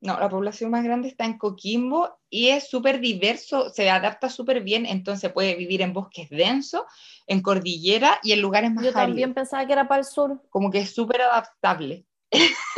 No. 0.00 0.20
la 0.20 0.28
población 0.28 0.70
más 0.70 0.84
grande 0.84 1.08
está 1.08 1.24
en 1.24 1.38
Coquimbo 1.38 2.20
y 2.30 2.48
es 2.48 2.68
súper 2.68 3.00
diverso, 3.00 3.70
se 3.70 3.90
adapta 3.90 4.28
súper 4.28 4.62
bien, 4.62 4.86
entonces 4.86 5.32
puede 5.32 5.56
vivir 5.56 5.82
en 5.82 5.92
bosques 5.92 6.30
densos, 6.30 6.82
en 7.26 7.42
cordillera 7.42 8.20
y 8.22 8.30
en 8.30 8.42
lugares 8.42 8.72
más 8.72 8.84
Yo 8.84 8.92
también 8.92 9.34
pensaba 9.34 9.66
que 9.66 9.72
era 9.72 9.88
para 9.88 10.00
el 10.00 10.04
sur. 10.04 10.40
Como 10.50 10.70
que 10.70 10.80
es 10.80 10.94
súper 10.94 11.22
adaptable. 11.22 12.04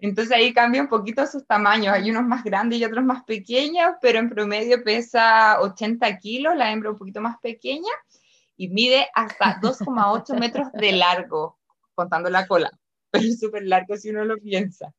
Entonces 0.00 0.34
ahí 0.34 0.52
cambia 0.54 0.80
un 0.82 0.88
poquito 0.88 1.26
sus 1.26 1.46
tamaños. 1.46 1.94
Hay 1.94 2.10
unos 2.10 2.24
más 2.24 2.42
grandes 2.42 2.78
y 2.78 2.84
otros 2.84 3.04
más 3.04 3.22
pequeños, 3.24 3.92
pero 4.00 4.18
en 4.18 4.30
promedio 4.30 4.82
pesa 4.82 5.60
80 5.60 6.18
kilos, 6.18 6.56
la 6.56 6.72
hembra 6.72 6.90
un 6.90 6.98
poquito 6.98 7.20
más 7.20 7.38
pequeña 7.40 7.90
y 8.56 8.68
mide 8.68 9.08
hasta 9.14 9.60
2,8 9.62 10.38
metros 10.38 10.72
de 10.72 10.92
largo, 10.92 11.58
contando 11.94 12.30
la 12.30 12.46
cola. 12.46 12.70
Pero 13.10 13.24
es 13.24 13.40
súper 13.40 13.64
largo 13.64 13.96
si 13.96 14.10
uno 14.10 14.24
lo 14.24 14.36
piensa. 14.36 14.92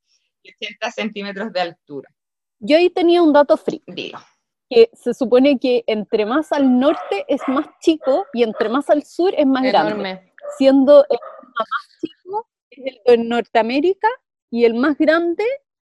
Y 0.44 0.52
80 0.54 0.92
centímetros 0.92 1.54
de 1.54 1.62
altura. 1.62 2.10
Yo 2.60 2.76
ahí 2.76 2.90
tenía 2.90 3.22
un 3.22 3.32
dato 3.32 3.56
frío. 3.56 3.82
Digo. 3.88 4.20
Que 4.70 4.90
se 4.94 5.14
supone 5.14 5.60
que 5.60 5.84
entre 5.88 6.26
más 6.26 6.52
al 6.52 6.80
norte 6.80 7.26
es 7.28 7.42
más 7.48 7.68
chico 7.80 8.26
y 8.34 8.44
entre 8.44 8.68
más 8.70 8.90
al 8.90 9.04
sur 9.04 9.34
es 9.38 9.46
más 9.46 9.64
grande. 9.64 10.34
Siendo 10.58 11.06
el 11.10 11.20
más 11.58 12.00
chico 12.02 12.50
es 12.70 12.80
el 12.86 13.02
de 13.06 13.24
Norteamérica 13.26 14.08
y 14.52 14.66
el 14.66 14.76
más 14.76 14.98
grande, 14.98 15.46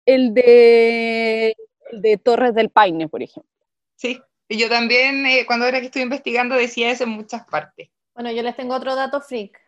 el 0.06 0.34
de, 0.34 1.54
de 1.92 2.16
Torres 2.16 2.54
del 2.54 2.70
Paine, 2.70 3.08
por 3.08 3.22
ejemplo. 3.22 3.52
Sí, 3.94 4.20
y 4.48 4.58
yo 4.58 4.68
también, 4.68 5.26
eh, 5.26 5.44
cuando 5.46 5.66
era 5.66 5.80
que 5.80 5.86
estuve 5.86 6.02
investigando, 6.02 6.56
decía 6.56 6.90
eso 6.90 7.04
en 7.04 7.10
muchas 7.10 7.46
partes. 7.46 7.90
Bueno, 8.14 8.32
yo 8.32 8.42
les 8.42 8.56
tengo 8.56 8.74
otro 8.74 8.94
dato 8.96 9.20
freak. 9.20 9.60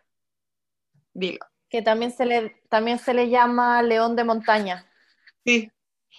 Dilo. 1.13 1.39
Que 1.69 1.81
también 1.81 2.11
se 2.11 2.25
le, 2.25 2.61
también 2.67 2.97
se 2.97 3.13
le 3.13 3.29
llama 3.29 3.81
león 3.83 4.15
de 4.15 4.23
montaña. 4.23 4.91
Sí, 5.45 5.71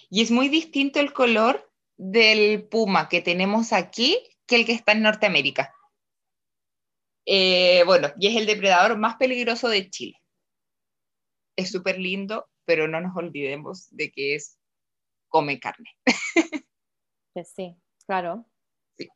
y 0.09 0.21
es 0.21 0.31
muy 0.31 0.47
distinto 0.47 0.99
el 0.99 1.13
color 1.13 1.69
del 1.97 2.67
puma 2.67 3.09
que 3.09 3.21
tenemos 3.21 3.73
aquí 3.73 4.17
que 4.47 4.55
el 4.55 4.65
que 4.65 4.73
está 4.73 4.93
en 4.93 5.03
Norteamérica. 5.03 5.73
Eh, 7.25 7.83
bueno, 7.85 8.09
y 8.17 8.27
es 8.27 8.35
el 8.35 8.45
depredador 8.45 8.97
más 8.97 9.17
peligroso 9.17 9.67
de 9.67 9.89
Chile. 9.89 10.17
Es 11.55 11.71
súper 11.71 11.99
lindo, 11.99 12.49
pero 12.71 12.87
no 12.87 13.01
nos 13.01 13.13
olvidemos 13.17 13.89
de 13.89 14.09
que 14.13 14.35
es 14.35 14.57
come 15.27 15.59
carne. 15.59 15.89
sí, 17.43 17.75
claro. 18.05 18.45
Sí. 18.97 19.09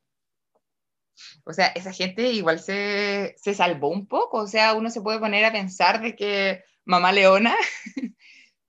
O 1.45 1.53
sea, 1.53 1.67
esa 1.67 1.93
gente 1.93 2.33
igual 2.33 2.59
se, 2.59 3.33
se 3.37 3.53
salvó 3.53 3.87
un 3.87 4.07
poco, 4.07 4.39
o 4.39 4.47
sea, 4.47 4.73
uno 4.73 4.89
se 4.89 4.99
puede 4.99 5.19
poner 5.19 5.45
a 5.45 5.53
pensar 5.53 6.01
de 6.01 6.17
que 6.17 6.65
mamá 6.83 7.13
leona 7.13 7.55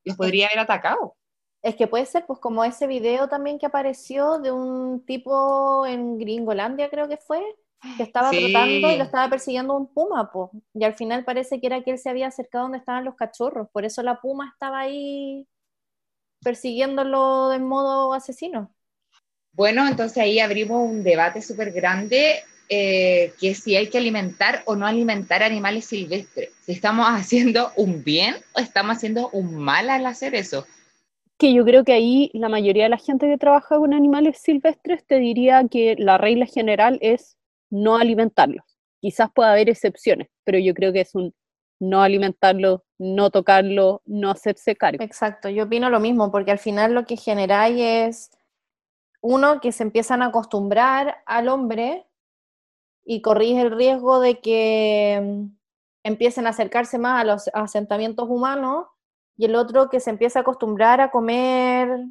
los 0.04 0.16
podría 0.16 0.46
haber 0.46 0.60
atacado. 0.60 1.16
Es 1.62 1.74
que 1.74 1.88
puede 1.88 2.06
ser, 2.06 2.24
pues 2.24 2.38
como 2.38 2.62
ese 2.62 2.86
video 2.86 3.28
también 3.28 3.58
que 3.58 3.66
apareció 3.66 4.38
de 4.38 4.52
un 4.52 5.04
tipo 5.04 5.84
en 5.84 6.16
Gringolandia, 6.16 6.90
creo 6.90 7.08
que 7.08 7.16
fue, 7.16 7.42
que 7.96 8.02
estaba 8.02 8.30
trotando 8.30 8.90
y 8.90 8.96
lo 8.96 9.04
estaba 9.04 9.28
persiguiendo 9.28 9.76
un 9.76 9.92
puma, 9.92 10.30
pues. 10.32 10.50
Y 10.74 10.84
al 10.84 10.94
final 10.94 11.24
parece 11.24 11.60
que 11.60 11.66
era 11.66 11.82
que 11.82 11.92
él 11.92 11.98
se 11.98 12.10
había 12.10 12.28
acercado 12.28 12.64
donde 12.64 12.78
estaban 12.78 13.04
los 13.04 13.16
cachorros, 13.16 13.68
por 13.70 13.84
eso 13.84 14.02
la 14.02 14.20
puma 14.20 14.50
estaba 14.52 14.80
ahí 14.80 15.46
persiguiéndolo 16.42 17.48
de 17.48 17.58
modo 17.58 18.12
asesino. 18.12 18.72
Bueno, 19.52 19.88
entonces 19.88 20.18
ahí 20.18 20.38
abrimos 20.38 20.88
un 20.88 21.02
debate 21.02 21.40
súper 21.40 21.72
grande 21.72 22.42
eh, 22.68 23.32
que 23.40 23.54
si 23.54 23.76
hay 23.76 23.88
que 23.88 23.98
alimentar 23.98 24.62
o 24.66 24.74
no 24.74 24.86
alimentar 24.86 25.42
animales 25.42 25.86
silvestres. 25.86 26.50
Si 26.62 26.72
estamos 26.72 27.06
haciendo 27.08 27.70
un 27.76 28.04
bien 28.04 28.36
o 28.54 28.60
estamos 28.60 28.96
haciendo 28.96 29.30
un 29.30 29.54
mal 29.54 29.88
al 29.88 30.04
hacer 30.06 30.34
eso. 30.34 30.66
Que 31.38 31.52
yo 31.52 31.64
creo 31.64 31.84
que 31.84 31.92
ahí 31.92 32.30
la 32.34 32.48
mayoría 32.48 32.84
de 32.84 32.90
la 32.90 32.98
gente 32.98 33.26
que 33.26 33.38
trabaja 33.38 33.76
con 33.76 33.94
animales 33.94 34.38
silvestres 34.38 35.06
te 35.06 35.18
diría 35.18 35.66
que 35.70 35.94
la 35.98 36.18
regla 36.18 36.46
general 36.46 36.98
es 37.02 37.35
no 37.82 37.96
alimentarlos. 37.96 38.64
Quizás 39.00 39.30
pueda 39.34 39.52
haber 39.52 39.68
excepciones, 39.68 40.28
pero 40.44 40.58
yo 40.58 40.74
creo 40.74 40.92
que 40.92 41.00
es 41.02 41.14
un 41.14 41.34
no 41.78 42.02
alimentarlo, 42.02 42.84
no 42.98 43.30
tocarlo, 43.30 44.02
no 44.06 44.30
hacerse 44.30 44.76
cargo. 44.76 45.02
Exacto, 45.02 45.48
yo 45.48 45.64
opino 45.64 45.90
lo 45.90 46.00
mismo, 46.00 46.30
porque 46.30 46.50
al 46.50 46.58
final 46.58 46.94
lo 46.94 47.04
que 47.04 47.16
generáis 47.16 47.76
es, 47.78 48.30
uno, 49.20 49.60
que 49.60 49.72
se 49.72 49.82
empiezan 49.82 50.22
a 50.22 50.26
acostumbrar 50.26 51.22
al 51.26 51.48
hombre 51.48 52.06
y 53.04 53.20
corrige 53.20 53.60
el 53.60 53.76
riesgo 53.76 54.20
de 54.20 54.40
que 54.40 55.20
mm, 55.22 55.56
empiecen 56.04 56.46
a 56.46 56.50
acercarse 56.50 56.98
más 56.98 57.20
a 57.20 57.24
los 57.24 57.50
asentamientos 57.52 58.28
humanos, 58.28 58.86
y 59.36 59.44
el 59.44 59.54
otro, 59.54 59.90
que 59.90 60.00
se 60.00 60.10
empieza 60.10 60.38
a 60.38 60.42
acostumbrar 60.42 61.02
a 61.02 61.10
comer 61.10 62.06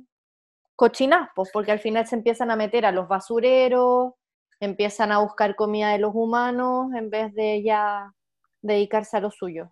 cochinas, 0.75 1.29
pues, 1.35 1.49
porque 1.51 1.71
al 1.71 1.79
final 1.79 2.05
se 2.05 2.15
empiezan 2.15 2.51
a 2.51 2.55
meter 2.55 2.85
a 2.85 2.91
los 2.91 3.07
basureros, 3.07 4.13
empiezan 4.59 5.11
a 5.11 5.19
buscar 5.19 5.55
comida 5.55 5.91
de 5.91 5.99
los 5.99 6.11
humanos 6.13 6.93
en 6.95 7.09
vez 7.09 7.33
de 7.33 7.63
ya 7.63 8.13
dedicarse 8.61 9.17
a 9.17 9.19
lo 9.21 9.31
suyo. 9.31 9.71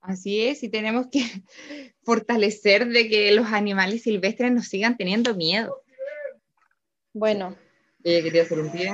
Así 0.00 0.46
es, 0.46 0.62
y 0.62 0.68
tenemos 0.68 1.08
que 1.10 1.20
fortalecer 2.02 2.86
de 2.88 3.08
que 3.08 3.32
los 3.32 3.52
animales 3.52 4.02
silvestres 4.02 4.52
nos 4.52 4.68
sigan 4.68 4.96
teniendo 4.96 5.34
miedo. 5.34 5.82
Bueno. 7.12 7.56
Ella 8.04 8.22
quería 8.22 8.42
hacer 8.42 8.60
un 8.60 8.70
pie. 8.70 8.90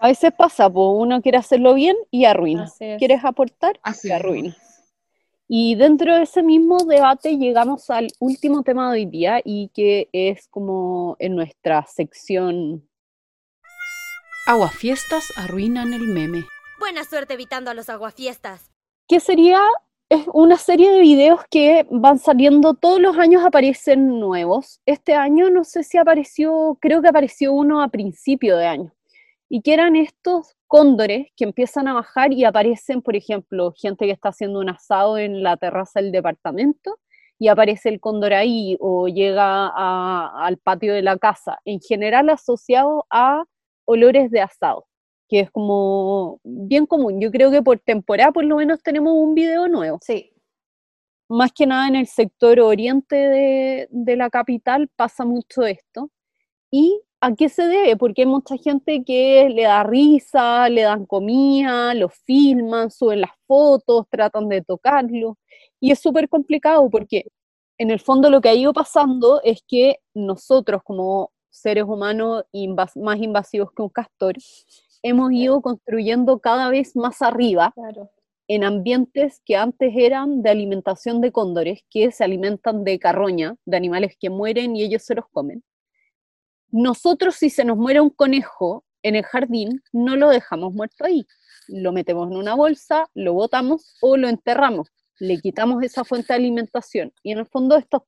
A 0.00 0.06
veces 0.06 0.32
pasa, 0.32 0.70
pues 0.70 0.86
uno 0.92 1.20
quiere 1.20 1.38
hacerlo 1.38 1.74
bien 1.74 1.96
y 2.10 2.24
arruina. 2.24 2.70
¿Quieres 2.98 3.24
aportar? 3.24 3.80
Así 3.82 4.12
arruina. 4.12 4.56
Y 5.50 5.76
dentro 5.76 6.14
de 6.14 6.24
ese 6.24 6.42
mismo 6.42 6.84
debate 6.84 7.38
llegamos 7.38 7.88
al 7.88 8.08
último 8.20 8.62
tema 8.62 8.92
de 8.92 8.98
hoy 9.00 9.06
día 9.06 9.40
y 9.42 9.70
que 9.74 10.10
es 10.12 10.46
como 10.48 11.16
en 11.18 11.34
nuestra 11.36 11.86
sección... 11.86 12.86
Aguafiestas 14.46 15.24
arruinan 15.36 15.94
el 15.94 16.08
meme. 16.08 16.44
Buena 16.78 17.04
suerte 17.04 17.34
evitando 17.34 17.70
a 17.70 17.74
los 17.74 17.88
aguafiestas. 17.88 18.70
¿Qué 19.08 19.20
sería? 19.20 19.60
Es 20.10 20.26
una 20.32 20.56
serie 20.58 20.90
de 20.90 21.00
videos 21.00 21.40
que 21.50 21.86
van 21.90 22.18
saliendo, 22.18 22.74
todos 22.74 23.00
los 23.00 23.16
años 23.16 23.42
aparecen 23.44 24.20
nuevos. 24.20 24.80
Este 24.84 25.14
año 25.14 25.50
no 25.50 25.64
sé 25.64 25.82
si 25.82 25.96
apareció, 25.98 26.78
creo 26.80 27.02
que 27.02 27.08
apareció 27.08 27.52
uno 27.52 27.82
a 27.82 27.88
principio 27.88 28.56
de 28.56 28.66
año. 28.66 28.94
Y 29.48 29.62
que 29.62 29.72
eran 29.74 29.96
estos 29.96 30.54
cóndores 30.66 31.28
que 31.36 31.44
empiezan 31.44 31.88
a 31.88 31.94
bajar 31.94 32.32
y 32.32 32.44
aparecen, 32.44 33.02
por 33.02 33.16
ejemplo, 33.16 33.72
gente 33.76 34.06
que 34.06 34.12
está 34.12 34.28
haciendo 34.28 34.60
un 34.60 34.68
asado 34.68 35.18
en 35.18 35.42
la 35.42 35.56
terraza 35.56 36.00
del 36.00 36.12
departamento 36.12 36.98
y 37.38 37.48
aparece 37.48 37.88
el 37.88 38.00
cóndor 38.00 38.34
ahí 38.34 38.76
o 38.80 39.08
llega 39.08 39.68
al 39.68 40.58
patio 40.58 40.92
de 40.94 41.02
la 41.02 41.16
casa, 41.18 41.58
en 41.64 41.80
general 41.80 42.28
asociado 42.30 43.06
a 43.10 43.44
olores 43.86 44.30
de 44.30 44.40
asado, 44.40 44.86
que 45.28 45.40
es 45.40 45.50
como 45.50 46.40
bien 46.44 46.86
común. 46.86 47.20
Yo 47.20 47.30
creo 47.30 47.50
que 47.50 47.62
por 47.62 47.78
temporada 47.78 48.32
por 48.32 48.44
lo 48.44 48.56
menos 48.56 48.82
tenemos 48.82 49.12
un 49.14 49.34
video 49.34 49.68
nuevo. 49.68 49.98
Sí. 50.02 50.32
Más 51.30 51.52
que 51.52 51.66
nada 51.66 51.88
en 51.88 51.96
el 51.96 52.06
sector 52.06 52.58
oriente 52.60 53.16
de, 53.16 53.88
de 53.90 54.16
la 54.16 54.30
capital 54.30 54.88
pasa 54.96 55.24
mucho 55.24 55.64
esto. 55.64 56.10
Y 56.70 57.00
¿A 57.20 57.34
qué 57.34 57.48
se 57.48 57.66
debe? 57.66 57.96
Porque 57.96 58.22
hay 58.22 58.26
mucha 58.28 58.56
gente 58.56 59.02
que 59.04 59.48
le 59.50 59.62
da 59.64 59.82
risa, 59.82 60.68
le 60.68 60.82
dan 60.82 61.04
comida, 61.04 61.92
lo 61.94 62.08
filman, 62.08 62.92
suben 62.92 63.22
las 63.22 63.32
fotos, 63.46 64.06
tratan 64.08 64.48
de 64.48 64.62
tocarlo. 64.62 65.36
Y 65.80 65.90
es 65.90 65.98
súper 65.98 66.28
complicado 66.28 66.88
porque 66.90 67.24
en 67.78 67.90
el 67.90 67.98
fondo 68.00 68.30
lo 68.30 68.40
que 68.40 68.50
ha 68.50 68.54
ido 68.54 68.72
pasando 68.72 69.40
es 69.42 69.62
que 69.66 69.98
nosotros 70.14 70.82
como 70.84 71.32
seres 71.50 71.84
humanos 71.84 72.44
más 72.96 73.18
invasivos 73.18 73.72
que 73.72 73.82
un 73.82 73.88
castor, 73.88 74.36
hemos 75.02 75.32
ido 75.32 75.60
construyendo 75.60 76.38
cada 76.38 76.70
vez 76.70 76.94
más 76.96 77.22
arriba 77.22 77.74
en 78.48 78.64
ambientes 78.64 79.40
que 79.44 79.56
antes 79.56 79.92
eran 79.96 80.42
de 80.42 80.50
alimentación 80.50 81.20
de 81.20 81.32
cóndores, 81.32 81.80
que 81.90 82.12
se 82.12 82.24
alimentan 82.24 82.84
de 82.84 82.98
carroña, 82.98 83.56
de 83.66 83.76
animales 83.76 84.16
que 84.18 84.30
mueren 84.30 84.76
y 84.76 84.82
ellos 84.84 85.02
se 85.02 85.14
los 85.16 85.26
comen. 85.32 85.62
Nosotros 86.70 87.34
si 87.36 87.50
se 87.50 87.64
nos 87.64 87.76
muere 87.76 88.00
un 88.00 88.10
conejo 88.10 88.84
en 89.02 89.16
el 89.16 89.24
jardín, 89.24 89.82
no 89.92 90.16
lo 90.16 90.28
dejamos 90.28 90.74
muerto 90.74 91.04
ahí. 91.04 91.26
Lo 91.68 91.92
metemos 91.92 92.30
en 92.30 92.36
una 92.36 92.54
bolsa, 92.54 93.08
lo 93.14 93.32
botamos 93.34 93.96
o 94.00 94.16
lo 94.16 94.28
enterramos. 94.28 94.88
Le 95.18 95.40
quitamos 95.40 95.82
esa 95.82 96.04
fuente 96.04 96.32
de 96.32 96.38
alimentación. 96.38 97.12
Y 97.22 97.32
en 97.32 97.38
el 97.38 97.46
fondo 97.46 97.76
estos 97.76 98.02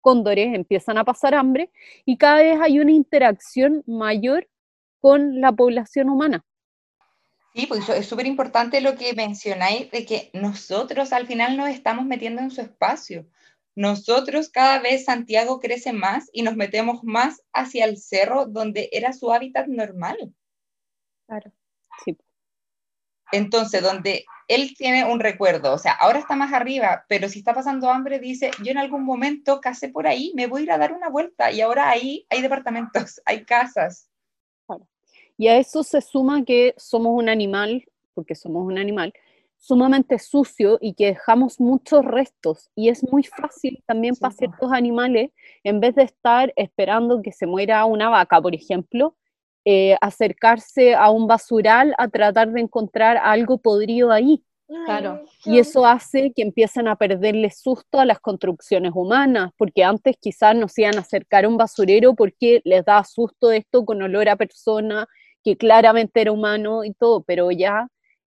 cóndores 0.00 0.54
empiezan 0.54 0.98
a 0.98 1.04
pasar 1.04 1.34
hambre 1.34 1.70
y 2.04 2.18
cada 2.18 2.36
vez 2.36 2.60
hay 2.60 2.78
una 2.78 2.92
interacción 2.92 3.82
mayor 3.86 4.48
con 5.00 5.40
la 5.40 5.50
población 5.50 6.10
humana. 6.10 6.44
Sí, 7.54 7.66
pues 7.66 7.88
es 7.88 8.06
súper 8.06 8.26
importante 8.26 8.80
lo 8.80 8.96
que 8.96 9.14
mencionáis 9.14 9.90
de 9.90 10.04
que 10.04 10.30
nosotros 10.32 11.12
al 11.12 11.26
final 11.26 11.56
nos 11.56 11.68
estamos 11.68 12.04
metiendo 12.04 12.42
en 12.42 12.50
su 12.50 12.60
espacio. 12.60 13.26
Nosotros 13.76 14.48
cada 14.48 14.78
vez 14.78 15.04
Santiago 15.04 15.58
crece 15.60 15.92
más 15.92 16.30
y 16.32 16.42
nos 16.42 16.56
metemos 16.56 17.02
más 17.02 17.42
hacia 17.52 17.84
el 17.84 17.96
cerro 17.98 18.46
donde 18.46 18.88
era 18.92 19.12
su 19.12 19.32
hábitat 19.32 19.66
normal. 19.66 20.32
Claro. 21.26 21.52
Sí. 22.04 22.16
Entonces, 23.32 23.82
donde 23.82 24.26
él 24.46 24.74
tiene 24.76 25.04
un 25.10 25.18
recuerdo, 25.18 25.72
o 25.72 25.78
sea, 25.78 25.92
ahora 25.92 26.20
está 26.20 26.36
más 26.36 26.52
arriba, 26.52 27.04
pero 27.08 27.28
si 27.28 27.40
está 27.40 27.52
pasando 27.54 27.90
hambre, 27.90 28.20
dice, 28.20 28.50
yo 28.62 28.70
en 28.70 28.78
algún 28.78 29.04
momento 29.04 29.60
casé 29.60 29.88
por 29.88 30.06
ahí, 30.06 30.32
me 30.36 30.46
voy 30.46 30.60
a 30.60 30.64
ir 30.64 30.72
a 30.72 30.78
dar 30.78 30.92
una 30.92 31.08
vuelta 31.08 31.50
y 31.50 31.60
ahora 31.60 31.88
ahí 31.88 32.26
hay 32.30 32.42
departamentos, 32.42 33.20
hay 33.26 33.44
casas. 33.44 34.08
Y 35.36 35.48
a 35.48 35.56
eso 35.56 35.82
se 35.82 36.00
suma 36.00 36.44
que 36.44 36.74
somos 36.76 37.12
un 37.12 37.28
animal, 37.28 37.84
porque 38.14 38.36
somos 38.36 38.64
un 38.64 38.78
animal, 38.78 39.12
sumamente 39.64 40.18
sucio 40.18 40.76
y 40.78 40.92
que 40.92 41.06
dejamos 41.06 41.58
muchos 41.58 42.04
restos. 42.04 42.70
Y 42.74 42.90
es 42.90 43.02
muy 43.10 43.22
fácil 43.24 43.82
también 43.86 44.14
para 44.14 44.34
ciertos 44.34 44.70
animales, 44.70 45.30
en 45.62 45.80
vez 45.80 45.94
de 45.94 46.02
estar 46.02 46.52
esperando 46.56 47.22
que 47.22 47.32
se 47.32 47.46
muera 47.46 47.86
una 47.86 48.10
vaca, 48.10 48.42
por 48.42 48.54
ejemplo, 48.54 49.16
eh, 49.64 49.96
acercarse 50.02 50.94
a 50.94 51.10
un 51.10 51.26
basural 51.26 51.94
a 51.96 52.08
tratar 52.08 52.52
de 52.52 52.60
encontrar 52.60 53.16
algo 53.16 53.56
podrido 53.56 54.12
ahí. 54.12 54.44
Claro. 54.84 55.24
Y 55.46 55.58
eso 55.58 55.86
hace 55.86 56.32
que 56.34 56.42
empiecen 56.42 56.86
a 56.86 56.96
perderle 56.96 57.50
susto 57.50 58.00
a 58.00 58.04
las 58.04 58.20
construcciones 58.20 58.92
humanas, 58.94 59.50
porque 59.56 59.82
antes 59.82 60.16
quizás 60.20 60.54
nos 60.54 60.78
iban 60.78 60.96
a 60.96 61.00
acercar 61.00 61.46
a 61.46 61.48
un 61.48 61.56
basurero 61.56 62.14
porque 62.14 62.60
les 62.64 62.84
da 62.84 63.02
susto 63.04 63.50
esto 63.50 63.84
con 63.86 64.02
olor 64.02 64.28
a 64.28 64.36
persona, 64.36 65.06
que 65.42 65.56
claramente 65.56 66.20
era 66.20 66.32
humano 66.32 66.84
y 66.84 66.92
todo, 66.92 67.22
pero 67.22 67.50
ya 67.50 67.88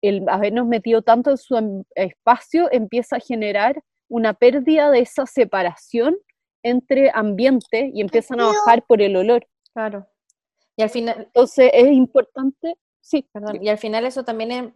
el 0.02 0.28
habernos 0.28 0.66
metido 0.66 1.02
tanto 1.02 1.30
en 1.30 1.36
su 1.36 1.56
em, 1.56 1.84
espacio 1.94 2.68
empieza 2.70 3.16
a 3.16 3.20
generar 3.20 3.82
una 4.08 4.34
pérdida 4.34 4.90
de 4.90 5.00
esa 5.00 5.26
separación 5.26 6.16
entre 6.62 7.10
ambiente 7.14 7.90
y 7.92 8.00
empiezan 8.00 8.40
a 8.40 8.46
bajar 8.46 8.84
por 8.86 9.00
el 9.02 9.16
olor. 9.16 9.46
Claro. 9.72 10.06
Y 10.76 10.82
al 10.82 10.90
final. 10.90 11.16
Entonces 11.26 11.70
es 11.72 11.88
importante, 11.88 12.76
sí. 13.00 13.28
Perdón, 13.32 13.62
y 13.62 13.68
al 13.68 13.78
final 13.78 14.06
eso 14.06 14.24
también 14.24 14.74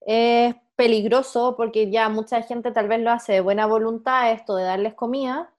es, 0.00 0.54
peligroso 0.76 1.56
porque 1.58 1.90
ya 1.90 2.08
mucha 2.08 2.40
gente 2.40 2.72
tal 2.72 2.88
vez 2.88 3.00
lo 3.00 3.10
hace 3.10 3.34
de 3.34 3.40
buena 3.42 3.66
voluntad, 3.66 4.32
esto 4.32 4.56
de 4.56 4.64
darles 4.64 4.94
comida, 4.94 5.52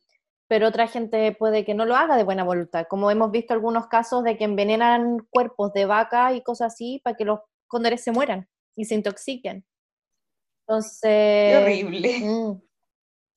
pero 0.47 0.67
otra 0.67 0.87
gente 0.87 1.31
puede 1.33 1.63
que 1.63 1.75
no 1.75 1.85
lo 1.85 1.95
haga 1.95 2.17
de 2.17 2.23
buena 2.23 2.43
voluntad, 2.43 2.87
como 2.89 3.11
hemos 3.11 3.29
visto 3.29 3.53
algunos 3.53 3.85
casos 3.85 4.23
de 4.23 4.35
que 4.35 4.45
envenenan 4.45 5.19
cuerpos 5.29 5.73
de 5.73 5.85
vaca 5.85 6.33
y 6.33 6.41
cosas 6.41 6.73
así 6.73 7.01
para 7.03 7.15
que 7.15 7.25
los 7.25 7.41
cóndores 7.67 8.03
se 8.03 8.11
mueran 8.11 8.47
y 8.81 8.85
se 8.85 8.95
intoxiquen. 8.95 9.65
Entonces... 10.67 11.01
Qué 11.01 11.59
horrible. 11.61 12.19
Mm, 12.19 12.61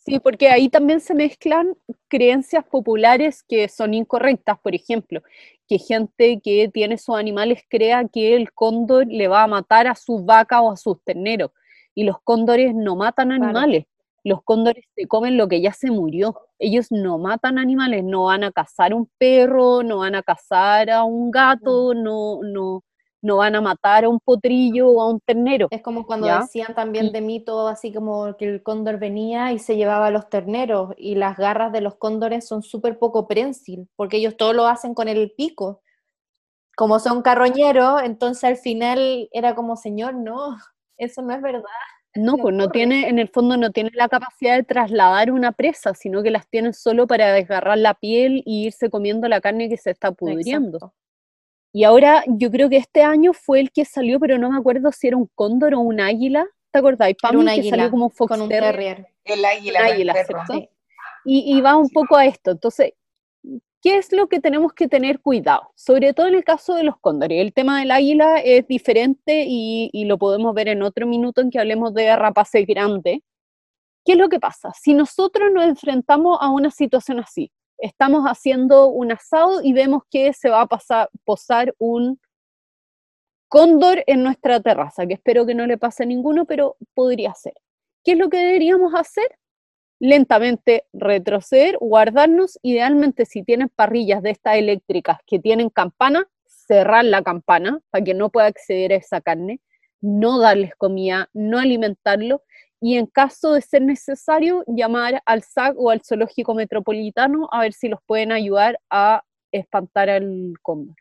Sí, 0.04 0.20
porque 0.20 0.50
ahí 0.50 0.68
también 0.68 1.00
se 1.00 1.14
mezclan 1.14 1.78
creencias 2.08 2.62
populares 2.66 3.42
que 3.42 3.70
son 3.70 3.94
incorrectas, 3.94 4.58
por 4.60 4.74
ejemplo, 4.74 5.22
que 5.66 5.78
gente 5.78 6.40
que 6.44 6.68
tiene 6.68 6.98
sus 6.98 7.16
animales 7.16 7.62
crea 7.70 8.06
que 8.06 8.36
el 8.36 8.52
cóndor 8.52 9.06
le 9.06 9.28
va 9.28 9.44
a 9.44 9.46
matar 9.46 9.86
a 9.86 9.94
sus 9.94 10.22
vacas 10.22 10.60
o 10.62 10.72
a 10.72 10.76
sus 10.76 11.02
terneros, 11.04 11.52
y 11.94 12.04
los 12.04 12.20
cóndores 12.22 12.74
no 12.74 12.96
matan 12.96 13.32
animales, 13.32 13.86
los 14.24 14.42
cóndores 14.42 14.84
se 14.94 15.06
comen 15.06 15.38
lo 15.38 15.48
que 15.48 15.62
ya 15.62 15.72
se 15.72 15.90
murió, 15.90 16.38
ellos 16.58 16.92
no 16.92 17.16
matan 17.16 17.56
animales, 17.56 18.04
no 18.04 18.24
van 18.24 18.44
a 18.44 18.52
cazar 18.52 18.92
un 18.92 19.10
perro, 19.16 19.82
no 19.82 19.98
van 19.98 20.16
a 20.16 20.22
cazar 20.22 20.90
a 20.90 21.04
un 21.04 21.30
gato, 21.30 21.94
no, 21.94 22.40
no, 22.42 22.84
no 23.24 23.38
van 23.38 23.56
a 23.56 23.62
matar 23.62 24.04
a 24.04 24.08
un 24.10 24.20
potrillo 24.20 24.90
o 24.90 25.00
a 25.00 25.08
un 25.08 25.18
ternero. 25.18 25.68
Es 25.70 25.80
como 25.80 26.06
cuando 26.06 26.26
decían 26.26 26.74
también 26.74 27.10
de 27.10 27.22
mito, 27.22 27.66
así 27.66 27.90
como 27.90 28.36
que 28.36 28.44
el 28.44 28.62
cóndor 28.62 28.98
venía 28.98 29.50
y 29.50 29.58
se 29.58 29.76
llevaba 29.76 30.08
a 30.08 30.10
los 30.10 30.28
terneros, 30.28 30.94
y 30.98 31.14
las 31.14 31.38
garras 31.38 31.72
de 31.72 31.80
los 31.80 31.96
cóndores 31.96 32.46
son 32.46 32.62
súper 32.62 32.98
poco 32.98 33.26
prensil, 33.26 33.88
porque 33.96 34.18
ellos 34.18 34.36
todo 34.36 34.52
lo 34.52 34.66
hacen 34.66 34.92
con 34.92 35.08
el 35.08 35.32
pico. 35.32 35.80
Como 36.76 36.98
son 36.98 37.22
carroñeros, 37.22 38.02
entonces 38.02 38.44
al 38.44 38.56
final 38.58 39.28
era 39.32 39.54
como, 39.54 39.76
señor, 39.76 40.14
no, 40.14 40.56
eso 40.98 41.22
no 41.22 41.34
es 41.34 41.40
verdad. 41.40 41.64
No, 42.16 42.36
pues 42.36 42.54
no 42.54 42.68
tiene, 42.68 43.08
en 43.08 43.18
el 43.18 43.28
fondo 43.28 43.56
no 43.56 43.72
tiene 43.72 43.90
la 43.92 44.08
capacidad 44.08 44.54
de 44.54 44.62
trasladar 44.62 45.32
una 45.32 45.50
presa, 45.50 45.94
sino 45.94 46.22
que 46.22 46.30
las 46.30 46.48
tienen 46.48 46.72
solo 46.72 47.08
para 47.08 47.32
desgarrar 47.32 47.76
la 47.76 47.94
piel 47.94 48.40
y 48.46 48.66
irse 48.66 48.88
comiendo 48.88 49.26
la 49.26 49.40
carne 49.40 49.68
que 49.68 49.76
se 49.76 49.90
está 49.90 50.12
pudriendo. 50.12 50.94
Y 51.76 51.82
ahora 51.82 52.22
yo 52.28 52.52
creo 52.52 52.68
que 52.68 52.76
este 52.76 53.02
año 53.02 53.32
fue 53.32 53.58
el 53.58 53.72
que 53.72 53.84
salió, 53.84 54.20
pero 54.20 54.38
no 54.38 54.48
me 54.48 54.56
acuerdo 54.56 54.92
si 54.92 55.08
era 55.08 55.16
un 55.16 55.28
cóndor 55.34 55.74
o 55.74 55.80
un 55.80 56.00
águila. 56.00 56.46
¿Te 56.70 56.78
acordáis? 56.78 57.16
Era 57.20 57.36
un 57.36 57.48
águila, 57.48 57.70
salió 57.70 57.90
como 57.90 58.10
Fox 58.10 58.28
con 58.28 58.42
un 58.42 58.48
terrier. 58.48 59.08
El 59.24 59.44
águila, 59.44 59.80
un 59.80 59.86
águila 59.86 60.12
¿cierto? 60.24 60.70
Y, 61.24 61.56
y, 61.56 61.60
va 61.62 61.74
un 61.74 61.90
poco 61.90 62.16
a 62.16 62.26
esto. 62.26 62.52
Entonces, 62.52 62.92
¿qué 63.82 63.96
es 63.96 64.12
lo 64.12 64.28
que 64.28 64.38
tenemos 64.38 64.72
que 64.72 64.86
tener 64.86 65.18
cuidado? 65.18 65.72
Sobre 65.74 66.12
todo 66.12 66.28
en 66.28 66.36
el 66.36 66.44
caso 66.44 66.76
de 66.76 66.84
los 66.84 66.96
cóndores. 67.00 67.40
El 67.40 67.52
tema 67.52 67.80
del 67.80 67.90
águila 67.90 68.38
es 68.38 68.68
diferente 68.68 69.44
y, 69.44 69.90
y 69.92 70.04
lo 70.04 70.16
podemos 70.16 70.54
ver 70.54 70.68
en 70.68 70.80
otro 70.80 71.08
minuto 71.08 71.40
en 71.40 71.50
que 71.50 71.58
hablemos 71.58 71.92
de 71.92 72.14
rapaces 72.14 72.64
grandes. 72.68 73.18
¿Qué 74.04 74.12
es 74.12 74.18
lo 74.18 74.28
que 74.28 74.38
pasa? 74.38 74.70
Si 74.80 74.94
nosotros 74.94 75.50
nos 75.52 75.64
enfrentamos 75.64 76.38
a 76.40 76.50
una 76.50 76.70
situación 76.70 77.18
así, 77.18 77.50
estamos 77.78 78.24
haciendo 78.24 78.88
un 78.88 79.12
asado 79.12 79.62
y 79.62 79.72
vemos 79.72 80.02
que 80.10 80.32
se 80.32 80.48
va 80.50 80.62
a 80.62 81.08
posar 81.24 81.74
un 81.78 82.20
cóndor 83.48 84.02
en 84.06 84.22
nuestra 84.22 84.60
terraza, 84.60 85.06
que 85.06 85.14
espero 85.14 85.46
que 85.46 85.54
no 85.54 85.66
le 85.66 85.78
pase 85.78 86.02
a 86.02 86.06
ninguno, 86.06 86.44
pero 86.44 86.76
podría 86.94 87.34
ser. 87.34 87.54
¿Qué 88.02 88.12
es 88.12 88.18
lo 88.18 88.28
que 88.28 88.38
deberíamos 88.38 88.94
hacer? 88.94 89.38
Lentamente 90.00 90.86
retroceder, 90.92 91.78
guardarnos, 91.78 92.58
idealmente 92.62 93.26
si 93.26 93.42
tienen 93.42 93.68
parrillas 93.68 94.22
de 94.22 94.30
estas 94.30 94.56
eléctricas 94.56 95.18
que 95.26 95.38
tienen 95.38 95.70
campana, 95.70 96.26
cerrar 96.44 97.04
la 97.04 97.22
campana 97.22 97.80
para 97.90 98.04
que 98.04 98.14
no 98.14 98.30
pueda 98.30 98.48
acceder 98.48 98.92
a 98.92 98.96
esa 98.96 99.20
carne, 99.20 99.60
no 100.00 100.38
darles 100.38 100.74
comida, 100.74 101.30
no 101.32 101.58
alimentarlo 101.58 102.42
y 102.84 102.98
en 102.98 103.06
caso 103.06 103.54
de 103.54 103.62
ser 103.62 103.80
necesario 103.80 104.62
llamar 104.66 105.22
al 105.24 105.42
SAC 105.42 105.74
o 105.78 105.88
al 105.88 106.02
Zoológico 106.04 106.54
Metropolitano 106.54 107.48
a 107.50 107.62
ver 107.62 107.72
si 107.72 107.88
los 107.88 107.98
pueden 108.04 108.30
ayudar 108.30 108.78
a 108.90 109.24
espantar 109.52 110.10
al 110.10 110.52
cóndor. 110.60 110.94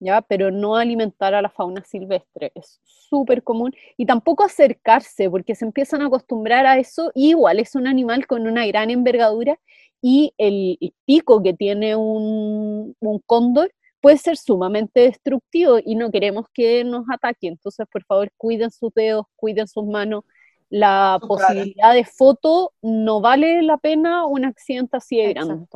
¿Ya? 0.00 0.20
Pero 0.22 0.50
no 0.50 0.74
alimentar 0.74 1.32
a 1.32 1.40
la 1.40 1.48
fauna 1.48 1.84
silvestre, 1.84 2.50
es 2.56 2.80
súper 2.82 3.44
común. 3.44 3.72
Y 3.96 4.04
tampoco 4.04 4.42
acercarse, 4.42 5.30
porque 5.30 5.54
se 5.54 5.64
empiezan 5.64 6.02
a 6.02 6.06
acostumbrar 6.06 6.66
a 6.66 6.78
eso, 6.78 7.12
igual 7.14 7.60
es 7.60 7.76
un 7.76 7.86
animal 7.86 8.26
con 8.26 8.48
una 8.48 8.66
gran 8.66 8.90
envergadura, 8.90 9.60
y 10.00 10.34
el, 10.38 10.76
pico 11.04 11.40
que 11.40 11.54
tiene 11.54 11.94
un, 11.94 12.96
un 12.98 13.18
cóndor 13.26 13.72
puede 14.00 14.18
ser 14.18 14.36
sumamente 14.36 15.02
destructivo, 15.02 15.78
y 15.84 15.94
no 15.94 16.10
queremos 16.10 16.46
que 16.52 16.82
nos 16.82 17.04
ataque. 17.08 17.46
Entonces, 17.46 17.86
por 17.92 18.02
favor, 18.06 18.28
cuiden 18.36 18.72
sus 18.72 18.92
dedos, 18.92 19.26
cuiden 19.36 19.68
sus 19.68 19.86
manos, 19.86 20.24
la 20.72 21.20
posibilidad 21.20 21.92
de 21.92 22.06
foto 22.06 22.72
no 22.80 23.20
vale 23.20 23.60
la 23.60 23.76
pena 23.76 24.24
un 24.24 24.46
accidente 24.46 24.96
así 24.96 25.18
de 25.18 25.34
grande. 25.34 25.66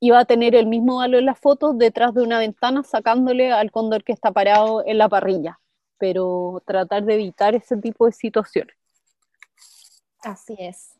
Y 0.00 0.10
va 0.10 0.20
a 0.20 0.24
tener 0.24 0.54
el 0.54 0.66
mismo 0.66 0.96
valor 0.96 1.22
la 1.22 1.34
foto 1.34 1.74
detrás 1.74 2.14
de 2.14 2.22
una 2.22 2.38
ventana 2.38 2.82
sacándole 2.84 3.52
al 3.52 3.70
cóndor 3.70 4.02
que 4.02 4.12
está 4.12 4.32
parado 4.32 4.82
en 4.86 4.96
la 4.96 5.10
parrilla. 5.10 5.60
Pero 5.98 6.62
tratar 6.66 7.04
de 7.04 7.14
evitar 7.14 7.54
ese 7.54 7.76
tipo 7.76 8.06
de 8.06 8.12
situaciones. 8.12 8.74
Así 10.22 10.56
es. 10.58 10.98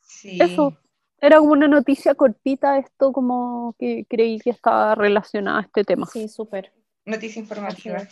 Sí. 0.00 0.38
Eso. 0.40 0.78
Era 1.20 1.38
como 1.38 1.52
una 1.52 1.68
noticia 1.68 2.14
cortita 2.14 2.78
esto, 2.78 3.12
como 3.12 3.74
que 3.78 4.06
creí 4.08 4.38
que 4.38 4.48
estaba 4.48 4.94
relacionada 4.94 5.58
a 5.58 5.62
este 5.62 5.84
tema. 5.84 6.06
Sí, 6.06 6.28
súper. 6.28 6.72
Noticia 7.04 7.40
informativa. 7.40 8.08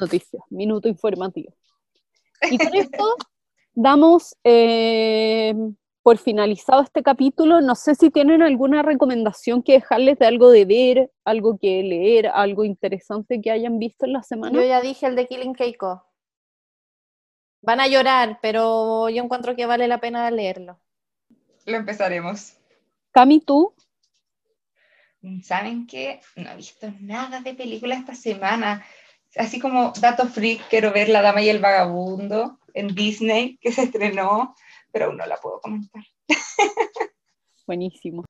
Noticias, 0.00 0.42
minuto 0.48 0.88
informativo. 0.88 1.52
Y 2.42 2.58
con 2.58 2.74
esto 2.74 3.16
damos 3.74 4.36
eh, 4.44 5.54
por 6.02 6.18
finalizado 6.18 6.82
este 6.82 7.02
capítulo. 7.02 7.60
No 7.60 7.74
sé 7.74 7.94
si 7.94 8.10
tienen 8.10 8.42
alguna 8.42 8.82
recomendación 8.82 9.62
que 9.62 9.72
dejarles 9.72 10.18
de 10.18 10.26
algo 10.26 10.50
de 10.50 10.64
ver, 10.64 11.10
algo 11.24 11.58
que 11.58 11.82
leer, 11.82 12.28
algo 12.28 12.64
interesante 12.64 13.40
que 13.40 13.50
hayan 13.50 13.78
visto 13.78 14.06
en 14.06 14.12
la 14.12 14.22
semana. 14.22 14.60
Yo 14.60 14.66
ya 14.66 14.80
dije 14.80 15.06
el 15.06 15.16
de 15.16 15.26
Killing 15.26 15.54
Keiko. 15.54 16.04
Van 17.62 17.80
a 17.80 17.88
llorar, 17.88 18.38
pero 18.40 19.08
yo 19.08 19.22
encuentro 19.22 19.56
que 19.56 19.66
vale 19.66 19.88
la 19.88 19.98
pena 19.98 20.30
leerlo. 20.30 20.78
Lo 21.64 21.76
empezaremos. 21.76 22.56
Cami, 23.10 23.40
tú. 23.40 23.74
¿Saben 25.42 25.86
qué? 25.86 26.20
No 26.36 26.50
he 26.50 26.56
visto 26.56 26.86
nada 27.00 27.40
de 27.40 27.54
película 27.54 27.96
esta 27.96 28.14
semana. 28.14 28.86
Así 29.36 29.60
como 29.60 29.92
dato 30.00 30.26
freak, 30.26 30.68
quiero 30.68 30.92
ver 30.92 31.08
La 31.08 31.22
Dama 31.22 31.42
y 31.42 31.48
el 31.48 31.60
Vagabundo 31.60 32.58
en 32.74 32.94
Disney, 32.94 33.58
que 33.58 33.72
se 33.72 33.82
estrenó, 33.84 34.54
pero 34.92 35.06
aún 35.06 35.16
no 35.16 35.26
la 35.26 35.36
puedo 35.36 35.60
comentar. 35.60 36.02
Buenísimo. 37.66 38.24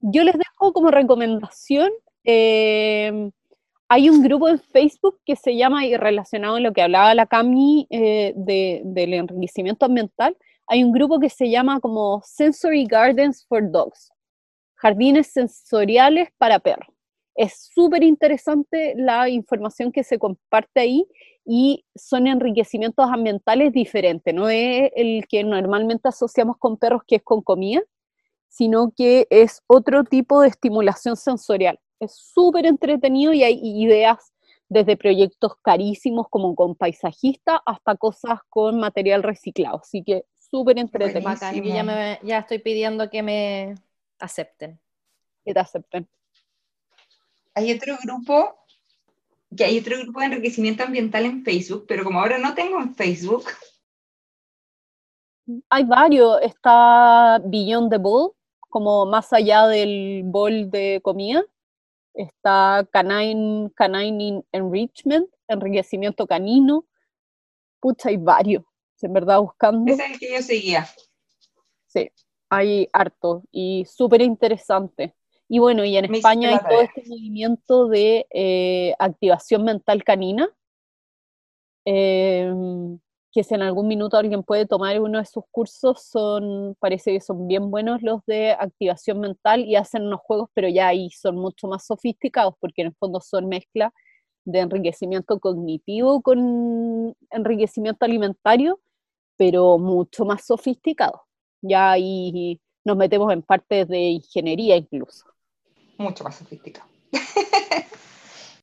Yo 0.00 0.24
les 0.24 0.36
dejo 0.36 0.72
como 0.72 0.90
recomendación, 0.90 1.90
eh, 2.24 3.30
hay 3.88 4.08
un 4.08 4.22
grupo 4.22 4.48
en 4.48 4.60
Facebook 4.60 5.18
que 5.26 5.36
se 5.36 5.56
llama, 5.56 5.84
y 5.84 5.96
relacionado 5.96 6.56
a 6.56 6.60
lo 6.60 6.72
que 6.72 6.82
hablaba 6.82 7.14
la 7.14 7.26
Cami 7.26 7.86
eh, 7.90 8.32
de, 8.36 8.82
del 8.84 9.14
enriquecimiento 9.14 9.84
ambiental, 9.84 10.36
hay 10.66 10.84
un 10.84 10.92
grupo 10.92 11.18
que 11.18 11.28
se 11.28 11.50
llama 11.50 11.80
como 11.80 12.22
Sensory 12.24 12.86
Gardens 12.86 13.44
for 13.46 13.68
Dogs, 13.68 14.12
jardines 14.76 15.26
sensoriales 15.26 16.28
para 16.38 16.60
perros. 16.60 16.94
Es 17.42 17.70
súper 17.72 18.02
interesante 18.02 18.92
la 18.96 19.30
información 19.30 19.92
que 19.92 20.04
se 20.04 20.18
comparte 20.18 20.80
ahí 20.80 21.06
y 21.46 21.86
son 21.94 22.26
enriquecimientos 22.26 23.06
ambientales 23.10 23.72
diferentes, 23.72 24.34
no 24.34 24.50
es 24.50 24.90
el 24.94 25.26
que 25.26 25.42
normalmente 25.42 26.06
asociamos 26.08 26.58
con 26.58 26.76
perros 26.76 27.00
que 27.06 27.16
es 27.16 27.22
con 27.22 27.40
comida, 27.40 27.80
sino 28.48 28.92
que 28.94 29.26
es 29.30 29.62
otro 29.66 30.04
tipo 30.04 30.42
de 30.42 30.48
estimulación 30.48 31.16
sensorial. 31.16 31.80
Es 31.98 32.14
súper 32.14 32.66
entretenido 32.66 33.32
y 33.32 33.42
hay 33.42 33.58
ideas 33.62 34.34
desde 34.68 34.98
proyectos 34.98 35.54
carísimos 35.62 36.26
como 36.28 36.54
con 36.54 36.74
paisajista 36.74 37.62
hasta 37.64 37.96
cosas 37.96 38.40
con 38.50 38.78
material 38.78 39.22
reciclado. 39.22 39.78
Así 39.82 40.04
que 40.04 40.26
súper 40.38 40.78
entretenido. 40.78 41.30
Bacán, 41.30 41.64
ya, 41.64 41.82
me- 41.82 42.18
ya 42.22 42.40
estoy 42.40 42.58
pidiendo 42.58 43.08
que 43.08 43.22
me 43.22 43.76
acepten. 44.18 44.78
Que 45.42 45.54
te 45.54 45.60
acepten. 45.60 46.06
Hay 47.54 47.72
otro 47.72 47.96
grupo, 48.02 48.56
que 49.56 49.64
hay 49.64 49.78
otro 49.78 49.98
grupo 49.98 50.20
de 50.20 50.26
enriquecimiento 50.26 50.84
ambiental 50.84 51.24
en 51.26 51.44
Facebook, 51.44 51.84
pero 51.88 52.04
como 52.04 52.20
ahora 52.20 52.38
no 52.38 52.54
tengo 52.54 52.80
en 52.80 52.94
Facebook, 52.94 53.44
Hay 55.68 55.84
varios. 55.84 56.40
Está 56.42 57.40
Beyond 57.44 57.90
the 57.90 57.98
Bowl, 57.98 58.32
como 58.60 59.04
más 59.06 59.32
allá 59.32 59.66
del 59.66 60.22
bol 60.24 60.70
de 60.70 61.00
comida. 61.02 61.44
Está 62.14 62.86
Canine, 62.92 63.70
Canine 63.74 64.44
Enrichment, 64.52 65.28
enriquecimiento 65.48 66.26
canino. 66.26 66.84
Pucha, 67.80 68.10
hay 68.10 68.16
varios. 68.16 68.64
En 69.02 69.12
verdad, 69.12 69.40
buscando. 69.40 69.90
es 69.90 69.98
el 69.98 70.18
que 70.18 70.32
yo 70.32 70.42
seguía. 70.42 70.86
Sí, 71.86 72.10
hay 72.50 72.88
harto 72.92 73.42
y 73.50 73.84
súper 73.86 74.20
interesante. 74.22 75.14
Y 75.52 75.58
bueno, 75.58 75.84
y 75.84 75.96
en 75.96 76.08
Me 76.08 76.18
España 76.18 76.50
hay 76.50 76.58
todo 76.58 76.68
tarea. 76.68 76.84
este 76.84 77.10
movimiento 77.10 77.88
de 77.88 78.24
eh, 78.30 78.94
activación 79.00 79.64
mental 79.64 80.04
canina, 80.04 80.48
em, 81.84 83.00
que 83.32 83.42
si 83.42 83.54
en 83.54 83.62
algún 83.62 83.88
minuto 83.88 84.16
alguien 84.16 84.44
puede 84.44 84.64
tomar 84.64 85.00
uno 85.00 85.18
de 85.18 85.24
sus 85.24 85.42
cursos, 85.50 86.04
son, 86.04 86.76
parece 86.78 87.12
que 87.12 87.20
son 87.20 87.48
bien 87.48 87.68
buenos 87.68 88.00
los 88.00 88.24
de 88.26 88.52
activación 88.52 89.18
mental 89.18 89.64
y 89.64 89.74
hacen 89.74 90.06
unos 90.06 90.20
juegos, 90.20 90.50
pero 90.54 90.68
ya 90.68 90.86
ahí 90.86 91.10
son 91.10 91.34
mucho 91.34 91.66
más 91.66 91.84
sofisticados, 91.84 92.54
porque 92.60 92.82
en 92.82 92.88
el 92.88 92.94
fondo 92.94 93.20
son 93.20 93.48
mezcla 93.48 93.92
de 94.44 94.60
enriquecimiento 94.60 95.40
cognitivo 95.40 96.22
con 96.22 97.16
enriquecimiento 97.30 98.04
alimentario, 98.04 98.80
pero 99.36 99.78
mucho 99.78 100.24
más 100.24 100.46
sofisticado. 100.46 101.22
Ya 101.60 101.90
ahí 101.90 102.60
nos 102.84 102.96
metemos 102.96 103.32
en 103.32 103.42
partes 103.42 103.88
de 103.88 103.98
ingeniería 104.10 104.76
incluso. 104.76 105.24
Mucho 106.00 106.24
más 106.24 106.36
sofisticado. 106.36 106.88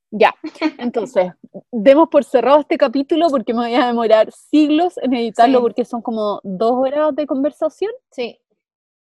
Ya, 0.09 0.33
entonces, 0.79 1.33
demos 1.71 2.07
por 2.09 2.23
cerrado 2.23 2.61
este 2.61 2.77
capítulo 2.77 3.27
porque 3.29 3.53
me 3.53 3.59
voy 3.67 3.75
a 3.75 3.87
demorar 3.87 4.31
siglos 4.31 4.97
en 4.99 5.13
editarlo 5.13 5.59
Sí. 5.59 5.61
porque 5.61 5.85
son 5.85 6.01
como 6.01 6.39
dos 6.43 6.71
horas 6.73 7.15
de 7.15 7.27
conversación. 7.27 7.91
Sí, 8.11 8.39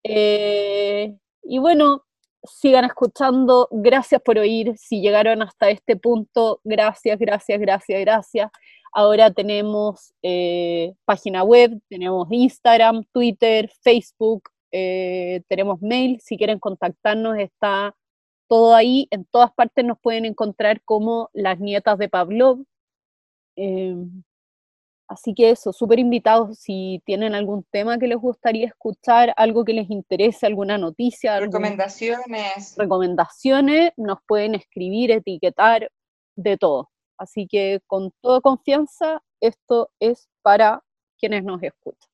Eh, 0.03 1.15
y 1.43 1.59
bueno, 1.59 2.05
sigan 2.45 2.85
escuchando. 2.85 3.69
Gracias 3.71 4.23
por 4.23 4.39
oír. 4.39 4.75
Si 4.79 5.01
llegaron 5.01 5.43
hasta 5.43 5.69
este 5.69 5.97
punto, 5.97 6.61
gracias, 6.65 7.19
gracias, 7.19 7.61
gracias, 7.61 8.01
gracias. 8.01 8.51
Ahora 8.93 9.31
tenemos 9.33 10.15
eh, 10.23 10.95
página 11.05 11.43
web, 11.45 11.79
tenemos 11.89 12.27
Instagram, 12.31 13.05
Twitter, 13.13 13.71
Facebook, 13.83 14.49
eh, 14.73 15.43
tenemos 15.49 15.81
mail. 15.83 16.19
Si 16.21 16.37
quieren 16.39 16.59
contactarnos, 16.59 17.37
está 17.39 17.95
todo 18.49 18.75
ahí. 18.75 19.09
En 19.11 19.25
todas 19.25 19.53
partes 19.53 19.85
nos 19.85 19.99
pueden 20.01 20.25
encontrar 20.25 20.83
como 20.83 21.31
las 21.33 21.59
nietas 21.61 21.99
de 21.99 22.09
Pavlov. 22.09 22.65
Eh, 23.57 23.97
Así 25.09 25.35
que 25.35 25.51
eso, 25.51 25.73
súper 25.73 26.01
invitados 26.01 26.59
si 26.59 27.01
tienen 27.05 27.35
algún 27.35 27.63
tema 27.71 27.97
que 27.99 28.09
les 28.09 28.19
gustaría 28.19 28.67
escuchar, 28.67 29.33
algo 29.37 29.65
que 29.65 29.73
les 29.73 29.89
interese, 29.89 30.47
alguna 30.47 30.79
noticia, 30.79 31.39
Recomendaciones. 31.39 32.75
recomendaciones, 32.77 33.93
nos 33.97 34.19
pueden 34.27 34.57
escribir, 34.57 35.13
etiquetar, 35.13 35.91
de 36.35 36.57
todo. 36.57 36.91
Así 37.19 37.47
que 37.47 37.81
con 37.87 38.13
toda 38.21 38.41
confianza, 38.41 39.23
esto 39.41 39.91
es 40.01 40.29
para 40.43 40.83
quienes 41.19 41.45
nos 41.45 41.63
escuchan. 41.63 42.11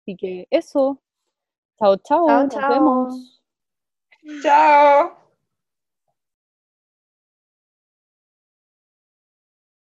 Así 0.00 0.16
que 0.16 0.46
eso. 0.50 1.02
Chao, 1.78 1.96
chao. 1.96 2.26
Chao, 2.28 2.42
nos 2.44 2.54
chao. 2.54 2.70
vemos. 2.72 3.42
Chao. 4.42 5.25